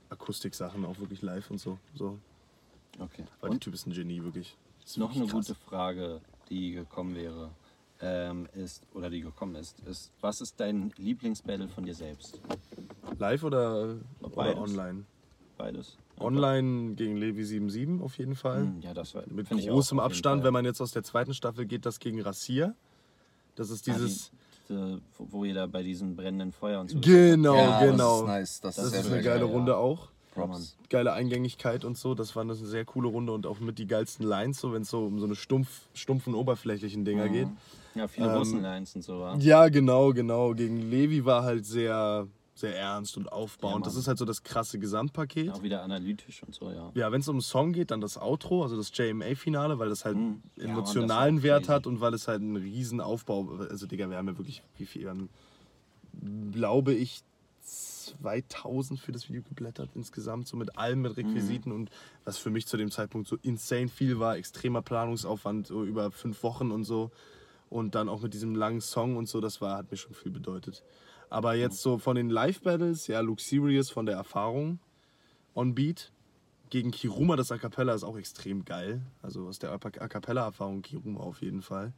[0.09, 1.78] Akustiksachen, auch wirklich live und so.
[1.93, 2.17] so.
[2.99, 3.25] Okay.
[3.41, 4.57] Aber der Typ ist ein Genie, wirklich.
[4.84, 5.47] Ist noch wirklich eine krass.
[5.47, 7.51] gute Frage, die gekommen wäre,
[7.99, 12.39] ähm, ist, oder die gekommen ist, ist, was ist dein Lieblingsbattle von dir selbst?
[13.19, 15.03] Live oder, oder online?
[15.57, 15.97] Beides.
[16.20, 18.61] Online gegen Levi 77 auf jeden Fall.
[18.61, 20.47] Hm, Ja, das war Mit großem auch Abstand, Fall.
[20.47, 22.76] wenn man jetzt aus der zweiten Staffel geht, das gegen Rassier.
[23.55, 24.32] Das ist dieses.
[24.70, 26.99] die, diese, wo ihr da bei diesem brennenden Feuer und so.
[26.99, 28.11] Genau, ja, genau.
[28.13, 28.61] Das ist nice.
[28.61, 29.49] Das, Das ist, ist eine geile geil.
[29.53, 30.09] Runde auch.
[30.36, 30.51] Ja, Mann.
[30.51, 30.78] Props.
[30.89, 32.13] Geile Eingängigkeit und so.
[32.13, 34.89] Das war eine sehr coole Runde und auch mit die geilsten Lines, so wenn es
[34.91, 37.47] so um so eine stumpf, stumpfen, oberflächlichen Dinger geht.
[37.95, 39.20] Ja, viele Ähm, Russenlines und so.
[39.20, 39.36] Wa?
[39.39, 40.53] Ja, genau, genau.
[40.53, 42.28] Gegen Levi war halt sehr,
[42.58, 43.86] sehr ernst und aufbauend.
[43.86, 45.51] Ja, das ist halt so das krasse Gesamtpaket.
[45.51, 46.91] Auch wieder analytisch und so, ja.
[46.95, 50.05] Ja, wenn es um einen Song geht, dann das Outro, also das JMA-Finale, weil das
[50.05, 50.41] halt Mhm.
[50.55, 51.72] Ja, emotionalen das war Wert crazy.
[51.74, 54.86] hat und weil es halt einen riesen Aufbau, also Digga, wir haben ja wirklich, wie
[54.86, 55.30] viel, haben,
[56.51, 57.22] glaube ich,
[57.62, 61.89] 2000 für das Video geblättert insgesamt, so mit allem, mit Requisiten und
[62.24, 66.41] was für mich zu dem Zeitpunkt so insane viel war, extremer Planungsaufwand, so über fünf
[66.43, 67.12] Wochen und so
[67.70, 70.32] und dann auch mit diesem langen Song und so, das war, hat mir schon viel
[70.32, 70.84] bedeutet.
[71.30, 74.80] Aber jetzt so von den Live-Battles, ja, Luke Serious von der Erfahrung,
[75.55, 76.11] on Beat.
[76.69, 79.01] Gegen Kiruma, das A Cappella ist auch extrem geil.
[79.21, 81.93] Also aus der A Cappella-Erfahrung Kiruma auf jeden Fall.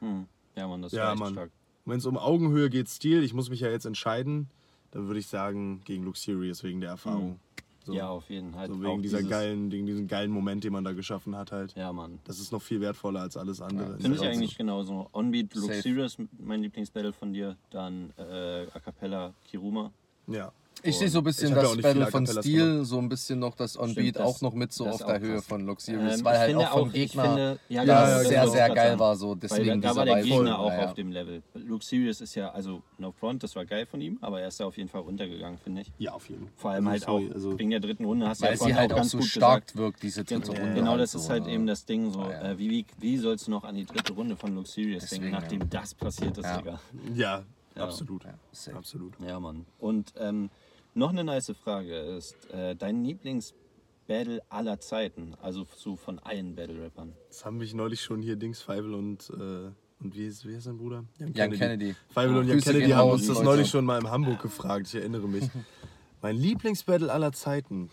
[0.00, 0.26] Hm.
[0.56, 1.50] Ja, Mann, das Ja, war stark.
[1.84, 4.50] Wenn es um Augenhöhe geht, Stil, ich muss mich ja jetzt entscheiden,
[4.90, 7.38] dann würde ich sagen gegen Luke Serious wegen der Erfahrung.
[7.84, 8.66] So, Ja, auf jeden Fall.
[8.68, 11.52] so Auch wegen dieser dieses- geilen, wegen diesem geilen Moment, den man da geschaffen hat
[11.52, 11.74] halt.
[11.74, 12.18] Ja, Mann.
[12.24, 13.98] Das ist noch viel wertvoller als alles andere.
[13.98, 15.08] Finde ich Ja, eigentlich genauso.
[15.12, 15.52] Onbeat.
[15.54, 17.56] Serious, mein Lieblingsbattle von dir.
[17.70, 19.90] Dann äh, A Cappella, Kiruma.
[20.26, 20.52] Ja.
[20.82, 23.54] Ich sehe so ein bisschen ja das auch Battle von Stil, so ein bisschen noch
[23.56, 25.46] das On Stimmt, Beat das- auch noch mit so auf der auch Höhe krass.
[25.46, 28.06] von Luxurious, Ähm, weil ich halt finde auch vom auch- ich Gegner finde- ja, ja,
[28.24, 30.22] sehr, ich sehr auch geil war, so deswegen da, da war der.
[30.22, 30.84] Gegner auch Ja, ja.
[30.86, 31.42] auf dem Level.
[31.54, 34.60] Luke Serious ist ja, also No Front, das war geil von ihm, aber er ist
[34.60, 35.92] da auf jeden Fall runtergegangen, finde ich.
[35.98, 36.52] Ja, auf jeden Fall.
[36.56, 38.56] Vor allem Also, halt sorry, auch also- wegen der dritten Runde hast du ja Weil
[38.56, 39.76] sie vorhin halt auch ganz so gut stark gesagt.
[39.78, 40.74] wirkt, diese dritte Gen- Runde.
[40.74, 41.52] Genau, halt das ist halt ne?
[41.52, 42.20] eben das Ding so.
[42.20, 42.50] Ah, ja.
[42.52, 45.66] Äh, wie, sollst du noch an die dritte Runde von Luke Serious denken, nachdem ja.
[45.70, 46.58] das passiert ist, Ja.
[46.58, 46.80] Digga?
[47.14, 47.44] Ja,
[47.76, 47.82] Ja.
[47.84, 48.24] absolut.
[48.24, 48.74] Ja.
[48.74, 49.14] Absolut.
[49.26, 49.64] Ja, Mann.
[49.78, 50.50] Und ähm,
[50.98, 57.12] noch eine nice Frage ist, äh, dein Lieblings-Battle aller Zeiten, also so von allen Battle-Rappern.
[57.28, 59.70] Das haben mich neulich schon hier Dings, Feivel und, äh,
[60.00, 61.04] und wie ist, wie ist sein Bruder?
[61.18, 61.94] Jan Jan Kennedy.
[62.10, 63.44] Feivel und Jan Kennedy haben uns das Leute.
[63.44, 65.44] neulich schon mal in Hamburg gefragt, ich erinnere mich.
[66.22, 67.90] mein Lieblingsbattle aller Zeiten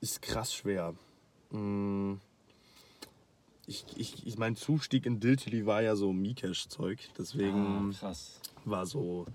[0.00, 0.94] ist krass schwer.
[1.50, 2.14] Mm,
[3.68, 8.40] Ich, ich, ich, mein Zustieg in Diltily war ja so Mikesh-Zeug, deswegen Ah, krass.
[8.64, 9.26] war so,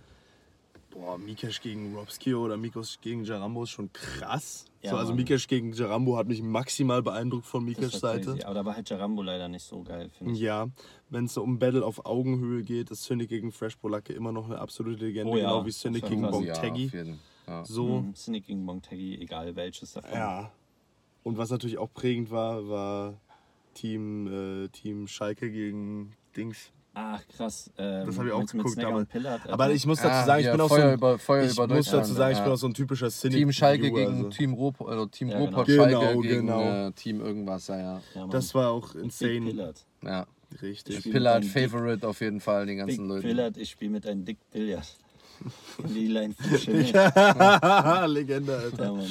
[0.91, 4.65] boah, Mikesh gegen Robskio oder Mikos gegen Jarambo ist schon krass.
[4.83, 5.13] Ja, so, also.
[5.13, 8.25] Mikesh gegen Jarambo hat mich maximal beeindruckt von Mikesh Seite.
[8.31, 8.43] crazy.
[8.43, 10.39] Aber da war halt Jarambo leider nicht so geil, finde ich.
[10.39, 10.67] Ja,
[11.09, 14.45] wenn es so um Battle auf Augenhöhe geht, ist Cynic gegen Fresh Polacke immer noch
[14.45, 16.45] eine absolute Legende, Oh ja, genau wie Cynic gegen quasi, Bong
[17.47, 17.65] ja.
[17.65, 18.13] So, Mhm.
[18.15, 20.11] Cynic gegen Bonteggi, egal welches davon.
[20.13, 20.51] ja.
[21.23, 23.21] Und was natürlich auch prägend war, war
[23.75, 24.27] Team,
[24.65, 26.71] äh, Team Schalke gegen Dings.
[26.93, 27.71] Ach, krass.
[27.77, 29.07] Ähm, Das habe ich auch mit geguckt damals.
[29.07, 29.75] Pillard, Aber Alter?
[29.75, 31.53] ich muss dazu Ah, sagen, ich hier, bin auch Feuer so ein, über- Feuer ich
[31.53, 32.43] über muss dazu sagen, ich ja.
[32.43, 33.37] bin auch so ein typischer Cynic.
[33.37, 34.29] Team Schalke Viewer, gegen also.
[34.29, 35.83] Team Ruhrpott, oder Team Ja, Ruhrpott genau.
[35.83, 36.87] Schalke Genau, gegen genau.
[36.87, 38.01] Äh, Team irgendwas, ja, ja.
[38.13, 38.27] Ja.
[38.27, 39.39] Das war auch insane.
[39.41, 39.85] Pillard.
[40.03, 40.25] ja.
[40.61, 41.09] Richtig.
[41.09, 43.21] Pillard Favorite auf jeden Fall, den Big ganzen Leuten.
[43.21, 44.85] Pillard, ich spiele mit einem Dick Billard.
[45.87, 46.71] Lila in Fische.
[48.07, 48.83] Legende, Alter.
[48.85, 49.07] Ja, Mann.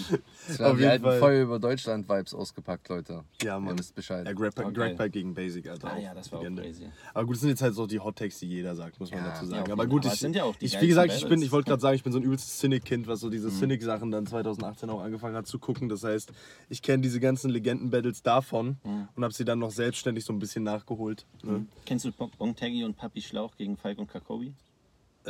[0.48, 1.18] Wir haben Auf die alten Fall.
[1.18, 3.24] Feuer über Deutschland-Vibes ausgepackt, Leute.
[3.42, 3.78] Ja, Ihr Mann.
[3.78, 4.26] wisst Bescheid.
[4.26, 4.72] Ja, Grab, Okay.
[4.72, 5.92] Grabpack gegen Basic, Alter.
[5.92, 6.62] Ah ja, das war auch Legende.
[6.62, 6.86] crazy.
[7.14, 9.20] Aber gut, das sind jetzt halt so die Hot Takes, die jeder sagt, muss man
[9.20, 9.62] Ja, dazu ja, sagen.
[9.64, 10.00] auf aber gut.
[10.04, 11.80] Aber ich, es sind ja auch die ich wie gesagt, ich bin, ich wollte gerade
[11.80, 13.58] sagen, ich bin so ein übelstes Cynic-Kind, was so diese Mhm.
[13.58, 15.88] Cynic-Sachen dann 2018 auch angefangen hat zu gucken.
[15.88, 16.32] Das heißt,
[16.68, 19.08] ich kenne diese ganzen Legenden-Battles davon Mhm.
[19.14, 21.26] und habe sie dann noch selbstständig so ein bisschen nachgeholt.
[21.42, 21.66] Ne?
[21.86, 24.52] Kennst du Bon- Bontegi und Papi Schlauch gegen Falk und Kakobi?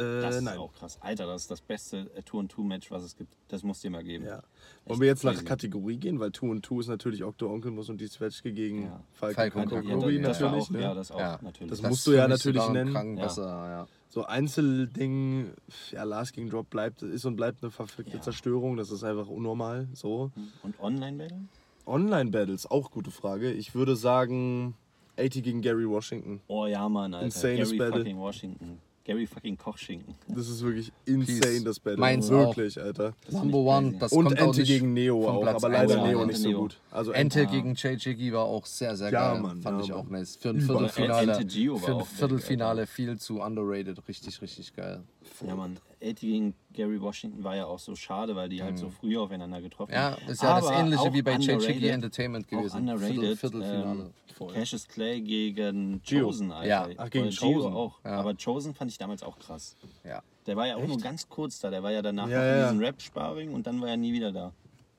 [0.01, 0.59] Das Äh, ist nein.
[0.59, 0.99] auch krass.
[1.01, 3.33] Alter, das ist das beste äh, Two-on-Two-Match, was es gibt.
[3.49, 4.25] Das musst du dir mal geben.
[4.25, 4.43] Ja.
[4.87, 5.45] Wollen wir jetzt nach.
[5.45, 6.19] Kategorie gehen?
[6.21, 9.01] Weil Two und Two ist natürlich Octo Onkelmus und die Zwetschge gegen Ja.
[9.21, 10.63] Coco Ja, Kobi das natürlich.
[10.65, 10.81] auch, ne?
[10.83, 11.39] Ja, das auch, Ja.
[11.43, 11.71] natürlich.
[11.71, 12.93] Das Das musst du ja natürlich nennen.
[12.93, 13.25] Krank Ja.
[13.25, 13.87] besser, ja.
[14.09, 15.53] So Einzelding,
[15.93, 18.21] ja, Last King Drop bleibt, ist und bleibt eine verfickte Ja.
[18.23, 18.77] Zerstörung.
[18.77, 19.89] Das ist einfach unnormal.
[19.95, 20.31] So.
[20.63, 21.39] Und Online-Battle?
[21.87, 23.53] Online-Battles, auch gute Frage.
[23.53, 24.75] Ich würde sagen
[25.19, 26.41] 80 gegen Gary Washington.
[26.49, 27.27] Oh ja, Mann, Alter.
[27.27, 27.99] Insanes Gary Battle.
[27.99, 28.79] fucking Washington.
[29.05, 30.15] Gary fucking Kochschinken.
[30.29, 31.65] Das ist wirklich insane, Peace.
[31.65, 31.99] das Battle.
[31.99, 33.15] Meins wirklich, Alter.
[33.25, 36.07] Das Number One, das Und kommt auch Ente gegen Neo auch, Platz aber leider ja,
[36.07, 36.81] Neo Ente nicht so gut.
[36.91, 37.51] Also Ente Ah.
[37.51, 39.43] gegen Jiggy war auch sehr, sehr Ja, geil.
[39.43, 40.37] Mann, Fand ja, ich auch nice.
[40.37, 40.61] Für ein.
[40.61, 44.07] Viertelfinale, Ente für ein auch Viertelfinale viel zu underrated.
[44.07, 45.03] Richtig, richtig geil.
[45.49, 45.79] Ja, Mann.
[46.03, 49.61] 80 gegen Gary Washington war ja auch so schade, weil die halt so früh aufeinander
[49.61, 49.95] getroffen Mhm.
[49.97, 50.29] Ja, haben.
[50.29, 52.77] ist ja das Aber ähnliche auch wie bei underrated- Entertainment Auch gewesen.
[52.89, 53.39] underrated.
[53.39, 54.11] Viertelfinale.
[54.41, 56.25] Ähm, Cassius Clay gegen Gio.
[56.27, 56.67] Chosen, Alter.
[56.69, 56.89] Ja.
[56.97, 57.73] Ach, gegen Chosen.
[57.75, 57.99] auch.
[58.05, 58.13] Ja.
[58.13, 59.77] Aber Chosen fand ich damals auch krass.
[60.03, 60.23] Ja.
[60.47, 61.69] Der war ja auch nur ganz kurz da.
[61.71, 64.33] Der war ja danach Ja, noch in diesem Rap-Sparring und dann war er nie wieder
[64.33, 64.53] da.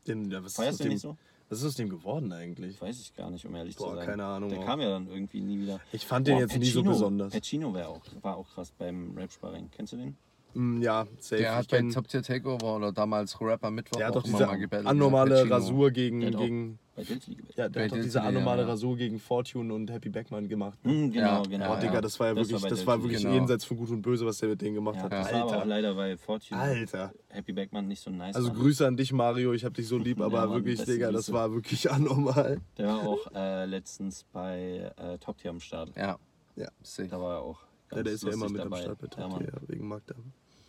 [0.08, 1.18] Den, ja, was, Feierst du dem, nicht so?
[1.50, 2.80] was ist aus dem geworden eigentlich?
[2.80, 4.06] Weiß ich gar nicht, um ehrlich Boah, zu sein.
[4.06, 4.66] keine Ahnung Der auch.
[4.66, 5.80] kam ja dann irgendwie nie wieder.
[5.92, 7.34] Ich fand den jetzt nie so besonders.
[7.34, 9.70] Pacino war auch, war auch krass beim Rap-Sparring.
[9.72, 10.16] Kennst du den?
[10.54, 11.42] Mm, ja, safe.
[11.42, 14.28] Der hat ich bei Top Tier Takeover oder damals Rapper Mittwoch der hat auch doch
[14.28, 14.88] immer diese mal gebettelt.
[14.88, 15.56] anormale Pacino.
[15.56, 17.56] Rasur gegen, Der gegen bei Diltily gewählt.
[17.58, 18.68] ja, der Bei hat doch diese anormale ja.
[18.68, 20.78] Rasur gegen Fortune und Happy Beckman gemacht.
[20.86, 20.92] ne?
[20.92, 21.42] Hm, genau, Ja.
[21.44, 21.74] genau.
[21.76, 23.34] Oh, Digga, das war ja wirklich, bei das war wirklich Genau.
[23.34, 25.12] jenseits von Gut und Böse, was der mit denen gemacht Ja, hat.
[25.14, 25.66] das war aber auch Alter.
[25.66, 27.14] leider, weil Fortune Alter.
[27.30, 28.56] Happy Backman nicht so nice Also war.
[28.58, 29.54] Grüße an dich, Mario.
[29.54, 31.34] Ich hab dich so lieb, aber Ja, Mann, wirklich, Digga, das Grüße.
[31.34, 32.60] war wirklich anormal.
[32.78, 35.92] Der war auch äh, letztens bei äh, Top Tier am Start.
[35.96, 36.18] Ja.
[36.58, 36.68] Ja.
[36.84, 37.08] Safe.
[37.08, 37.60] Da war er auch.
[37.92, 38.82] Ja, ganz der ist ja immer mit am dabei.
[38.84, 40.16] Start bei Ja, ja, wegen Magda.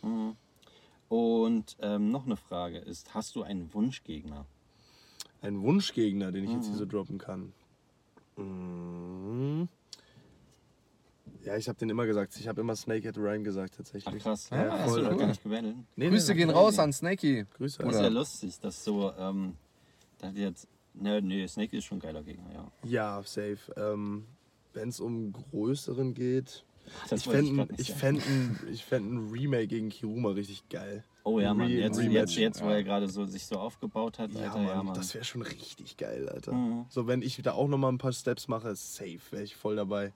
[0.01, 0.35] Mhm.
[1.09, 4.45] Und ähm, noch eine Frage ist, hast du einen Wunschgegner?
[5.41, 6.55] Ein Wunschgegner, den ich Mhm.
[6.57, 7.53] jetzt hier so droppen kann.
[8.35, 9.67] Mm.
[11.43, 12.35] Ja, ich habe den immer gesagt.
[12.37, 14.15] Ich habe immer Snakehead Ryan gesagt, tatsächlich.
[14.19, 15.75] Ach krass, Ja, ja, hast voll du gar nicht gewählt?
[15.95, 16.53] Nee, Grüße nee, gehen nee.
[16.53, 17.45] raus an Snakey.
[17.57, 17.83] Grüße.
[17.83, 19.57] Das ist ja lustig, dass so, ähm,
[20.19, 22.71] da hat jetzt, ne, nee, Snake ist schon ein geiler Gegner, ja.
[22.83, 23.59] Ja, safe.
[23.75, 24.25] Ähm,
[24.73, 26.63] Wenn es um größeren geht,
[27.09, 31.03] Das ich fände ich fänd ein, ich fänd ein Remake gegen Kiruma richtig geil.
[31.25, 32.73] Oh ja, Mann, jetzt, jetzt, jetzt wo Ja.
[32.75, 34.93] er gerade so, sich so aufgebaut hat, Ja, Alter, Mann, ja, Mann.
[34.95, 36.51] das wäre schon richtig geil, Alter.
[36.53, 36.85] Mhm.
[36.89, 40.11] So, wenn ich da auch nochmal ein paar Steps mache, safe, wäre ich voll dabei.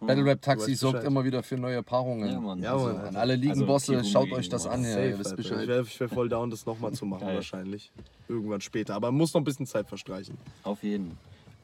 [0.00, 2.30] Battle Rap Taxi sorgt immer wieder für neue Paarungen.
[2.30, 2.62] Ja, Mann.
[2.62, 3.18] Ja, Also, Mann, an Alter.
[3.20, 5.38] alle Ligenbosse, Also, schaut euch das an, ja, Safe, ihr wisst.
[5.38, 7.34] Ich wäre ich wär voll down, das nochmal zu machen, Geil.
[7.34, 7.90] wahrscheinlich.
[8.28, 8.94] Irgendwann später.
[8.94, 10.38] Aber muss noch ein bisschen Zeit verstreichen.
[10.62, 11.18] Auf jeden.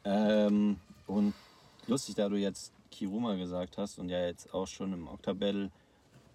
[0.05, 0.77] Ähm,
[1.07, 1.33] und
[1.87, 5.71] lustig, da du jetzt Kiruma gesagt hast und ja jetzt auch schon im Octabattle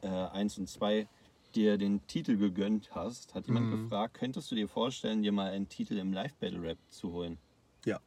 [0.02, 1.08] äh, 1 und 2
[1.56, 3.84] dir den Titel gegönnt hast, hat jemand Mhm.
[3.84, 7.38] gefragt, könntest du dir vorstellen, dir mal einen Titel im Live-Battle-Rap zu holen?
[7.86, 8.00] Ja.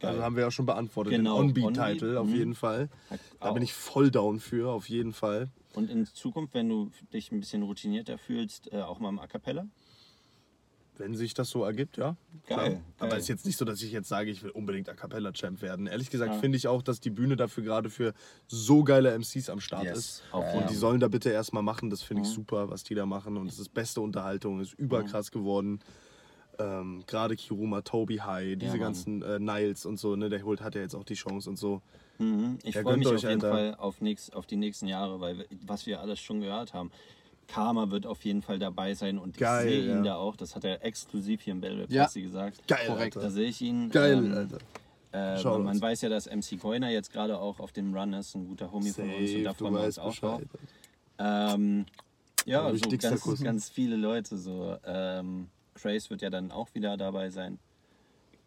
[0.00, 0.10] Geil.
[0.10, 1.12] Also haben wir ja schon beantwortet.
[1.12, 2.34] Genau, Den On-Beat, On-Beat-Titel auf mhm.
[2.34, 2.88] jeden Fall.
[3.38, 5.50] Da bin ich voll down für, auf jeden Fall.
[5.74, 9.26] Und in Zukunft, wenn du dich ein bisschen routinierter fühlst, äh, auch mal im A
[9.26, 9.66] Cappella?
[11.00, 12.14] Wenn sich das so ergibt, ja.
[12.46, 12.82] Geil, geil.
[12.98, 15.62] Aber es ist jetzt nicht so, dass ich jetzt sage, ich will unbedingt A Cappella-Champ
[15.62, 15.86] werden.
[15.86, 16.38] Ehrlich gesagt Ja.
[16.40, 18.12] finde ich auch, dass die Bühne dafür gerade für
[18.48, 19.98] so geile MCs am Start Yes.
[19.98, 20.22] ist.
[20.30, 21.88] Auf Und die sollen da bitte erstmal machen.
[21.88, 22.34] Das finde ich Mhm.
[22.34, 23.38] super, was die da machen.
[23.38, 25.80] Und es ist beste Unterhaltung, ist überkrass geworden.
[26.58, 28.80] Ähm, gerade Kiruma, Toby High, diese Mann.
[28.80, 31.56] ganzen äh, Niles und so, ne, der holt, hat ja jetzt auch die Chance und
[31.56, 31.80] so.
[32.18, 32.58] Mhm.
[32.62, 33.50] Ich Ja, freue mich euch, auf jeden Alter.
[33.50, 36.90] Fall auf, nächst, auf die nächsten Jahre, weil was wir alles schon gehört haben.
[37.52, 40.12] Karma wird auf jeden Fall dabei sein und Geil, ich sehe ihn ja.
[40.12, 40.36] da auch.
[40.36, 42.06] Das hat er exklusiv hier im Battle Rap Ja.
[42.12, 42.66] Gesagt.
[42.68, 43.16] Geil, Korrekt.
[43.16, 43.30] Da Alter.
[43.32, 43.90] sehe ich ihn.
[43.90, 44.58] Geil, Ähm, Alter.
[45.12, 45.80] Äh, man, uns.
[45.82, 48.90] weiß ja, dass MC Goiner jetzt gerade auch auf dem Run ist, ein guter Homie
[48.90, 50.42] von uns und Safe, da freuen wir uns auch drauf.
[51.18, 51.86] Ähm,
[52.46, 54.38] ja, so ganz, ganz viele Leute.
[54.38, 54.76] So.
[54.84, 57.58] Ähm, Craze wird ja dann auch wieder dabei sein.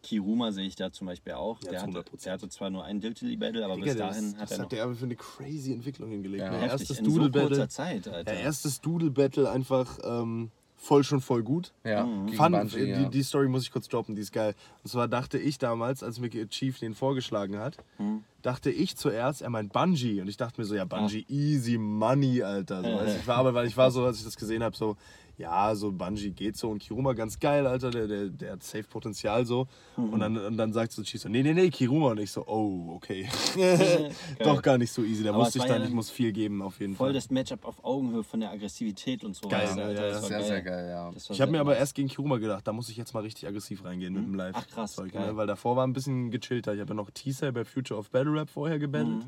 [0.04, 1.60] Kiruma sehe ich da zum Beispiel auch.
[1.64, 2.24] Ja, der, hatte, 100%.
[2.26, 4.58] der hatte zwar nur ein Diltily Battle, aber Digga, bis das- dahin hat das er
[4.58, 6.43] noch hat der aber für eine crazy Entwicklung hingelegt.
[6.43, 6.51] Ja.
[6.51, 6.68] ne?
[6.68, 7.68] Erstes in so Doodle kurzer Battle.
[7.70, 8.34] Zeit, Alter.
[8.34, 11.72] Ja, erstes Doodle Battle einfach ähm, voll schon voll gut.
[11.86, 12.30] Ja, Mhm.
[12.34, 13.03] Fun, Bungie, die, ja.
[13.10, 14.53] die Story muss ich kurz droppen, die ist geil.
[14.84, 18.26] Und zwar dachte ich damals, als mir Chief den vorgeschlagen hat, Mhm.
[18.41, 20.19] dachte ich zuerst, er meint Bungie.
[20.19, 22.82] Und ich dachte mir so, ja, Bungie, easy money, Alter.
[22.84, 23.15] So, du, ja.
[23.15, 24.98] ich war aber, weil ich war so, als ich das gesehen habe, so,
[25.38, 28.84] ja, so Bungie geht so und Kiruma ganz geil, Alter, der, der, der hat safe
[28.84, 29.68] Potenzial so.
[29.97, 32.11] Und, dann, und dann sagt so Cheese so, nee, nee, nee, Kiruma.
[32.11, 33.27] Und ich so, oh, okay.
[34.43, 35.23] Doch gar nicht so easy.
[35.23, 37.14] Da Aber musste ich dann, ja ich muss viel geben auf jeden Voll Fall.
[37.14, 39.47] das Matchup auf Augenhöhe von der Aggressivität und so.
[39.47, 41.10] Geil, du, ja, Alter, ja, das war Sehr, sehr geil, ja.
[41.10, 43.47] Ich habe sehr mir aber erst gegen Kiruma gedacht, da muss ich jetzt mal richtig
[43.47, 44.55] aggressiv reingehen mit dem Live.
[44.57, 45.27] Ach, krass, Zeug, geil.
[45.27, 45.35] ne?
[45.38, 46.73] Weil davor war ein bisschen gechillter.
[46.76, 49.26] Ich habe ja noch T-Cell bei Future of Battle Rap vorher gebettelt.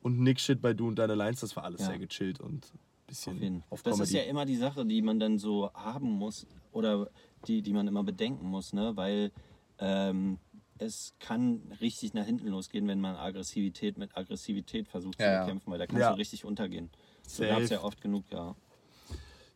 [0.00, 1.84] Und Nick Shit bei Du und Deine Lines, das war alles Mhm.
[1.86, 1.90] Ja.
[1.90, 2.66] sehr gechillt und
[3.08, 3.64] bisschen Auf jeden.
[3.70, 7.10] auf Das ist ja immer die Sache, die man dann so haben muss oder
[7.46, 8.96] die, die man immer bedenken muss, ne?
[8.96, 9.32] Weil
[9.80, 10.38] ähm,
[10.78, 15.70] es kann richtig nach hinten losgehen, wenn man Aggressivität mit Aggressivität versucht Ja, zu bekämpfen,
[15.72, 16.12] weil da kannst Ja.
[16.12, 16.90] du richtig untergehen.
[17.26, 18.54] So gab es ja oft genug, ja.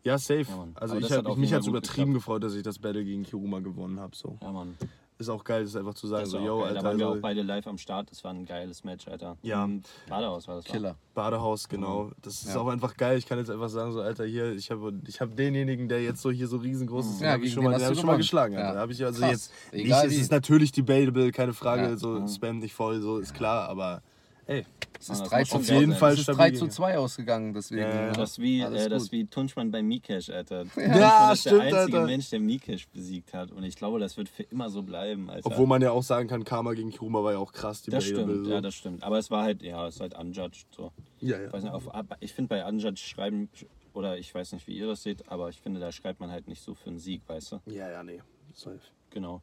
[0.04, 0.46] Ja, safe.
[0.48, 2.78] Ja, also Aber ich das hab, hat auf mich gut übertrieben gefreut, dass ich das
[2.80, 4.16] Battle gegen Kiruma gewonnen habe.
[4.16, 4.36] So.
[4.42, 4.76] Ja, Mann.
[5.22, 6.68] Ist auch geil, das einfach zu sagen, Das so, war auch yo, geil.
[6.68, 8.10] Alter, da waren wir also, auch beide live am Start.
[8.10, 9.36] Das war ein geiles Match, Alter.
[9.42, 9.64] Ja.
[9.64, 10.64] Im Badehaus war das.
[10.64, 10.96] Killer.
[11.14, 12.10] Badehaus, genau.
[12.22, 12.60] Das ist Ja.
[12.60, 13.18] auch einfach geil.
[13.18, 16.20] Ich kann jetzt einfach sagen, so, Alter, hier, ich habe ich hab denjenigen, der jetzt
[16.22, 18.06] so hier so riesengroß ist, den Ja, habe ich schon mal, hab du ich schon
[18.06, 18.54] mal geschlagen.
[18.54, 18.68] Ja.
[18.68, 18.80] Alter.
[18.80, 19.30] Hab ich also Krass.
[19.30, 20.16] jetzt nicht, Egal es wie.
[20.16, 21.96] ist natürlich debatable, keine Frage, Ja.
[21.96, 24.02] so spam nicht voll, so ist klar, aber
[24.46, 24.64] ey,
[24.98, 25.94] Es Ja, ist das 3 muss zu geil jeden.
[25.94, 26.70] Fall Es ist stabil 3 zu gegangen.
[26.70, 27.80] 2 ausgegangen, deswegen.
[27.82, 28.06] Ja, ja.
[28.06, 28.12] ja.
[28.12, 29.06] Das ist wie, Alles äh, das gut.
[29.06, 30.62] ist wie Tunchmann bei Mikesh, Alter.
[30.64, 32.06] Tunchmann Ja, ist stimmt, der einzige Alter.
[32.06, 33.50] Mensch, der Mikesh besiegt hat.
[33.50, 35.46] Und ich glaube, das wird für immer so bleiben, Alter.
[35.46, 38.32] obwohl man ja auch sagen kann, Karma gegen Kiruma war ja auch krass das debatable.
[38.34, 38.52] stimmt, so.
[38.52, 39.02] ja, das stimmt.
[39.02, 40.66] Aber es war halt, ja, es ist halt unjudged.
[40.74, 40.92] So.
[41.20, 41.50] ja, ja.
[41.50, 41.88] Nicht, auf,
[42.20, 43.48] ich finde bei unjudged schreiben,
[43.94, 46.48] oder ich weiß nicht, wie ihr das seht, aber ich finde, da schreibt man halt
[46.48, 47.60] nicht so für einen Sieg, weißt du?
[47.66, 48.22] Ja, ja, nee.
[48.54, 48.78] Safe.
[49.10, 49.42] Genau.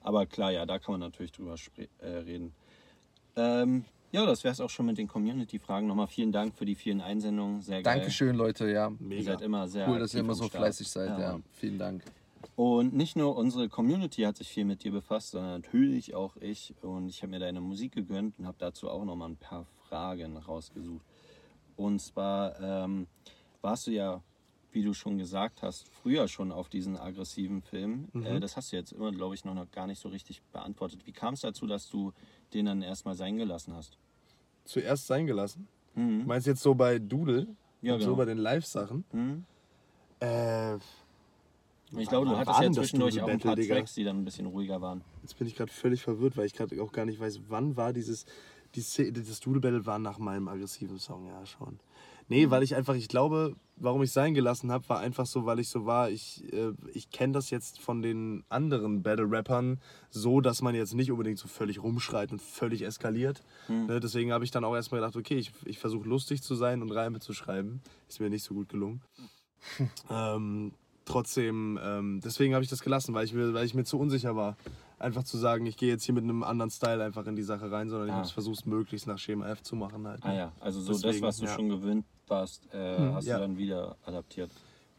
[0.00, 1.54] Aber klar, ja, da kann man natürlich drüber
[1.98, 2.52] äh, reden.
[3.36, 3.84] Ähm,
[4.16, 5.86] ja, das wäre es auch schon mit den Community-Fragen.
[5.86, 7.60] Nochmal vielen Dank für die vielen Einsendungen.
[7.60, 7.98] Sehr geil.
[7.98, 8.88] Dankeschön, Leute, ja.
[8.88, 9.32] Ihr Mega.
[9.32, 10.62] seid immer sehr Cool, dass ihr immer so Start.
[10.62, 11.32] fleißig seid, ja.
[11.32, 11.44] Mann.
[11.52, 12.02] Vielen Dank.
[12.54, 16.74] Und nicht nur unsere Community hat sich viel mit dir befasst, sondern natürlich auch ich.
[16.80, 20.38] Und ich habe mir deine Musik gegönnt und habe dazu auch nochmal ein paar Fragen
[20.38, 21.04] rausgesucht.
[21.76, 23.08] Und zwar ähm,
[23.60, 24.22] warst du ja,
[24.72, 28.08] wie du schon gesagt hast, früher schon auf diesen aggressiven Film.
[28.14, 31.00] Äh, das hast du jetzt immer, glaube ich, noch, noch gar nicht so richtig beantwortet.
[31.04, 32.14] Wie kam es dazu, dass du
[32.54, 33.98] den dann erstmal sein gelassen hast?
[34.66, 35.66] Zuerst sein gelassen.
[35.94, 36.20] Mhm.
[36.20, 37.46] Du meinst jetzt so bei Doodle
[37.82, 38.10] Ja, und genau.
[38.12, 39.04] so bei den Live-Sachen?
[39.12, 39.44] Mhm.
[40.20, 40.76] Äh,
[41.96, 43.76] Ich glaube, du hattest ja zwischendurch auch ein paar Digga?
[43.76, 45.02] Tracks, die dann ein bisschen ruhiger waren.
[45.22, 47.92] Jetzt bin ich gerade völlig verwirrt, weil ich gerade auch gar nicht weiß, wann war
[47.92, 48.26] dieses.
[48.74, 51.78] Die, das Doodle Battle war nach meinem aggressiven Song, ja schon.
[52.28, 55.60] Nee, weil ich einfach, ich glaube, warum ich sein gelassen habe, war einfach so, weil
[55.60, 59.80] ich so war, ich, äh, ich kenne das jetzt von den anderen Battle-Rappern
[60.10, 63.42] so, dass man jetzt nicht unbedingt so völlig rumschreit und völlig eskaliert.
[63.86, 66.82] Ne, deswegen habe ich dann auch erstmal gedacht, okay, ich, ich versuche lustig zu sein
[66.82, 67.80] und Reime zu schreiben.
[68.08, 69.02] Ist mir nicht so gut gelungen.
[70.10, 70.72] ähm,
[71.04, 74.36] trotzdem, ähm, deswegen habe ich das gelassen, weil ich, mir, weil ich mir zu unsicher
[74.36, 74.56] war.
[74.98, 77.70] Einfach zu sagen, ich gehe jetzt hier mit einem anderen Style einfach in die Sache
[77.70, 78.16] rein, sondern ich Ah.
[78.18, 80.24] habe es versucht, möglichst nach Schema F zu machen halt.
[80.24, 81.54] Ah ja, also so das, Deswegen, was du ja.
[81.54, 83.36] schon gewöhnt warst, äh, hast ja.
[83.36, 84.50] du dann wieder adaptiert.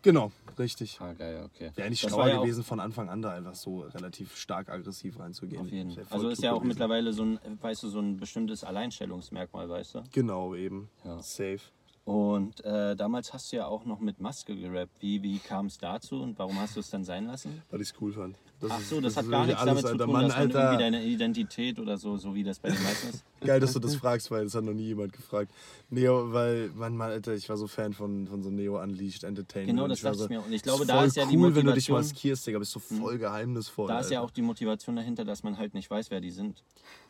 [0.03, 0.99] Genau, richtig.
[1.01, 1.71] Ah, geil, okay.
[1.75, 4.69] Wäre nicht Das schlauer war ja gewesen, von Anfang an da einfach so relativ stark
[4.69, 5.63] aggressiv reinzugehen.
[5.63, 6.15] Auf jeden Das Fall.
[6.17, 6.67] Also ist ja auch gewesen.
[6.67, 10.03] mittlerweile so ein, weißt du, so ein bestimmtes Alleinstellungsmerkmal, weißt du?
[10.13, 10.89] Genau, eben.
[11.03, 11.19] Ja.
[11.21, 11.59] Safe.
[12.05, 14.93] Und äh, damals hast du ja auch noch mit Maske gerappt.
[15.01, 17.63] Wie, wie kam es dazu und warum hast du es dann sein lassen?
[17.69, 18.37] Weil ich es cool fand.
[18.59, 20.03] Das Ach ist- so, das, hat ist gar wirklich nichts damit zu Alter.
[20.05, 20.59] tun, Mann, dass man Alter.
[20.63, 23.23] irgendwie deine Identität oder so, so wie das bei den meisten ist.
[23.41, 25.51] Geil, dass du das fragst, weil das hat noch nie jemand gefragt.
[25.91, 29.77] Neo, weil, Mann, Mann, Alter, ich war so Fan von, von so Neo Unleashed Entertainment.
[29.77, 30.43] Genau, das war dachte so, ich mir.
[30.43, 32.57] Und ich glaube, da voll ist ja die cool, wenn du dich Motivation- maskierst, Digga,
[32.59, 33.87] bist du voll geheimnisvoll.
[33.89, 34.27] Da ist ja Alter.
[34.27, 36.63] auch die Motivation dahinter, dass man halt nicht weiß, wer die sind.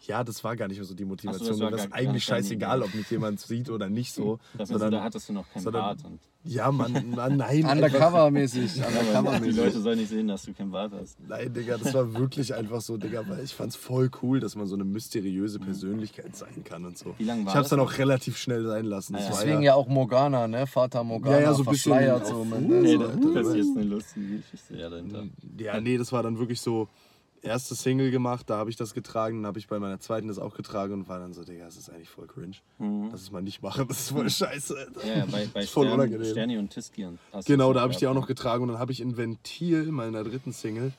[0.06, 1.48] Ja, das war gar nicht mehr so die Motivation.
[1.48, 4.38] das war das gar- ist gar eigentlich scheißegal, ob mich jemand sieht oder nicht so.
[4.57, 6.03] Das sondern, da hattest du noch keinen sondern- Bart.
[6.03, 7.64] Und ja, Mann, Mann, nein.
[7.65, 8.74] Undercover-mäßig.
[8.74, 9.56] die Undercover-mäßig.
[9.56, 11.18] Leute sollen nicht sehen, dass du keinen Bart hast.
[11.28, 14.68] Nein, Digga, das war wirklich einfach so, Digga, weil ich fand's voll cool, dass man
[14.68, 17.14] so eine mysteriöse Persönlichkeit sein kann und so.
[17.18, 19.14] Wie lange war ich hab's das dann auch relativ schnell sein lassen.
[19.14, 20.68] Das war Deswegen ja auch Morgana, ne?
[20.68, 22.44] Vater Morgana, Ja, ja, so ein bisschen verschleiert auf- so.
[22.45, 22.88] Mit, Uh, ne?
[22.88, 23.03] Ey, so.
[23.03, 25.24] das, das ist jetzt eine lustige Geschichte ja, dahinter.
[25.60, 26.88] Ja, nee, das war dann wirklich so
[27.48, 30.38] erste Single gemacht, da habe ich das getragen, dann habe ich bei meiner zweiten das
[30.40, 32.57] auch getragen und war dann so, Digga, das ist eigentlich voll cringe.
[33.11, 34.78] Lass es mal nicht machen, das ist voll scheiße.
[34.78, 34.91] Alter.
[35.03, 35.10] Mhm.
[35.19, 36.32] Ja, bei, bei voll Stern, unangenehm.
[36.32, 37.06] Sterni und Tiski.
[37.06, 39.02] und hast du Genau, da habe ich die auch noch getragen und dann habe ich
[39.02, 40.91] in Ventil, meiner dritten Single,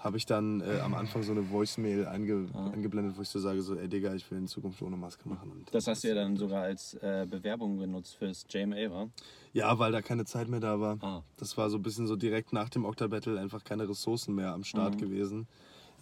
[0.00, 3.62] habe ich dann äh, am Anfang so eine Voicemail ange angeblendet, wo ich so sage,
[3.62, 5.48] so, ey Digga, ich will in Zukunft ohne Maske machen.
[5.52, 9.08] Und Das hast du ja dann sogar als äh, Bewerbung benutzt fürs JMA, wa?
[9.52, 10.98] Ja, weil da keine Zeit mehr da war.
[11.02, 11.22] Ah.
[11.36, 14.60] Das war so ein bisschen so direkt nach dem Octa-Battle einfach keine Ressourcen mehr am
[14.60, 14.64] Mhm.
[14.64, 15.46] Start gewesen.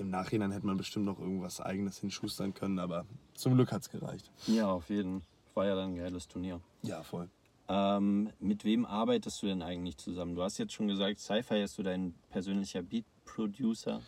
[0.01, 3.05] Im Nachhinein hätte man bestimmt noch irgendwas eigenes hinschustern können, aber
[3.35, 4.31] zum Glück hat es gereicht.
[4.47, 5.23] Ja, auf jeden.
[5.53, 6.61] War ja dann ein geiles Turnier.
[6.83, 7.29] Ja, voll.
[7.69, 10.35] Ähm, mit wem arbeitest du denn eigentlich zusammen?
[10.35, 14.01] Du hast jetzt schon gesagt, Sci-Fi ist so dein persönlicher Beat-Producer.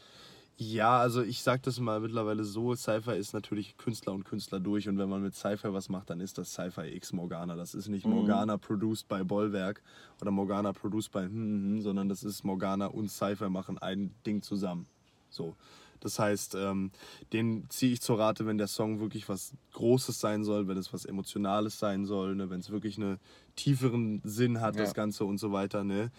[0.56, 4.89] Ja, also ich sag das mal mittlerweile so, Sci-Fi ist natürlich Künstler und Künstler durch
[4.89, 7.55] und wenn man mit Sci-Fi was macht, dann ist das Sci-Fi X Morgana.
[7.55, 9.82] Das ist nicht Morgana produced by Bollwerk
[10.23, 14.14] oder Morgana produced by hm, hm, hm, sondern das ist Morgana und Sci-Fi machen ein
[14.24, 14.86] Ding zusammen.
[15.28, 15.55] So.
[16.02, 16.90] Das heißt, ähm,
[17.32, 20.92] den ziehe ich zur Rate, wenn der Song wirklich was Großes sein soll, wenn es
[20.92, 22.50] was Emotionales sein soll, ne?
[22.50, 23.18] wenn es wirklich einen
[23.54, 24.94] tieferen Sinn hat, das Ja.
[24.94, 25.84] Ganze und so weiter.
[25.84, 26.10] Ne?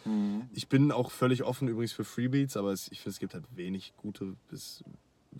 [0.53, 3.45] Ich bin auch völlig offen übrigens für Freebeats, aber es, ich finde, es gibt halt
[3.55, 4.83] wenig gute bis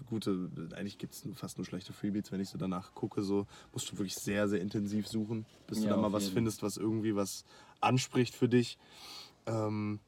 [0.08, 3.92] gute, eigentlich gibt es fast nur schlechte Freebeats, wenn ich so danach gucke, so musst
[3.92, 6.78] du wirklich sehr, sehr intensiv suchen, bis du Ja, dann mal auf was findest, was
[6.78, 7.46] irgendwie was
[7.80, 8.78] anspricht für dich.
[9.46, 10.00] Ähm,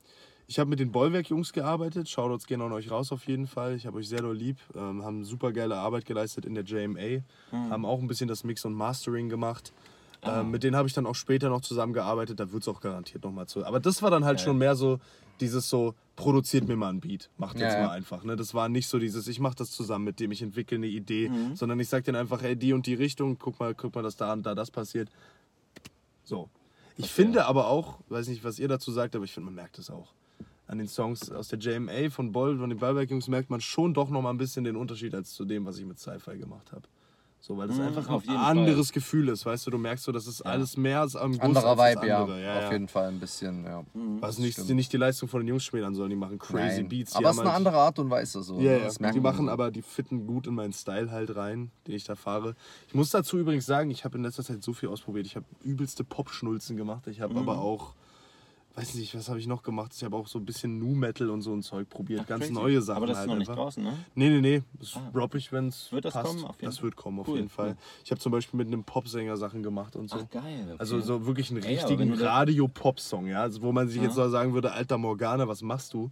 [0.47, 2.07] ich habe mit den Bollwerk-Jungs gearbeitet.
[2.09, 3.75] Shoutouts gehen an euch raus auf jeden Fall.
[3.75, 4.57] Ich habe euch sehr doll lieb.
[4.75, 7.23] Ähm, haben super geile Arbeit geleistet in der JMA.
[7.49, 7.69] Hm.
[7.71, 9.73] Haben auch ein bisschen das Mix und Mastering gemacht.
[10.21, 12.39] Ähm, mit denen habe ich dann auch später noch zusammengearbeitet.
[12.39, 13.65] Da wird es auch garantiert nochmal zu.
[13.65, 14.45] Aber das war dann halt Geil.
[14.45, 14.99] schon mehr so
[15.39, 17.29] dieses so, produziert mir mal ein Beat.
[17.37, 17.87] Macht jetzt Ja, ja.
[17.87, 18.23] mal einfach.
[18.23, 18.35] Ne?
[18.35, 21.29] Das war nicht so dieses, ich mache das zusammen mit dem, ich entwickle eine Idee.
[21.29, 21.55] Mhm.
[21.55, 24.15] Sondern ich sage denen einfach, ey, die und die Richtung, guck mal, guck mal, dass
[24.15, 25.09] da und da das passiert.
[26.23, 26.49] So.
[26.97, 27.25] Ich Verstehe.
[27.25, 29.89] finde aber auch, weiß nicht, was ihr dazu sagt, aber ich finde, man merkt es
[29.89, 30.13] auch.
[30.67, 34.09] An den Songs aus der JMA von Boll, von den Ballwerk-Jungs merkt man schon doch
[34.09, 36.83] noch mal ein bisschen den Unterschied als zu dem, was ich mit Sci-Fi gemacht habe.
[37.39, 40.11] So, weil das Mhm, einfach auf ein anderes Gefühl ist, weißt du, du merkst so,
[40.11, 42.21] das ist alles mehr als am Guss Anderer als Vibe, ja.
[42.23, 42.41] andere.
[42.41, 42.71] ja, Auf ja.
[42.71, 43.83] jeden Fall ein bisschen, ja.
[43.93, 44.69] Was Das nicht, stimmt.
[44.71, 46.89] nicht die Leistung von den Jungs schmälern sollen, die machen crazy Nein.
[46.89, 47.15] Beats.
[47.15, 48.55] Aber es ist haben eine halt- andere Art und Weise so.
[48.55, 48.77] Ja, ne?
[48.79, 48.85] ja.
[48.85, 49.51] Das merkt Die machen so.
[49.51, 52.55] aber, die fitten gut in meinen Style halt rein, den ich da fahre.
[52.87, 55.27] Ich muss dazu übrigens sagen, ich habe in letzter Zeit so viel ausprobiert.
[55.27, 57.05] Ich habe übelste Pop-Schnulzen gemacht.
[57.05, 57.41] Ich habe Mhm.
[57.41, 57.93] aber auch,
[58.75, 59.93] weiß nicht, was habe ich noch gemacht?
[59.95, 62.21] Ich habe auch so ein bisschen Nu-Metal und so ein Zeug probiert.
[62.23, 62.53] Ach, Ganz crazy.
[62.53, 63.63] neue Sachen Aber das ist halt noch nicht einfach.
[63.63, 63.93] draußen, ne?
[64.15, 64.63] Nee, nee, nee.
[64.79, 65.09] Das Ah.
[65.13, 66.25] droppe ich, wenn es Wird das passt.
[66.27, 67.69] kommen, auf jeden das wird kommen, auf Cool, jeden Fall.
[67.69, 67.77] cool.
[68.03, 70.17] Ich habe zum Beispiel mit einem Popsänger Sachen gemacht und so.
[70.23, 70.63] Ach, geil.
[70.65, 70.75] Okay.
[70.77, 73.41] Also so wirklich einen Ey, richtigen Radio-Pop-Song, ja.
[73.41, 74.03] Also wo man sich Ja.
[74.03, 76.11] jetzt so sagen würde, alter Morgana, was machst du?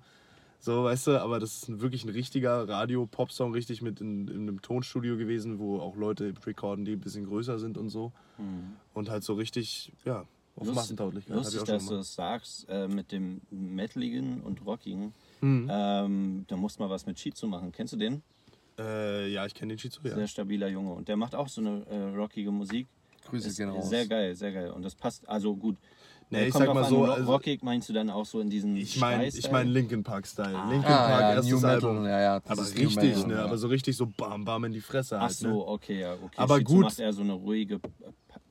[0.60, 4.62] So, weißt du, aber das ist wirklich ein richtiger Radio-Pop-Song, richtig mit in, in einem
[4.62, 8.14] Tonstudio gewesen, wo auch Leute recorden, die ein bisschen größer sind und so.
[8.94, 10.24] Und halt so richtig, ja,
[10.56, 11.36] auf Lust- Massentauglichkeit.
[11.36, 15.14] Lustig, dass du das sagst äh, mit dem Metaligen und Rockigen.
[15.42, 15.68] Mhm.
[15.72, 17.72] Ähm, da musst du mal was mit Shizu machen.
[17.72, 18.22] Kennst du den?
[18.78, 20.16] Äh, ja, ich kenne den Shizu, ja.
[20.16, 20.94] Sehr stabiler Junge.
[20.94, 22.88] Und der macht auch so eine äh, rockige Musik.
[23.26, 23.90] Grüße raus.
[23.90, 24.72] Sehr geil, sehr geil.
[24.72, 25.78] Und das passt, also gut.
[26.34, 28.40] Nee, Äh, ich sag mal an, so, ro- also- rockig meinst du dann auch so
[28.40, 30.56] in diesen Ich meine ich mein Linkin Park-Style.
[30.58, 30.70] Ah.
[30.70, 32.06] Linkin Ah, Park, ja, erstes New Metal, Album.
[32.06, 32.42] ja, ja.
[32.48, 33.34] Aber richtig, Metal, ne?
[33.36, 33.44] ja.
[33.46, 35.32] Aber so richtig so bam, bam in die Fresse Ach halt.
[35.34, 35.68] so, Ne?
[35.68, 36.34] okay, ja, okay.
[36.38, 36.82] Aber Shizu gut.
[36.86, 37.80] macht eher so eine ruhige,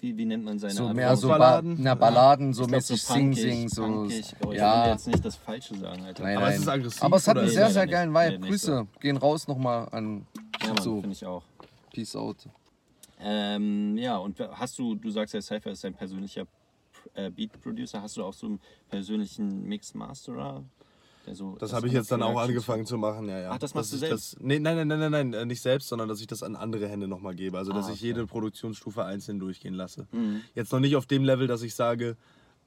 [0.01, 1.29] wie, wie nennt man seine so Art mehr so?
[1.29, 1.77] Balladen?
[1.81, 3.83] Na, Balladen, so mäßig punkig, Sing-Sing, so.
[3.85, 4.25] punkig.
[4.35, 6.23] Oh, ich will ja, jetzt nicht das Falsche sagen, Alter.
[6.25, 6.55] nein, Aber nein.
[6.55, 7.93] es ist aggressiv, Aber es hat einen Nee, sehr, sehr nicht.
[7.93, 8.47] geilen Vibe.
[8.49, 10.27] Grüße gehen raus nochmal an
[10.61, 11.01] Ja, Shizu.
[11.01, 11.43] finde ich auch.
[11.93, 12.37] Peace out.
[13.25, 16.45] Ähm, ja, und hast du, du sagst ja, Cypher ist dein persönlicher
[17.15, 18.03] äh, Beat-Producer.
[18.03, 20.65] Hast du auch so einen persönlichen Mix-Masterer?
[21.27, 23.51] Der so, Das habe ich jetzt dann auch angefangen zu machen, ja, ja.
[23.53, 24.35] Ach, das machst Dass du ich selbst?
[24.35, 26.89] Das, nee, nein, nein, nein, nein, nein, nicht selbst, sondern dass ich das an andere
[26.89, 27.59] Hände nochmal gebe.
[27.59, 28.07] Also, dass Ah, ich okay.
[28.07, 30.09] jede Produktionsstufe einzeln durchgehen lasse.
[30.11, 30.41] Mhm.
[30.55, 32.17] Jetzt noch nicht auf dem Level, dass ich sage,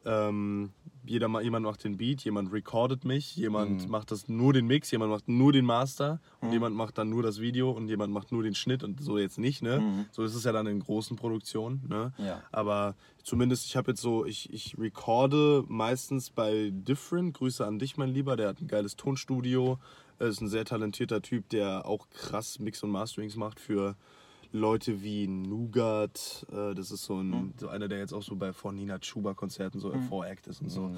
[0.06, 0.72] ähm,
[1.08, 3.92] jeder, ma- jemand macht den Beat, jemand recordet mich, jemand Mhm.
[3.92, 7.24] macht das nur den Mix, jemand macht nur den Master und jemand macht dann nur
[7.24, 9.80] das Video und jemand macht nur den Schnitt und so jetzt nicht, ne?
[9.80, 10.06] Mhm.
[10.12, 12.14] So ist es ja dann in großen Produktionen, ne?
[12.18, 12.42] Ja.
[12.52, 17.34] Aber zumindest, ich habe jetzt so, ich, ich recorde meistens bei Different.
[17.36, 18.36] Grüße an dich, mein Lieber.
[18.36, 19.78] Der hat ein geiles Tonstudio.
[20.20, 23.96] Er ist ein sehr talentierter Typ, der auch krass Mix und Masterings macht für
[24.56, 26.46] Leute wie Nougat.
[26.52, 29.34] Äh, Das ist so, ein, so einer, der jetzt auch so bei von Nina Chuba
[29.34, 30.92] Konzerten so Voract ist und so.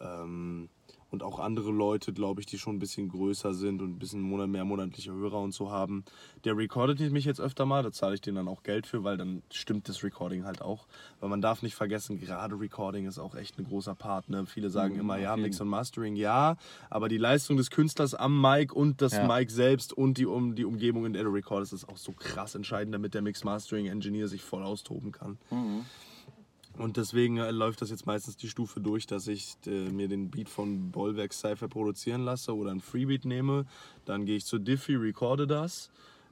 [0.00, 0.68] Ähm,
[1.12, 4.22] und auch andere Leute, glaube ich, die schon ein bisschen größer sind und ein bisschen
[4.22, 6.04] monat, mehr monatliche Hörer und so haben.
[6.44, 9.18] Der recordet mich jetzt öfter mal, da zahle ich denen dann auch Geld für, weil
[9.18, 10.86] dann stimmt das Recording halt auch.
[11.20, 14.30] Weil man darf nicht vergessen, gerade Recording ist auch echt ein großer Part.
[14.30, 14.46] Ne?
[14.46, 15.36] Viele sagen immer, ja.
[15.36, 16.56] Mix und Mastering, ja,
[16.88, 19.26] aber die Leistung des Künstlers am Mic und das Ja.
[19.26, 22.54] Mic selbst und die, um, die Umgebung, in der du recordest, ist auch so krass
[22.54, 25.36] entscheidend, damit der Mix-Mastering-Engineer sich voll austoben kann.
[25.50, 25.84] Mhm.
[26.78, 30.30] Und deswegen äh, läuft das jetzt meistens die Stufe durch, dass ich äh, mir den
[30.30, 33.66] Beat von Bollwerk Cypher produzieren lasse oder ein Freebeat nehme.
[34.04, 35.90] Dann gehe ich zu Diffie, recorde das.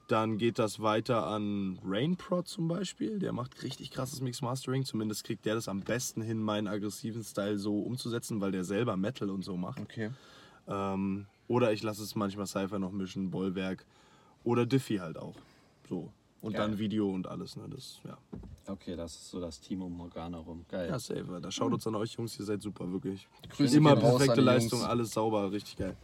[0.08, 3.20] Dann geht das weiter an Rainprod zum Beispiel.
[3.20, 4.84] Der macht richtig krasses Mix-Mastering.
[4.84, 8.96] Zumindest kriegt der das am besten hin, meinen aggressiven Style so umzusetzen, weil der selber
[8.96, 9.78] Metal und so macht.
[9.80, 10.10] Okay.
[10.66, 13.84] Ähm, oder ich lasse es manchmal Cypher noch mischen, Bollwerk.
[14.42, 15.36] Oder Diffie halt auch.
[15.88, 16.10] So.
[16.42, 16.68] Und Geil.
[16.68, 17.56] dann Video und alles.
[17.56, 17.64] Ne?
[17.68, 18.16] Das, ja.
[18.66, 20.64] Okay, das ist so das Team um Morgana rum.
[20.68, 20.88] Geil.
[20.88, 21.38] Ja, safe.
[21.40, 23.28] Da schaut uns an euch Jungs, ihr seid super, wirklich.
[23.50, 24.90] Grüße Immer perfekte Leistung, Jungs.
[24.90, 25.96] alles sauber, richtig geil.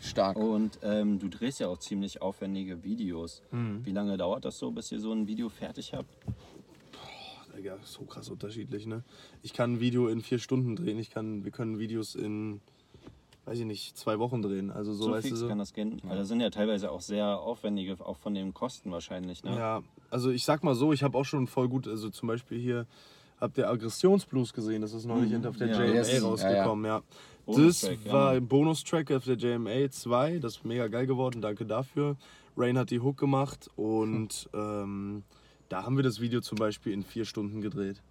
[0.00, 0.36] Stark.
[0.36, 3.42] Und ähm, du drehst ja auch ziemlich aufwendige Videos.
[3.50, 3.84] Mhm.
[3.84, 6.14] Wie lange dauert das so, bis ihr so ein Video fertig habt?
[6.26, 9.04] Boah, Digga, so krass unterschiedlich, ne?
[9.42, 12.60] Ich kann ein Video in vier Stunden drehen, ich kann, wir können Videos in
[13.46, 14.70] weiß ich nicht, zwei Wochen drehen.
[14.70, 15.48] Also so, So weißt du fix so.
[15.48, 16.00] kann das gehen.
[16.04, 19.42] Weil das sind ja teilweise auch sehr aufwendige, auch von den Kosten wahrscheinlich.
[19.44, 19.56] Ne?
[19.56, 22.58] Ja, also ich sag mal so, ich habe auch schon voll gut, also zum Beispiel
[22.60, 22.86] hier,
[23.40, 24.82] habt ihr Aggressionsblues gesehen?
[24.82, 25.80] Das ist neulich auf der Ja.
[25.84, 26.22] JMA Yes.
[26.22, 27.02] rausgekommen, ja.
[27.46, 28.36] Das ja, war Mann.
[28.36, 32.16] ein Bonustrack auf der JMA 2, das ist mega geil geworden, danke dafür.
[32.56, 35.22] Rain hat die Hook gemacht und ähm,
[35.68, 38.02] da haben wir das Video zum Beispiel in vier Stunden gedreht.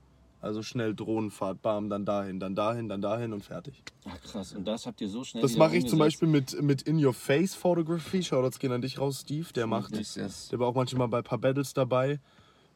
[0.46, 3.82] Also schnell Drohnenfahrt, bam, dann dahin, dann dahin, dann dahin und fertig.
[4.08, 5.98] Ach krass, und das habt ihr so schnell Das mache ich zum?
[5.98, 8.22] Beispiel mit, mit In-Your-Face-Photography.
[8.22, 9.52] Shoutouts gehen an dich raus, Steve.
[9.54, 12.20] Der macht, der war auch manchmal bei ein paar Battles dabei.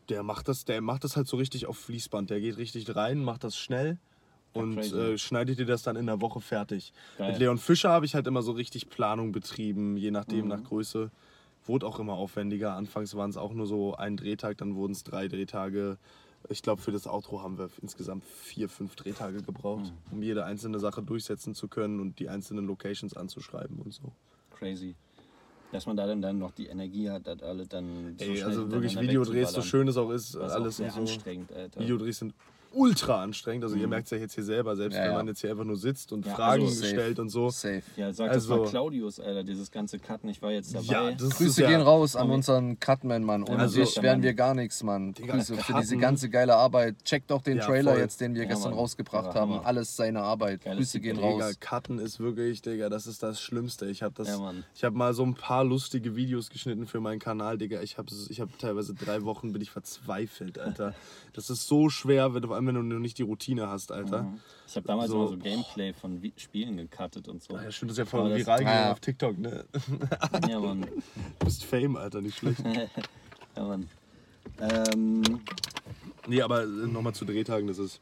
[0.10, 2.32] Der macht das, der macht das halt so richtig auf Fließband.
[2.32, 4.00] Der geht richtig rein, macht das schnell
[4.54, 6.92] und äh, schneidet dir das dann in der Woche fertig.
[7.20, 7.34] Geil.
[7.34, 10.48] Mit Leon Fischer habe ich halt immer so richtig Planung betrieben, je nachdem Mhm.
[10.48, 11.12] nach Größe.
[11.68, 12.74] Wurde auch immer aufwendiger.
[12.74, 16.00] Anfangs waren es auch nur so ein Drehtag, dann wurden es drei Drehtage.
[16.48, 20.14] Ich glaube, für das Outro haben wir insgesamt vier, fünf Drehtage gebraucht, Mhm.
[20.18, 24.12] um jede einzelne Sache durchsetzen zu können und die einzelnen Locations anzuschreiben und so.
[24.52, 24.96] Crazy.
[25.72, 28.72] Dass man da dann, dann noch die Energie hat, das alle dann so Ey, also
[28.72, 31.14] wirklich Videodrehs, so schön es auch ist, ist alles auch sehr und so.
[31.14, 31.80] anstrengend, Alter.
[31.82, 32.34] Videodrehs sind
[32.72, 33.64] ultra anstrengend.
[33.64, 35.18] Also ihr merkt es ja jetzt hier selber, selbst Ja, wenn ja.
[35.18, 37.50] man jetzt hier einfach nur sitzt und Ja, Fragen also stellt und so.
[37.50, 37.82] Safe.
[37.96, 40.86] Ja, sag Also- das mal Claudius, Alter, dieses ganze Cutten, ich war jetzt dabei.
[40.86, 43.44] Ja, das ist Grüße ja, gehen raus an unseren Cutman, Mann.
[43.44, 45.14] Ohne Also- dich wären wir gar nichts, Mann.
[45.14, 47.04] Digga, Grüße für diese ganze geile Arbeit.
[47.06, 48.02] Checkt doch den Ja, Trailer voll.
[48.02, 48.80] jetzt, den wir Ja, gestern Mann.
[48.80, 49.54] rausgebracht Ja, haben.
[49.54, 49.66] Hammer.
[49.66, 50.64] Alles seine Arbeit.
[50.64, 51.60] Geiles Grüße gehen Digga, Digga, raus.
[51.60, 53.88] Cutten ist wirklich, Digga, das ist das Schlimmste.
[53.88, 54.30] Ich habe das,
[54.76, 57.82] ich habe mal so ein paar lustige Videos geschnitten für meinen Kanal, Digga.
[57.82, 60.94] Ich habe, ich habe teilweise drei Wochen bin ich verzweifelt, Alter.
[61.34, 64.32] Das ist so schwer, wenn du, allem wenn du noch nicht die Routine hast, Alter.
[64.68, 65.18] Ich habe damals So.
[65.18, 67.56] immer so Gameplay von Vi- Spielen gecuttet und so.
[67.56, 68.92] Ah, Ja, stimmt, das ist ja voll viral gegangen Ah.
[68.92, 69.66] auf TikTok, ne?
[70.50, 70.82] Ja, Mann.
[71.40, 72.62] Du bist Fame, Alter, nicht schlecht.
[73.56, 73.90] Ja, Mann.
[74.60, 75.24] Ähm,
[76.28, 78.02] Nee, aber nochmal zu Drehtagen, das ist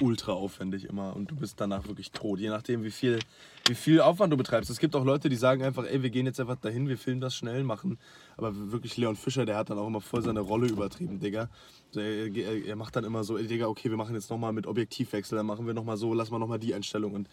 [0.00, 3.18] ultra aufwendig immer und du bist danach wirklich tot, je nachdem wie viel,
[3.66, 4.70] wie viel Aufwand du betreibst.
[4.70, 7.20] Es gibt auch Leute, die sagen einfach, ey, wir gehen jetzt einfach dahin, wir filmen
[7.20, 7.98] das schnell, machen.
[8.36, 11.48] Aber wirklich Leon Fischer, der hat dann auch immer voll seine Rolle übertrieben, Digga.
[11.94, 14.66] Er, er, er macht dann immer so, ey, Digga, okay, wir machen jetzt nochmal mit
[14.66, 17.28] Objektivwechsel, dann machen wir nochmal so, lass mal nochmal die Einstellung und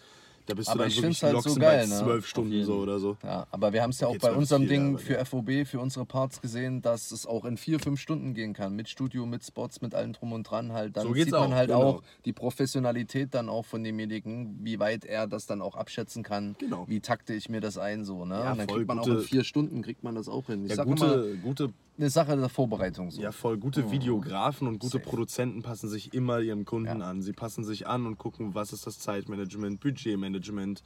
[0.47, 1.95] da bist Aber du dann ich wirklich halt so geil, ne?
[1.95, 3.17] zwölf Stunden so oder so.
[3.23, 5.23] Ja, aber wir haben es ja auch bei unserem viel, Ding für.
[5.23, 8.75] FOB, für unsere Parts gesehen, dass es auch in vier, fünf Stunden gehen kann.
[8.75, 10.97] Mit Studio, mit Spots, mit allem drum und dran halt.
[10.97, 11.83] Dann So sieht man auch, halt genau.
[11.83, 16.55] auch die Professionalität dann auch von demjenigen, wie weit er das dann auch abschätzen kann.
[16.59, 16.85] Genau.
[16.87, 18.35] Wie takte ich mir das ein so, ne?
[18.35, 20.63] Ja, und dann kriegt man auch gute- in vier Stunden kriegt man das auch hin.
[20.63, 23.21] Ich Ja, sag gute, gute eine Sache der Vorbereitung so.
[23.21, 23.57] Ja, voll.
[23.57, 25.03] Gute Videografen und gute Safe.
[25.09, 27.09] Produzenten passen sich immer ihrem Kunden Ja.
[27.09, 27.21] an.
[27.21, 30.83] Sie passen sich an und gucken, was ist das Zeitmanagement, Budgetmanagement.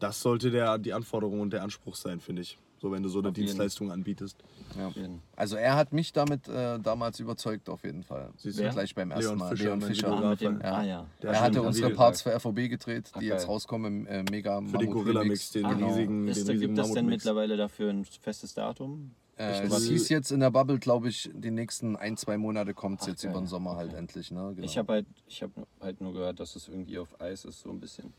[0.00, 2.58] Das sollte der, die Anforderung und der Anspruch sein, finde ich.
[2.80, 3.46] So, wenn du so eine Auf jeden.
[3.46, 4.36] Dienstleistung anbietest.
[4.76, 4.88] Ja.
[4.90, 5.22] jeden.
[5.36, 8.28] Also er hat mich damit äh, damals überzeugt auf jeden Fall.
[8.36, 8.68] Siehst du?
[8.68, 9.50] Gleich beim ersten Leon Mal.
[9.56, 10.12] Fischer, Leon Fischer.
[10.12, 10.74] Ah, mit dem, Ja.
[10.74, 11.06] ah ja.
[11.22, 14.06] Der er hat hatte unsere Video Parts für FOB gedreht, die Ach, jetzt rauskommen im
[14.06, 17.06] äh, mega Für den Gorilla-Mix, den Ah, riesigen, Ist, den da, riesigen gibt es denn
[17.06, 19.12] mittlerweile dafür ein festes Datum?
[19.36, 23.00] Äh, es hieß jetzt in der Bubble, glaube ich, die nächsten ein, zwei Monate kommt
[23.00, 23.32] es jetzt geil.
[23.32, 24.30] über den Sommer halt endlich.
[24.30, 24.52] Ne?
[24.54, 24.64] Genau.
[24.64, 25.50] Ich habe halt, ich hab
[25.80, 28.12] halt nur gehört, dass es irgendwie auf Eis ist, so ein bisschen.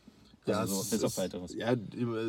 [0.48, 1.56] Ja, Also es so, ist- bis auf weiteres.
[1.56, 1.76] Ja,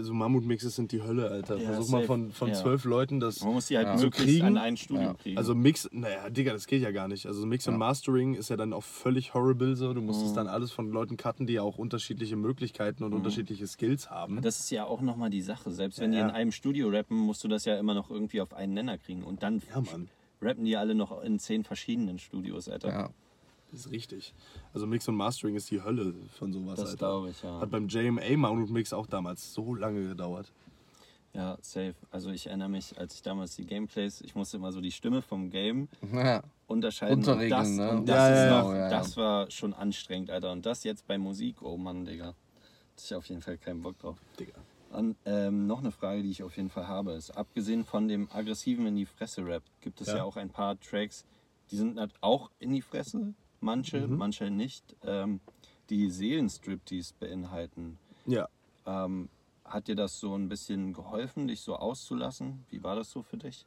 [0.02, 1.56] so Mammutmixes sind die Hölle, Alter.
[1.58, 2.54] Ja, Versuch mal von, von Ja.
[2.54, 3.42] zwölf Leuten das.
[3.42, 3.98] Man muss die halt Ja.
[3.98, 4.46] So kriegen?
[4.46, 5.14] an ein Studio Ja.
[5.14, 5.36] kriegen.
[5.38, 7.26] Also Mix, naja, Digga, das geht ja gar nicht.
[7.26, 9.92] Also Mix und Mastering ist ja dann auch völlig horrible so.
[9.92, 10.26] Du musst Mhm.
[10.26, 14.40] es dann alles von Leuten cutten, die ja auch unterschiedliche Möglichkeiten und unterschiedliche Skills haben.
[14.40, 15.70] das ist ja auch nochmal die Sache.
[15.70, 16.34] Selbst wenn Ja, die in ja.
[16.34, 19.22] einem Studio rappen, musst du das ja immer noch irgendwie auf einen Nenner kriegen.
[19.24, 19.82] Und dann Ja,
[20.40, 22.88] rappen die alle noch in zehn verschiedenen Studios, Alter.
[22.88, 23.10] ja.
[23.70, 24.32] Das ist richtig.
[24.72, 26.96] Also Mix und Mastering ist die Hölle von sowas, Das Alter.
[26.98, 27.60] glaube ich, ja.
[27.60, 30.52] Hat beim JMA Mount Mix auch damals so lange gedauert.
[31.34, 31.94] Ja, safe.
[32.10, 35.20] Also ich erinnere mich, als ich damals die Gameplays, ich musste immer so die Stimme
[35.20, 36.42] vom Game Ja.
[36.66, 37.18] unterscheiden.
[37.18, 37.90] Und das, ne?
[37.90, 38.88] und das, Ja, ist ja, noch, ja, ja.
[38.88, 40.52] das war schon anstrengend, Alter.
[40.52, 42.28] Und das jetzt bei Musik, oh Mann, Digga.
[42.28, 42.34] Hatte
[43.04, 44.16] ich auf jeden Fall keinen Bock drauf.
[44.40, 44.54] Digga.
[44.92, 48.28] Und, ähm, noch eine Frage, die ich auf jeden Fall habe, ist, abgesehen von dem
[48.32, 50.24] aggressiven in die Fresse Rap, gibt es ja, Ja.
[50.24, 51.26] auch ein paar Tracks,
[51.70, 53.34] die sind halt auch in die Fresse,
[53.66, 54.16] manche, Mhm.
[54.16, 55.40] manche nicht, ähm,
[55.90, 57.98] die Seelenstriptease beinhalten.
[58.24, 58.48] Ja.
[58.86, 59.28] Ähm,
[59.64, 62.64] hat dir das so ein bisschen geholfen, dich so auszulassen?
[62.70, 63.66] Wie war das so für dich?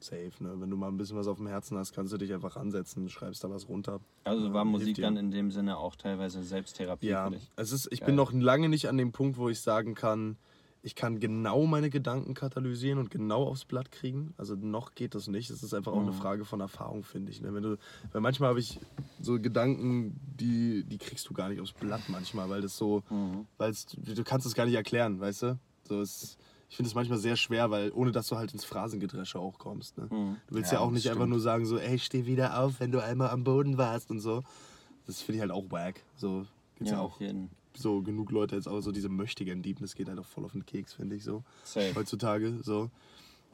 [0.00, 0.54] Safe, ne?
[0.60, 3.08] Wenn du mal ein bisschen was auf dem Herzen hast, kannst du dich einfach ansetzen,
[3.08, 4.00] schreibst da was runter.
[4.24, 7.50] Also war hilft Musik dann in dem Sinne auch teilweise Selbsttherapie Ja, für dich?
[7.56, 8.06] es ist, ich Geil.
[8.06, 10.36] bin noch lange nicht an dem Punkt, wo ich sagen kann,
[10.88, 14.32] ich kann genau meine Gedanken katalysieren und genau aufs Blatt kriegen.
[14.38, 15.50] Also noch geht das nicht.
[15.50, 17.42] Es ist einfach auch eine Frage von Erfahrung, finde ich.
[17.42, 17.52] ne?
[17.52, 17.76] Wenn du,
[18.12, 18.80] weil manchmal habe ich
[19.20, 23.02] so Gedanken, die, die kriegst du gar nicht aufs Blatt manchmal, weil das so,
[23.58, 25.58] weil es, du kannst es gar nicht erklären, weißt du?
[25.86, 26.38] So es,
[26.70, 29.98] ich finde es manchmal sehr schwer, weil ohne dass du halt ins Phrasengedresche auch kommst.
[29.98, 30.06] Ne?
[30.48, 31.30] Du willst ja, Ja, auch nicht das einfach stimmt.
[31.32, 34.42] nur sagen so, ey, steh wieder auf, wenn du einmal am Boden warst und so.
[35.06, 36.02] Das finde ich halt auch wack.
[36.16, 36.46] So,
[36.76, 39.80] Gibt's ja, Ja, auch auf jeden so genug Leute jetzt auch so diese möchtigen Dieben,
[39.82, 41.42] das geht halt auch voll auf den Keks, finde ich so.
[41.64, 41.94] Safe.
[41.94, 42.90] Heutzutage so.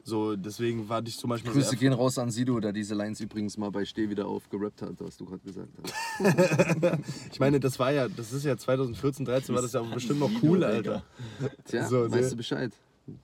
[0.07, 1.51] So, deswegen war ich zum Beispiel.
[1.51, 4.83] Grüße gehen raus an Sido, der diese Lines übrigens mal bei Steh wieder auf gerappt
[4.83, 6.99] hat, was du gerade gesagt hast.
[7.31, 10.29] Ich meine, das war ja, das ist ja 2014, 13 war das ja bestimmt noch
[10.43, 10.63] cool.
[10.63, 11.03] Alter.
[11.65, 12.29] Tja, So, weißt ne?
[12.29, 12.71] du Bescheid?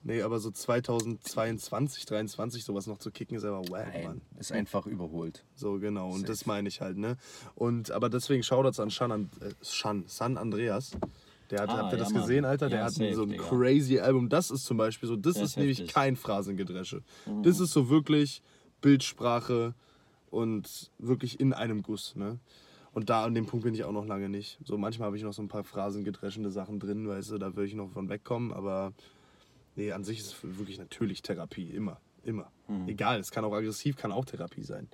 [0.04, 4.20] Nee, aber so 2022, 23 sowas noch zu kicken ist einfach wack, Mann.
[4.38, 5.44] Ist einfach überholt.
[5.56, 6.10] So, genau.
[6.10, 6.50] Und das Safe.
[6.50, 7.16] meine ich halt, ne?
[7.54, 10.92] Und, aber deswegen Shoutouts an Shan, an, äh, Shan, San Andreas.
[11.50, 12.22] Der hat, Ah, habt ihr ja, das Mann.
[12.22, 12.68] gesehen, Alter?
[12.68, 13.42] Der Ja, hat safe, so ein Digga.
[13.44, 14.28] crazy Album.
[14.28, 17.02] Das ist zum Beispiel so, das Der ist ist nämlich kein Phrasengedresche.
[17.42, 18.40] Das ist so wirklich
[18.80, 19.74] Bildsprache
[20.30, 22.38] und wirklich in einem Guss, ne?
[22.94, 24.58] Und da an dem Punkt bin ich auch noch lange nicht.
[24.64, 27.66] So manchmal habe ich noch so ein paar phrasengedreschende Sachen drin, weißt du, da würde
[27.66, 28.92] ich noch von wegkommen, aber
[29.76, 32.50] nee, an sich ist es wirklich natürlich Therapie, immer, immer.
[32.86, 34.88] Egal, es kann auch aggressiv, kann auch Therapie sein.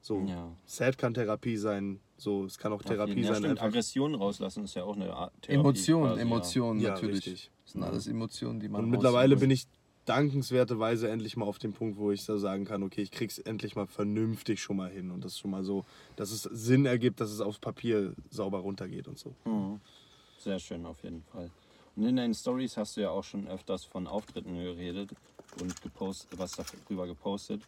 [0.00, 0.50] So, Ja.
[0.64, 3.62] sad kann Therapie sein, so, es kann auch Therapie ja, sein, stimmt.
[3.62, 5.60] Aggressionen rauslassen ist ja auch eine Art Therapie.
[5.60, 7.26] Emotionen, quasi, Emotionen Ja, natürlich.
[7.26, 7.50] richtig.
[7.64, 9.66] Das sind alles Emotionen, die man Und mittlerweile bin ich
[10.04, 13.76] dankenswerterweise endlich mal auf dem Punkt, wo ich so sagen kann, okay, ich krieg's endlich
[13.76, 15.84] mal vernünftig schon mal hin und das schon mal so,
[16.16, 19.34] dass es Sinn ergibt, dass es aufs Papier sauber runtergeht und so.
[19.44, 19.80] Mhm.
[20.38, 21.50] Sehr schön auf jeden Fall.
[21.96, 25.10] Und in deinen Stories hast du ja auch schon öfters von Auftritten geredet
[25.60, 27.62] und gepostet, was darüber gepostet.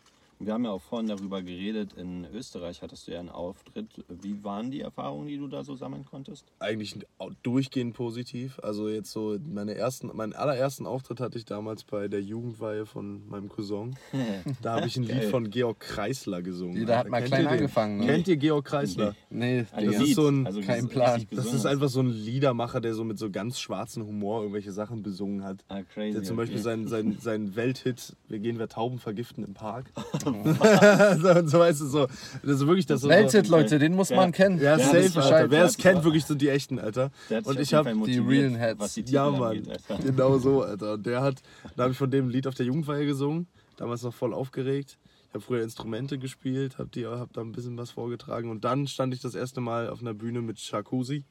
[0.44, 3.86] Wir haben ja auch vorhin darüber geredet, in Österreich hattest du ja einen Auftritt.
[4.08, 6.44] Wie waren die Erfahrungen, die du da so sammeln konntest?
[6.58, 6.98] Eigentlich
[7.42, 8.58] durchgehend positiv.
[8.62, 13.26] Also jetzt so meine ersten, meinen allerersten Auftritt hatte ich damals bei der Jugendweihe von
[13.28, 13.96] meinem Cousin.
[14.62, 16.76] Da habe ich ein Lied von Georg Kreisler gesungen.
[16.76, 17.10] Jeder hat Alter.
[17.10, 18.06] mal Kennt klein angefangen, ne?
[18.06, 19.14] Kennt ihr Georg Kreisler?
[19.30, 20.04] Nee, Ein Das Digga.
[20.04, 21.24] ist so ein- also kein Plan.
[21.30, 25.02] Das ist einfach so ein Liedermacher, der so mit so ganz schwarzem Humor irgendwelche Sachen
[25.02, 25.64] besungen hat.
[25.68, 26.12] Ah, crazy.
[26.14, 26.64] Der zum Beispiel okay.
[26.64, 29.90] sein, sein, sein Welthit, wir gehen wir Tauben vergiften im Park.
[31.22, 32.06] so, und so weißt du so.
[32.42, 33.08] Das ist wirklich das so.
[33.08, 34.16] Welthit, Leute, den muss Ja.
[34.16, 34.58] man kennen.
[34.58, 35.50] Ja, Ja, safe, Alter.
[35.50, 37.10] Wer es kennt, wirklich sind die echten, Alter.
[37.44, 38.80] Und ich habe die realen Heads.
[38.80, 39.58] Was die Ja, Mann.
[39.58, 39.80] angeht.
[40.04, 40.94] Genau so, Alter.
[40.94, 41.42] Und der hat,
[41.76, 43.46] da habe ich von dem ein Lied auf der Jugendweihe gesungen,
[43.76, 44.98] damals noch voll aufgeregt.
[45.28, 49.12] Ich habe früher Instrumente gespielt, habe hab da ein bisschen was vorgetragen und dann stand
[49.14, 51.24] ich das erste Mal auf einer Bühne mit Shakuzi.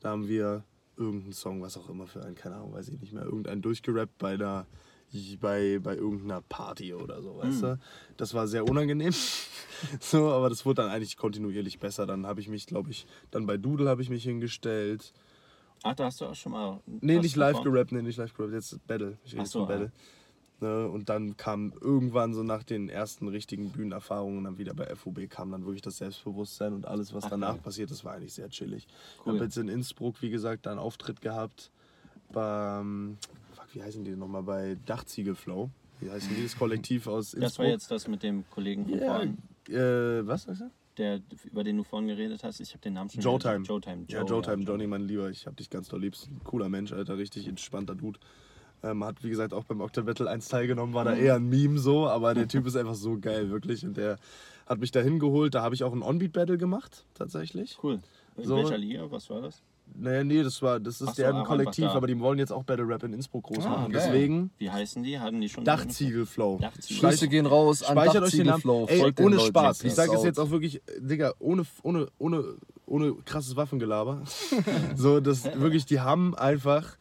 [0.00, 0.64] Da haben wir
[0.96, 4.16] irgendeinen Song, was auch immer für einen, keine Ahnung, weiß ich nicht mehr, irgendeinen durchgerappt
[4.18, 4.64] bei einer
[5.40, 7.78] bei, bei irgendeiner Party oder so, weißt du?
[8.16, 9.12] Das war sehr unangenehm.
[10.00, 12.06] so, aber das wurde dann eigentlich kontinuierlich besser.
[12.06, 15.12] Dann habe ich mich, glaube ich, dann bei Doodle habe ich mich hingestellt.
[15.82, 16.80] Ach, da hast du auch schon mal.
[16.86, 17.72] Nee, nicht live davon?
[17.72, 19.18] gerappt, nee, nicht live gerappt, jetzt Battle.
[19.24, 19.92] Ich rede so, von Battle.
[20.60, 25.28] Ne, und dann kam irgendwann so nach den ersten richtigen Bühnenerfahrungen dann wieder bei FOB
[25.28, 27.60] kam dann wirklich das Selbstbewusstsein und alles, was Ach, danach geil.
[27.62, 28.86] passiert ist, war eigentlich sehr chillig.
[28.86, 29.34] Ich Cool.
[29.34, 31.70] habe jetzt in Innsbruck, wie gesagt, da einen Auftritt gehabt
[32.32, 33.18] beim,
[33.74, 35.70] wie heißen die nochmal, bei Dachziegelflow.
[36.00, 37.42] Wie heißen die, das Kollektiv aus Innsbruck.
[37.42, 39.38] Das war jetzt das mit dem Kollegen von ja, vorhin,
[39.68, 40.70] äh, was sagst du?
[40.96, 42.60] der, über den du vorhin geredet hast.
[42.60, 43.64] Ich habe den Namen schon Joe Time.
[43.64, 44.04] Joe Time.
[44.08, 46.14] Ja, Joe, Joe Time, Johnny, mein Lieber, ich hab dich ganz doll lieb.
[46.14, 48.18] Ist ein Cooler Mensch, Alter, richtig entspannter Dude.
[48.82, 51.78] Ähm, hat, wie gesagt, auch beim Octa Battle 1 teilgenommen, war da eher ein Meme
[51.78, 53.84] so, aber der Typ ist einfach so geil, wirklich.
[53.84, 54.18] Und der
[54.66, 55.54] hat mich da hingeholt.
[55.54, 57.78] Da habe ich auch ein On-Beat-Battle gemacht, tatsächlich.
[57.82, 58.00] Cool.
[58.36, 58.56] In So.
[58.56, 59.10] welcher Liga?
[59.10, 59.62] Was war das?
[59.96, 61.98] Naja, nee, das war, das ist Ach so, deren auch Kollektiv, einfach da.
[61.98, 63.92] aber die wollen jetzt auch Battle Rap in Innsbruck groß Ah, machen.
[63.92, 64.02] geil.
[64.04, 65.20] Deswegen Wie heißen die?
[65.20, 65.64] Hatten die schon.
[65.64, 66.58] Dachziegelflow.
[66.60, 67.10] Dachziegel.
[67.10, 68.62] Grüße gehen raus an Speichert euch den Namen.
[68.62, 68.86] Dachziegelflow.
[68.88, 69.48] Ey, Folgt den ohne Leuten.
[69.48, 69.84] Spaß.
[69.84, 70.24] Ich sage es out.
[70.24, 72.44] jetzt auch wirklich, Digga, ohne, ohne, ohne,
[72.86, 74.22] ohne krasses Waffengelaber.
[74.96, 76.96] so, das wirklich, die haben einfach.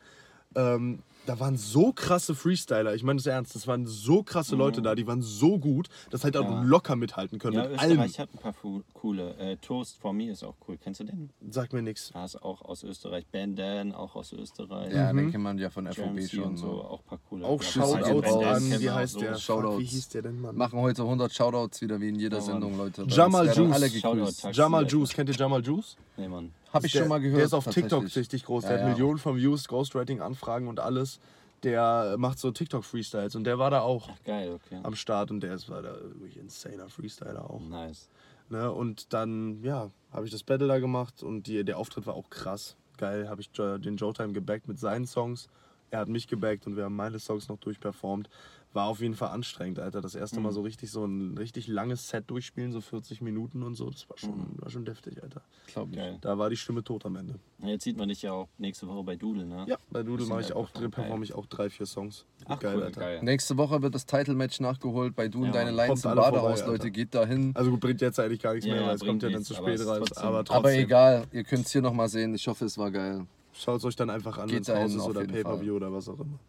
[0.56, 4.82] Ähm, da waren so krasse Freestyler, ich meine das ernst, das waren so krasse Leute
[4.82, 6.62] da, die waren so gut, dass halt auch Ja.
[6.64, 7.91] locker mithalten können Ja, mit allem.
[8.02, 9.36] Österreich hat ein paar fu- coole.
[9.38, 10.78] Äh, Toast for Me ist auch cool.
[10.78, 11.30] Kennst du den?
[11.50, 12.12] Sag mir nichts.
[12.14, 13.26] Da ist auch aus Österreich.
[13.32, 14.94] Bandan auch aus Österreich.
[14.94, 16.44] Ja, den kennt man ja von FOB Jamesy schon.
[16.45, 16.68] und so.
[16.68, 16.84] So.
[16.84, 17.45] Auch ein paar coole.
[17.45, 19.20] Auch Shoutouts an, wie auch heißt so.
[19.20, 19.36] der?
[19.36, 19.80] Shoutouts.
[19.80, 20.56] Wie hieß der denn, Mann?
[20.56, 22.45] Machen heute 100 Shoutouts wieder wie in jeder Mann.
[22.45, 23.06] Sendung, Leute.
[23.08, 24.48] Jamal Juice.
[24.52, 24.86] Jamal.
[24.88, 25.95] Juice, kennt ihr Jamal Juice?
[26.18, 26.52] Nee, Mann.
[26.74, 27.38] Hab ich der, schon mal gehört.
[27.38, 28.64] Der ist auf TikTok richtig groß.
[28.64, 28.91] Ja, Der hat ja.
[28.91, 31.20] Millionen von Views, Ghostwriting-Anfragen und alles.
[31.62, 34.80] Der macht so TikTok-Freestyles und der war da auch Ach, geil, okay.
[34.84, 37.62] am Start und der ist war da wirklich insaner Freestyler auch.
[37.62, 38.10] Nice.
[38.50, 38.70] Ne?
[38.70, 42.30] Und dann, ja, habe ich das Battle da gemacht und die, der Auftritt war auch
[42.30, 42.76] krass.
[42.98, 45.48] Geil, habe ich den Joe Time gebackt mit seinen Songs.
[45.90, 48.30] Er hat mich gebackt und wir haben meine Songs noch durchperformt.
[48.74, 50.02] War auf jeden Fall anstrengend, Alter.
[50.02, 53.76] Das erste Mal so richtig so ein richtig langes Set durchspielen, so 40 Minuten und
[53.76, 53.88] so.
[53.91, 55.41] Das war schon, war schon deftig, Alter.
[55.68, 55.95] Glaub ich.
[55.95, 56.18] Geil.
[56.22, 57.36] Da war die Stimme tot am Ende.
[57.60, 59.66] Jetzt sieht man dich ja auch nächste Woche bei Doodle, ne?
[59.68, 62.26] Ja, bei Doodle mache ich auch, performe ich auch drei, vier Songs.
[62.45, 63.00] Ach, geil, cool, Alter.
[63.02, 63.20] geil.
[63.22, 65.70] Nächste Woche wird das Title-Match nachgeholt bei und Ja, deine.
[65.70, 66.72] Lines im alle vorbei, Badehaus, Alter.
[66.72, 66.90] Leute.
[66.91, 67.52] Geht da hin.
[67.54, 69.54] Also gut, bringt jetzt eigentlich gar nichts Ja, mehr, weil es kommt ja dann zu
[69.54, 70.58] spät trotzdem- Aber trotzdem.
[70.58, 72.34] Aber egal, ihr könnt es hier nochmal sehen.
[72.34, 73.28] Ich hoffe, es war geil.
[73.54, 76.10] Schaut es euch dann einfach an, wenn es dahin raus ist oder Pay-Per-View oder was
[76.10, 76.40] auch immer.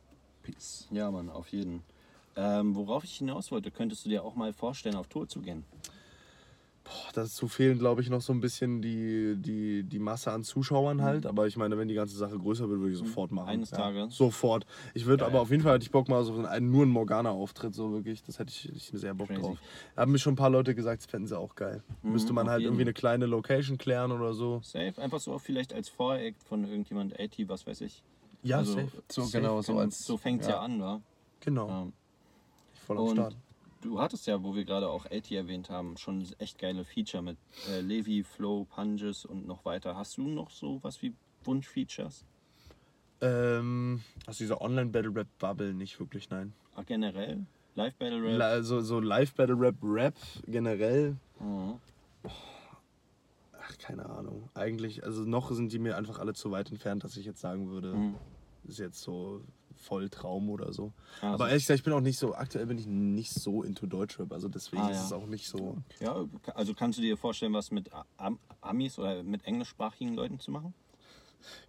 [0.43, 0.89] Peace.
[0.91, 1.83] Ja, Mann, auf jeden.
[2.37, 5.65] Ähm, worauf ich hinaus wollte, könntest du dir auch mal vorstellen, auf Tour zu gehen?
[6.85, 11.01] Boah, dazu fehlen, glaube ich, noch so ein bisschen die, die, die Masse an Zuschauern
[11.01, 11.25] halt.
[11.25, 13.47] Aber ich meine, wenn die ganze Sache größer wird, würde ich sofort machen.
[13.47, 13.53] Mhm.
[13.53, 14.15] Eines Tages.
[14.15, 14.67] Sofort.
[14.93, 17.75] Ich würde aber auf jeden Fall hätte ich Bock mal so einen, nur einen Morgana-Auftritt,
[17.75, 18.23] so wirklich.
[18.23, 19.41] Das hätte ich, ich sehr Bock Crazy.
[19.41, 19.59] drauf.
[19.97, 21.83] Haben mir schon ein paar Leute gesagt, das fänden sie auch geil.
[22.03, 22.73] Müsste man halt jeden.
[22.73, 24.61] irgendwie eine kleine Location klären oder so.
[24.63, 28.03] Safe, einfach so vielleicht als Voreact von irgendjemand 80, was weiß ich.
[28.43, 28.89] Ja, Also, safe.
[29.11, 29.39] So Safe.
[29.41, 30.05] genau, so als.
[30.05, 30.61] so fängt es ja.
[30.61, 31.01] an, wa?
[31.41, 31.69] Genau.
[31.69, 31.87] Ja.
[32.87, 33.37] Voll am Und Start.
[33.81, 37.37] du hattest ja, wo wir gerade auch 80 erwähnt haben, schon echt geile Feature mit
[37.69, 39.97] äh, Levi, Flow, Punges und noch weiter.
[39.97, 42.25] Hast du noch so was wie Wunschfeatures?
[43.21, 46.53] Ähm, also dieser Online-Battle-Rap-Bubble nicht wirklich, nein.
[46.75, 47.47] Ah, generell?
[47.75, 48.39] Live Battle Rap?
[48.39, 50.15] La- Also so Live-Battle-Rap, Rap
[50.47, 51.81] generell, Mhm.
[53.53, 54.49] ach, keine Ahnung.
[54.55, 57.71] Eigentlich, also noch sind die mir einfach alle zu weit entfernt, dass ich jetzt sagen
[57.71, 58.15] würde, Mhm.
[58.65, 59.43] ist jetzt so
[59.85, 60.93] voll Traum oder so.
[61.21, 63.87] Ah, Aber ehrlich gesagt, ich bin auch nicht so, aktuell bin ich nicht so into
[63.87, 65.05] Deutschrap, also deswegen Ah, ist ja.
[65.07, 65.77] es auch nicht so.
[66.01, 66.25] Ja,
[66.55, 70.75] also kannst du dir vorstellen, was mit Am Amis oder mit englischsprachigen Leuten zu machen?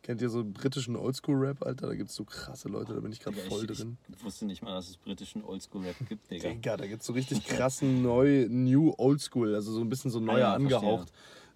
[0.04, 1.88] Kennt ihr so britischen Oldschool-Rap, Alter?
[1.88, 3.98] Da gibt es so krasse Leute, da bin ich gerade voll ich, drin.
[4.08, 6.50] Ich wusste nicht mal, dass es britischen Oldschool-Rap gibt, Digga.
[6.50, 10.20] Digga, da gibt es so richtig krassen neu, New Oldschool, also so ein bisschen so
[10.22, 11.06] neuer ja, verstehe.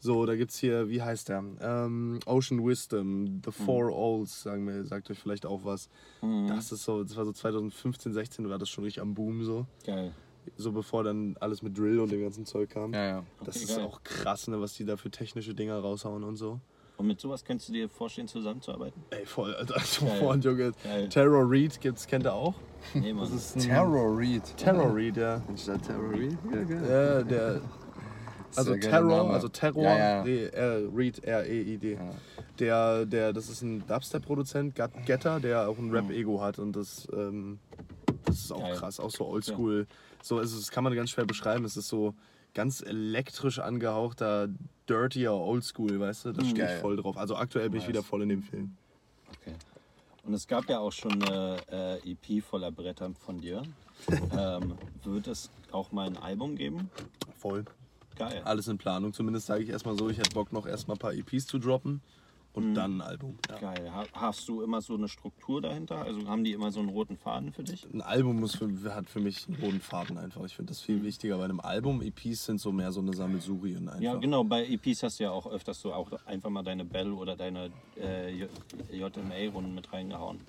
[0.01, 1.43] So, da gibt's hier, wie heißt der?
[1.61, 3.41] Ähm, Ocean Wisdom, Mhm.
[3.45, 5.89] The Four Olds, sagen wir, sagt euch vielleicht auch was.
[6.21, 6.47] Mhm.
[6.47, 9.65] Das ist so, das war so 2015, 16 war das schon richtig am Boom so.
[9.85, 10.13] Geil.
[10.55, 12.93] So bevor dann alles mit Drill und dem ganzen Zeug kam.
[12.93, 13.23] Ja, ja.
[13.43, 13.85] Das Okay, ist geil.
[13.85, 16.59] auch krass, ne, was die da für technische Dinger raushauen und so.
[16.97, 19.01] Und mit sowas könntest du dir vorstellen, zusammenzuarbeiten?
[19.09, 19.76] Ey, voll, Alter.
[19.99, 20.19] Geil.
[20.19, 20.71] Vorhin, Junge.
[20.84, 21.07] Geil.
[21.09, 22.55] Terror Reed gibt's, kennt ihr auch?
[22.93, 23.30] Nee, Mann.
[23.31, 24.43] Das ist Terror Read.
[24.57, 25.41] Terror Reed, ja.
[25.47, 26.38] Anstatt Terror Read?
[26.51, 26.84] Ja, geil.
[26.89, 27.61] Ja, der.
[28.55, 30.26] Also Terror, also Terror, Ja, ja.
[30.26, 31.93] R- R- Reed, R-E-I-D.
[31.93, 32.09] Ja.
[32.59, 37.59] Der, der, das ist ein Dubstep-Produzent, Getter, der auch ein Rap-Ego hat und das, ähm,
[38.26, 38.76] das ist auch Geil.
[38.76, 39.88] krass, auch so oldschool.
[40.21, 41.63] So, es ist, das kann man ganz schwer beschreiben.
[41.63, 42.13] Es ist so
[42.53, 44.49] ganz elektrisch angehauchter,
[44.89, 46.31] dirtier Oldschool, weißt du?
[46.34, 47.15] Da stehe ich voll drauf.
[47.17, 48.76] Also aktuell bin ich wieder voll in dem Film.
[49.41, 49.53] Okay.
[50.26, 51.57] Und es gab ja auch schon eine
[52.03, 53.61] äh, EP voller Bretter von dir.
[54.38, 56.89] ähm, wird es auch mal ein Album geben?
[57.38, 57.63] Voll.
[58.19, 58.41] Geil.
[58.43, 59.13] Alles in Planung.
[59.13, 62.01] Zumindest sage ich erstmal so, ich hätte Bock noch erstmal ein paar EPs zu droppen
[62.53, 63.37] und dann ein Album.
[63.49, 63.59] Ja.
[63.59, 63.91] Geil.
[63.93, 66.01] Ha hast du immer so eine Struktur dahinter?
[66.01, 67.87] Also haben die immer so einen roten Faden für dich?
[67.93, 70.43] Ein Album muss für, hat für mich einen roten Faden einfach.
[70.45, 72.01] Ich finde das viel wichtiger bei einem Album.
[72.01, 74.01] EPs sind so mehr so eine Sammelsurien einfach.
[74.01, 74.43] Ja, genau.
[74.43, 77.71] Bei EPs hast du ja auch öfters so auch einfach mal deine Bell oder deine
[77.97, 78.47] äh,
[78.91, 80.41] JMA-Runden mit reingehauen.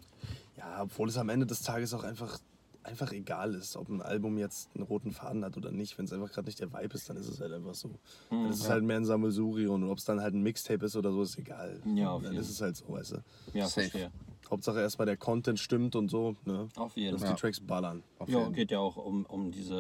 [0.56, 2.38] Ja, obwohl es am Ende des Tages auch einfach,
[2.82, 5.96] einfach egal ist, ob ein Album jetzt einen roten Faden hat oder nicht.
[5.98, 7.90] Wenn es einfach gerade nicht der Vibe ist, dann ist es halt einfach so.
[8.30, 10.96] dann ist es halt mehr ein Sammelsurium und ob es dann halt ein Mixtape ist
[10.96, 11.80] oder so, ist egal.
[11.94, 12.42] Ja, auf dann jeden.
[12.42, 13.24] ist es halt so, weißt du.
[13.52, 14.10] Ja, Safe.
[14.50, 16.68] Hauptsache erstmal der Content stimmt und so, ne?
[16.76, 17.34] Auf jeden Dass Fall.
[17.34, 18.02] die Tracks ballern.
[18.26, 19.74] Ja, geht ja auch um, um diese,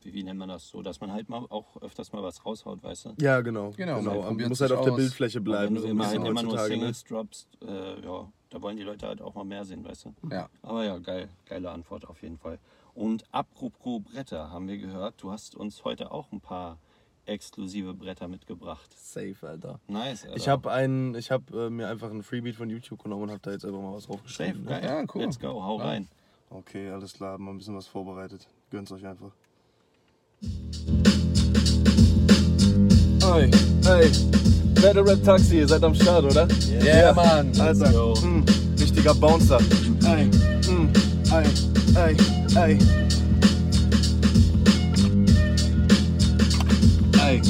[0.00, 2.44] äh, wie, wie nennt man das so, dass man halt mal auch öfters mal was
[2.44, 3.14] raushaut, weißt du?
[3.20, 3.72] Ja, genau.
[3.76, 4.98] Genau, man Man muss halt auf der aus.
[4.98, 5.66] Bildfläche Weil bleiben.
[5.68, 6.66] wenn du so ein immer, halt immer nur ne?
[6.66, 10.14] Singles droppst, äh, ja, da wollen die Leute halt auch mal mehr sehen, weißt du?
[10.30, 10.48] Ja.
[10.62, 12.58] Aber ja, geil, geile Antwort auf jeden Fall.
[12.94, 16.78] Und apropos Bretter, haben wir gehört, du hast uns heute auch ein paar
[17.26, 18.90] exklusive Bretter mitgebracht.
[18.96, 19.80] Safe, Alter.
[19.88, 20.36] Nice, Alter.
[20.36, 23.40] Ich habe einen, ich habe äh, mir einfach einen Freebeat von YouTube genommen und habe
[23.42, 24.66] da jetzt einfach mal was Safe, draufgeschrieben.
[24.66, 24.80] geil.
[24.80, 24.86] Ne?
[24.86, 25.22] Ja, cool.
[25.22, 26.08] Let's go, hau rein.
[26.50, 28.46] Okay, alles klar, mal ein bisschen was vorbereitet.
[28.70, 29.32] Gönnt's euch einfach.
[33.24, 33.50] Oi,
[33.88, 34.10] ey,
[34.80, 36.46] Battle Rap Taxi, ihr seid am Start, oder?
[36.68, 37.52] Yeah, Mann.
[37.60, 38.14] Alter, go.
[38.20, 38.44] mm,
[38.78, 39.58] richtiger Bouncer.
[40.06, 40.26] Ey,
[40.70, 40.92] mm,
[41.32, 41.46] ey,
[41.96, 42.16] ey,
[42.56, 43.03] ey.
[47.26, 47.40] Ey.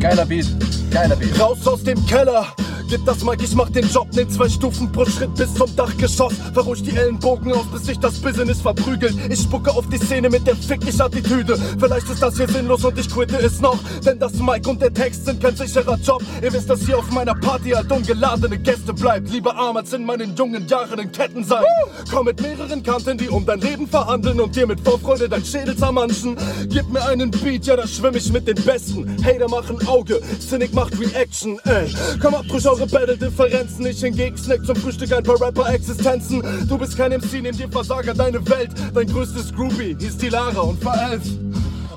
[0.00, 0.46] Geiler Beat.
[0.90, 1.38] Geiler Beat.
[1.38, 2.46] Raus aus dem Keller.
[2.88, 6.32] Gib das Mike, ich mach den Job, nehm zwei Stufen pro Schritt bis zum Dachgeschoss.
[6.54, 9.14] Verrusch die Ellenbogen auf, bis sich das Business verprügelt.
[9.28, 11.58] Ich spucke auf die Szene mit der Fick ich Attitüde.
[11.78, 13.78] Vielleicht ist das hier sinnlos und ich quitte es noch.
[14.06, 16.22] Denn das Mike und der Text sind kein sicherer Job.
[16.42, 19.28] Ihr wisst, dass hier auf meiner Party halt ungeladene Gäste bleibt.
[19.30, 21.64] Lieber arm als in meinen jungen Jahren in Ketten sein.
[22.10, 25.76] Komm mit mehreren Kanten, die um dein Leben verhandeln und dir mit Vorfreude dein Schädel
[25.76, 26.36] zermanschen.
[26.70, 29.14] Gib mir einen Beat, ja, da schwimm ich mit den Besten.
[29.22, 31.92] Hater machen Auge, Cynic macht Reaction, ey.
[32.22, 33.86] Komm ab durch eure Battle-Differenzen.
[33.86, 36.42] Ich hingegen snack zum Frühstück ein paar Rapper-Existenzen.
[36.68, 38.70] Du bist kein MC, nimm dir Versager deine Welt.
[38.94, 41.22] Dein größtes Groupie hieß die Lara und verelf.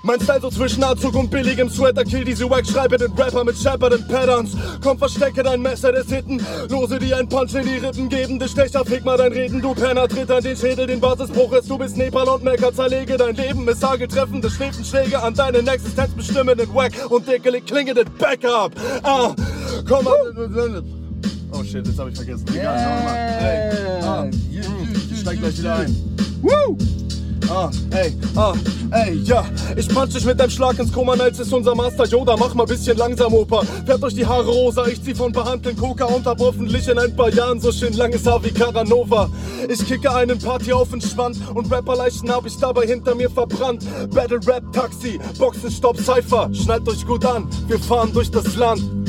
[0.03, 2.03] Mein Style so zwischen Anzug und billigem Sweater.
[2.03, 4.57] Kill diese wack schreibenden Rapper mit scheppernden Patterns.
[4.83, 8.49] Komm verstecke dein Messer des Hitten Lose dir einen Punch in die Rippen Geben dich
[8.49, 11.69] Stecher, fick mal dein Reden Du Penner, tritt an den Schädel, den Basisbruch ist.
[11.69, 16.73] Du bist Nepal und Mecker, zerlege dein Leben Missage treffende Schläfenschläge an deinen Existenz bestimmenden
[16.73, 18.71] Wack Und dickelig klingenden Backup.
[19.03, 19.35] Ah,
[19.87, 20.83] komm mal
[21.53, 24.25] Oh shit, jetzt hab ich vergessen Egal, wir mal Ey, ah,
[25.11, 25.95] ich steig gleich wieder ein
[26.41, 26.77] Woo!
[27.49, 28.53] Ah, ey, ah,
[28.91, 29.43] ey, ja.
[29.75, 32.37] Ich punch dich mit deinem Schlag ins Koma, als ist unser Master Yoda.
[32.37, 33.63] Mach mal bisschen langsam, Opa.
[33.85, 37.13] Färbt euch die Haare rosa, ich zieh von behandeln Coca und hab hoffentlich in ein
[37.13, 39.29] paar Jahren so schön langes Haar wie Caranova.
[39.67, 43.85] Ich kicke einen Party auf den Schwand und Rapperleichen hab ich dabei hinter mir verbrannt.
[44.11, 46.49] Battle Rap Taxi, Boxenstopp Cypher.
[46.53, 49.00] Schnallt euch gut an, wir fahren durch das Land.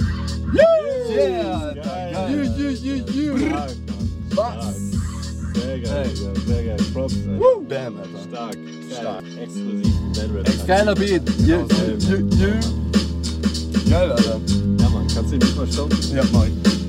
[0.53, 3.33] Yeah, you, you, you.
[4.37, 4.77] Was?
[5.55, 6.77] Sehr geil, Digga, sehr geil.
[6.93, 7.39] Props, ey.
[7.69, 8.19] Bam, Alter.
[8.29, 8.57] Stark,
[8.91, 9.25] stark.
[9.41, 10.67] Exklusiv Rap.
[10.67, 11.23] Geiler Beat.
[11.41, 12.53] You, you, you, you.
[13.89, 14.41] Geil, Alter.
[14.81, 15.99] Ja, Mann, kannst du den Beat mal stoppen?
[16.15, 16.82] Ja, mach ich.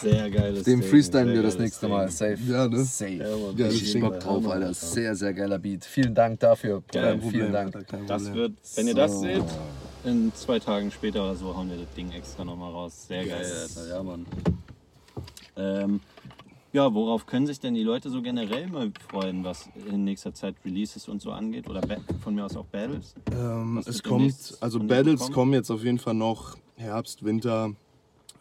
[0.00, 1.94] Sehr geiles Den Ding, freestylen wir das nächste Ding.
[1.94, 2.10] Mal.
[2.10, 2.38] Safe.
[2.46, 2.84] Ja, ne?
[2.84, 3.12] Safe.
[3.14, 3.56] Ja, Mann.
[3.56, 4.74] Ja, Ding, Bock drauf, Alter.
[4.74, 5.84] Sehr, sehr geiler Beat.
[5.84, 6.82] Vielen Dank dafür.
[6.92, 7.16] Geil.
[7.16, 7.30] Bruder.
[7.30, 7.88] Vielen Dank.
[7.88, 8.40] Kein Das Problem.
[8.42, 9.44] wird, wenn ihr das seht,
[10.04, 13.06] in zwei Tagen später oder so hauen wir das Ding extra nochmal raus.
[13.08, 13.88] Sehr geil, Alter.
[13.88, 14.26] Ja, Mann.
[15.56, 16.00] Ähm,
[16.72, 20.54] ja, worauf können sich denn die Leute so generell mal freuen, was in nächster Zeit
[20.64, 21.68] Releases und so angeht?
[21.68, 21.80] Oder
[22.22, 23.14] von mir aus auch Battles?
[23.32, 27.72] Ähm, es kommt, also Battles kommen jetzt auf jeden Fall noch Herbst, Winter,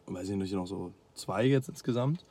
[0.07, 2.23] weiß ich nicht, noch so zwei jetzt insgesamt.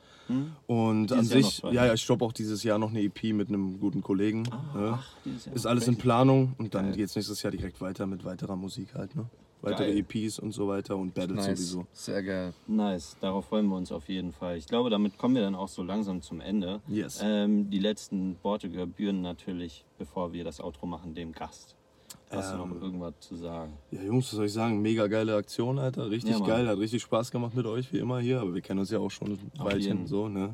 [0.65, 3.31] Und Dieses an Jahr sich, ja, ja, ich stoppe auch dieses Jahr noch eine EP
[3.33, 4.41] mit einem guten Kollegen.
[4.75, 4.99] ne?
[4.99, 5.15] ach.
[5.53, 5.95] Ist alles in?
[5.97, 9.25] Planung und dann geht es nächstes Jahr direkt weiter mit weiterer Musik halt, ne?
[9.61, 10.05] Weitere Geil.
[10.07, 11.57] EPs und so weiter und Battles Nice.
[11.59, 11.87] sowieso.
[11.93, 12.53] Sehr geil.
[12.67, 14.57] Nice, darauf freuen wir uns auf jeden Fall.
[14.57, 16.81] Ich glaube, damit kommen wir dann auch so langsam zum Ende.
[16.87, 17.21] Yes.
[17.23, 21.76] Ähm, die letzten Worte gebühren natürlich, bevor wir das Outro machen, dem Gast.
[22.29, 23.73] Hast du Ähm, noch irgendwas zu sagen?
[23.91, 24.81] Ja, Jungs, was soll ich sagen?
[24.81, 26.09] Mega geile Aktion, Alter.
[26.09, 26.67] Richtig Ja, geil.
[26.67, 28.41] Hat richtig Spaß gemacht mit euch, wie immer hier.
[28.41, 29.81] Aber wir kennen uns ja auch schon ein Auf Weilchen.
[29.81, 30.07] jeden.
[30.07, 30.53] So, ne?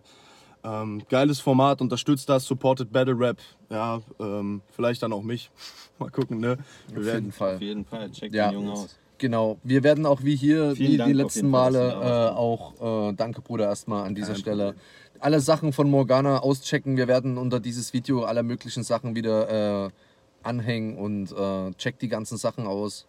[0.64, 3.38] ähm, geiles Format, unterstützt das, supportet Battle Rap.
[3.70, 5.50] Ja, ähm, vielleicht dann auch mich.
[6.00, 6.58] Mal gucken, ne?
[6.90, 7.56] Wir Auf werden jeden Fall.
[7.56, 8.50] Auf jeden Fall, check Ja.
[8.50, 8.98] den Jungen aus.
[9.18, 13.10] Genau, wir werden auch wie hier, Vielen wie Dank die letzten Male du äh, auch,
[13.10, 14.82] äh, danke Bruder erstmal an dieser Kein Stelle, Problem.
[15.22, 16.98] alle Sachen von Morgana auschecken.
[16.98, 19.90] Wir werden unter dieses Video alle möglichen Sachen wieder äh,
[20.46, 23.08] anhängen und äh, checkt die ganzen Sachen aus.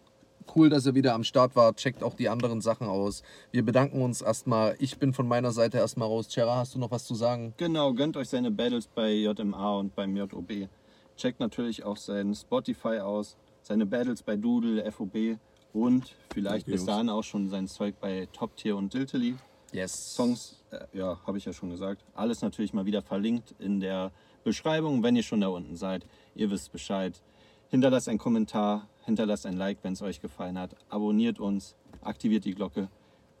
[0.55, 1.77] Cool, dass ihr wieder am Start wart.
[1.77, 3.23] Checkt auch die anderen Sachen aus.
[3.51, 4.75] Wir bedanken uns erstmal.
[4.79, 6.27] Ich bin von meiner Seite erstmal raus.
[6.27, 7.53] Chera, hast du noch was zu sagen?
[7.57, 10.69] Genau, gönnt euch seine Battles bei JMA und beim JOB.
[11.17, 15.37] Checkt natürlich auch sein Spotify aus, seine Battles bei Doodle, FOB
[15.73, 16.85] und vielleicht Danke, bis Jungs.
[16.85, 19.35] dahin auch schon sein Zeug bei Top Tier und Diltily.
[19.71, 20.15] Yes.
[20.15, 22.03] Songs, äh, ja, habe ich ja schon gesagt.
[22.13, 24.11] Alles natürlich mal wieder verlinkt in der
[24.43, 26.05] Beschreibung, wenn ihr schon da unten seid.
[26.35, 27.21] Ihr wisst Bescheid.
[27.69, 30.75] Hinterlasst einen Kommentar, hinterlasst ein Like, wenn es euch gefallen hat.
[30.89, 32.89] Abonniert uns, aktiviert die Glocke.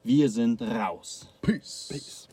[0.03, 1.27] Wir sind raus.
[1.41, 1.87] Peace.
[1.91, 2.27] Peace.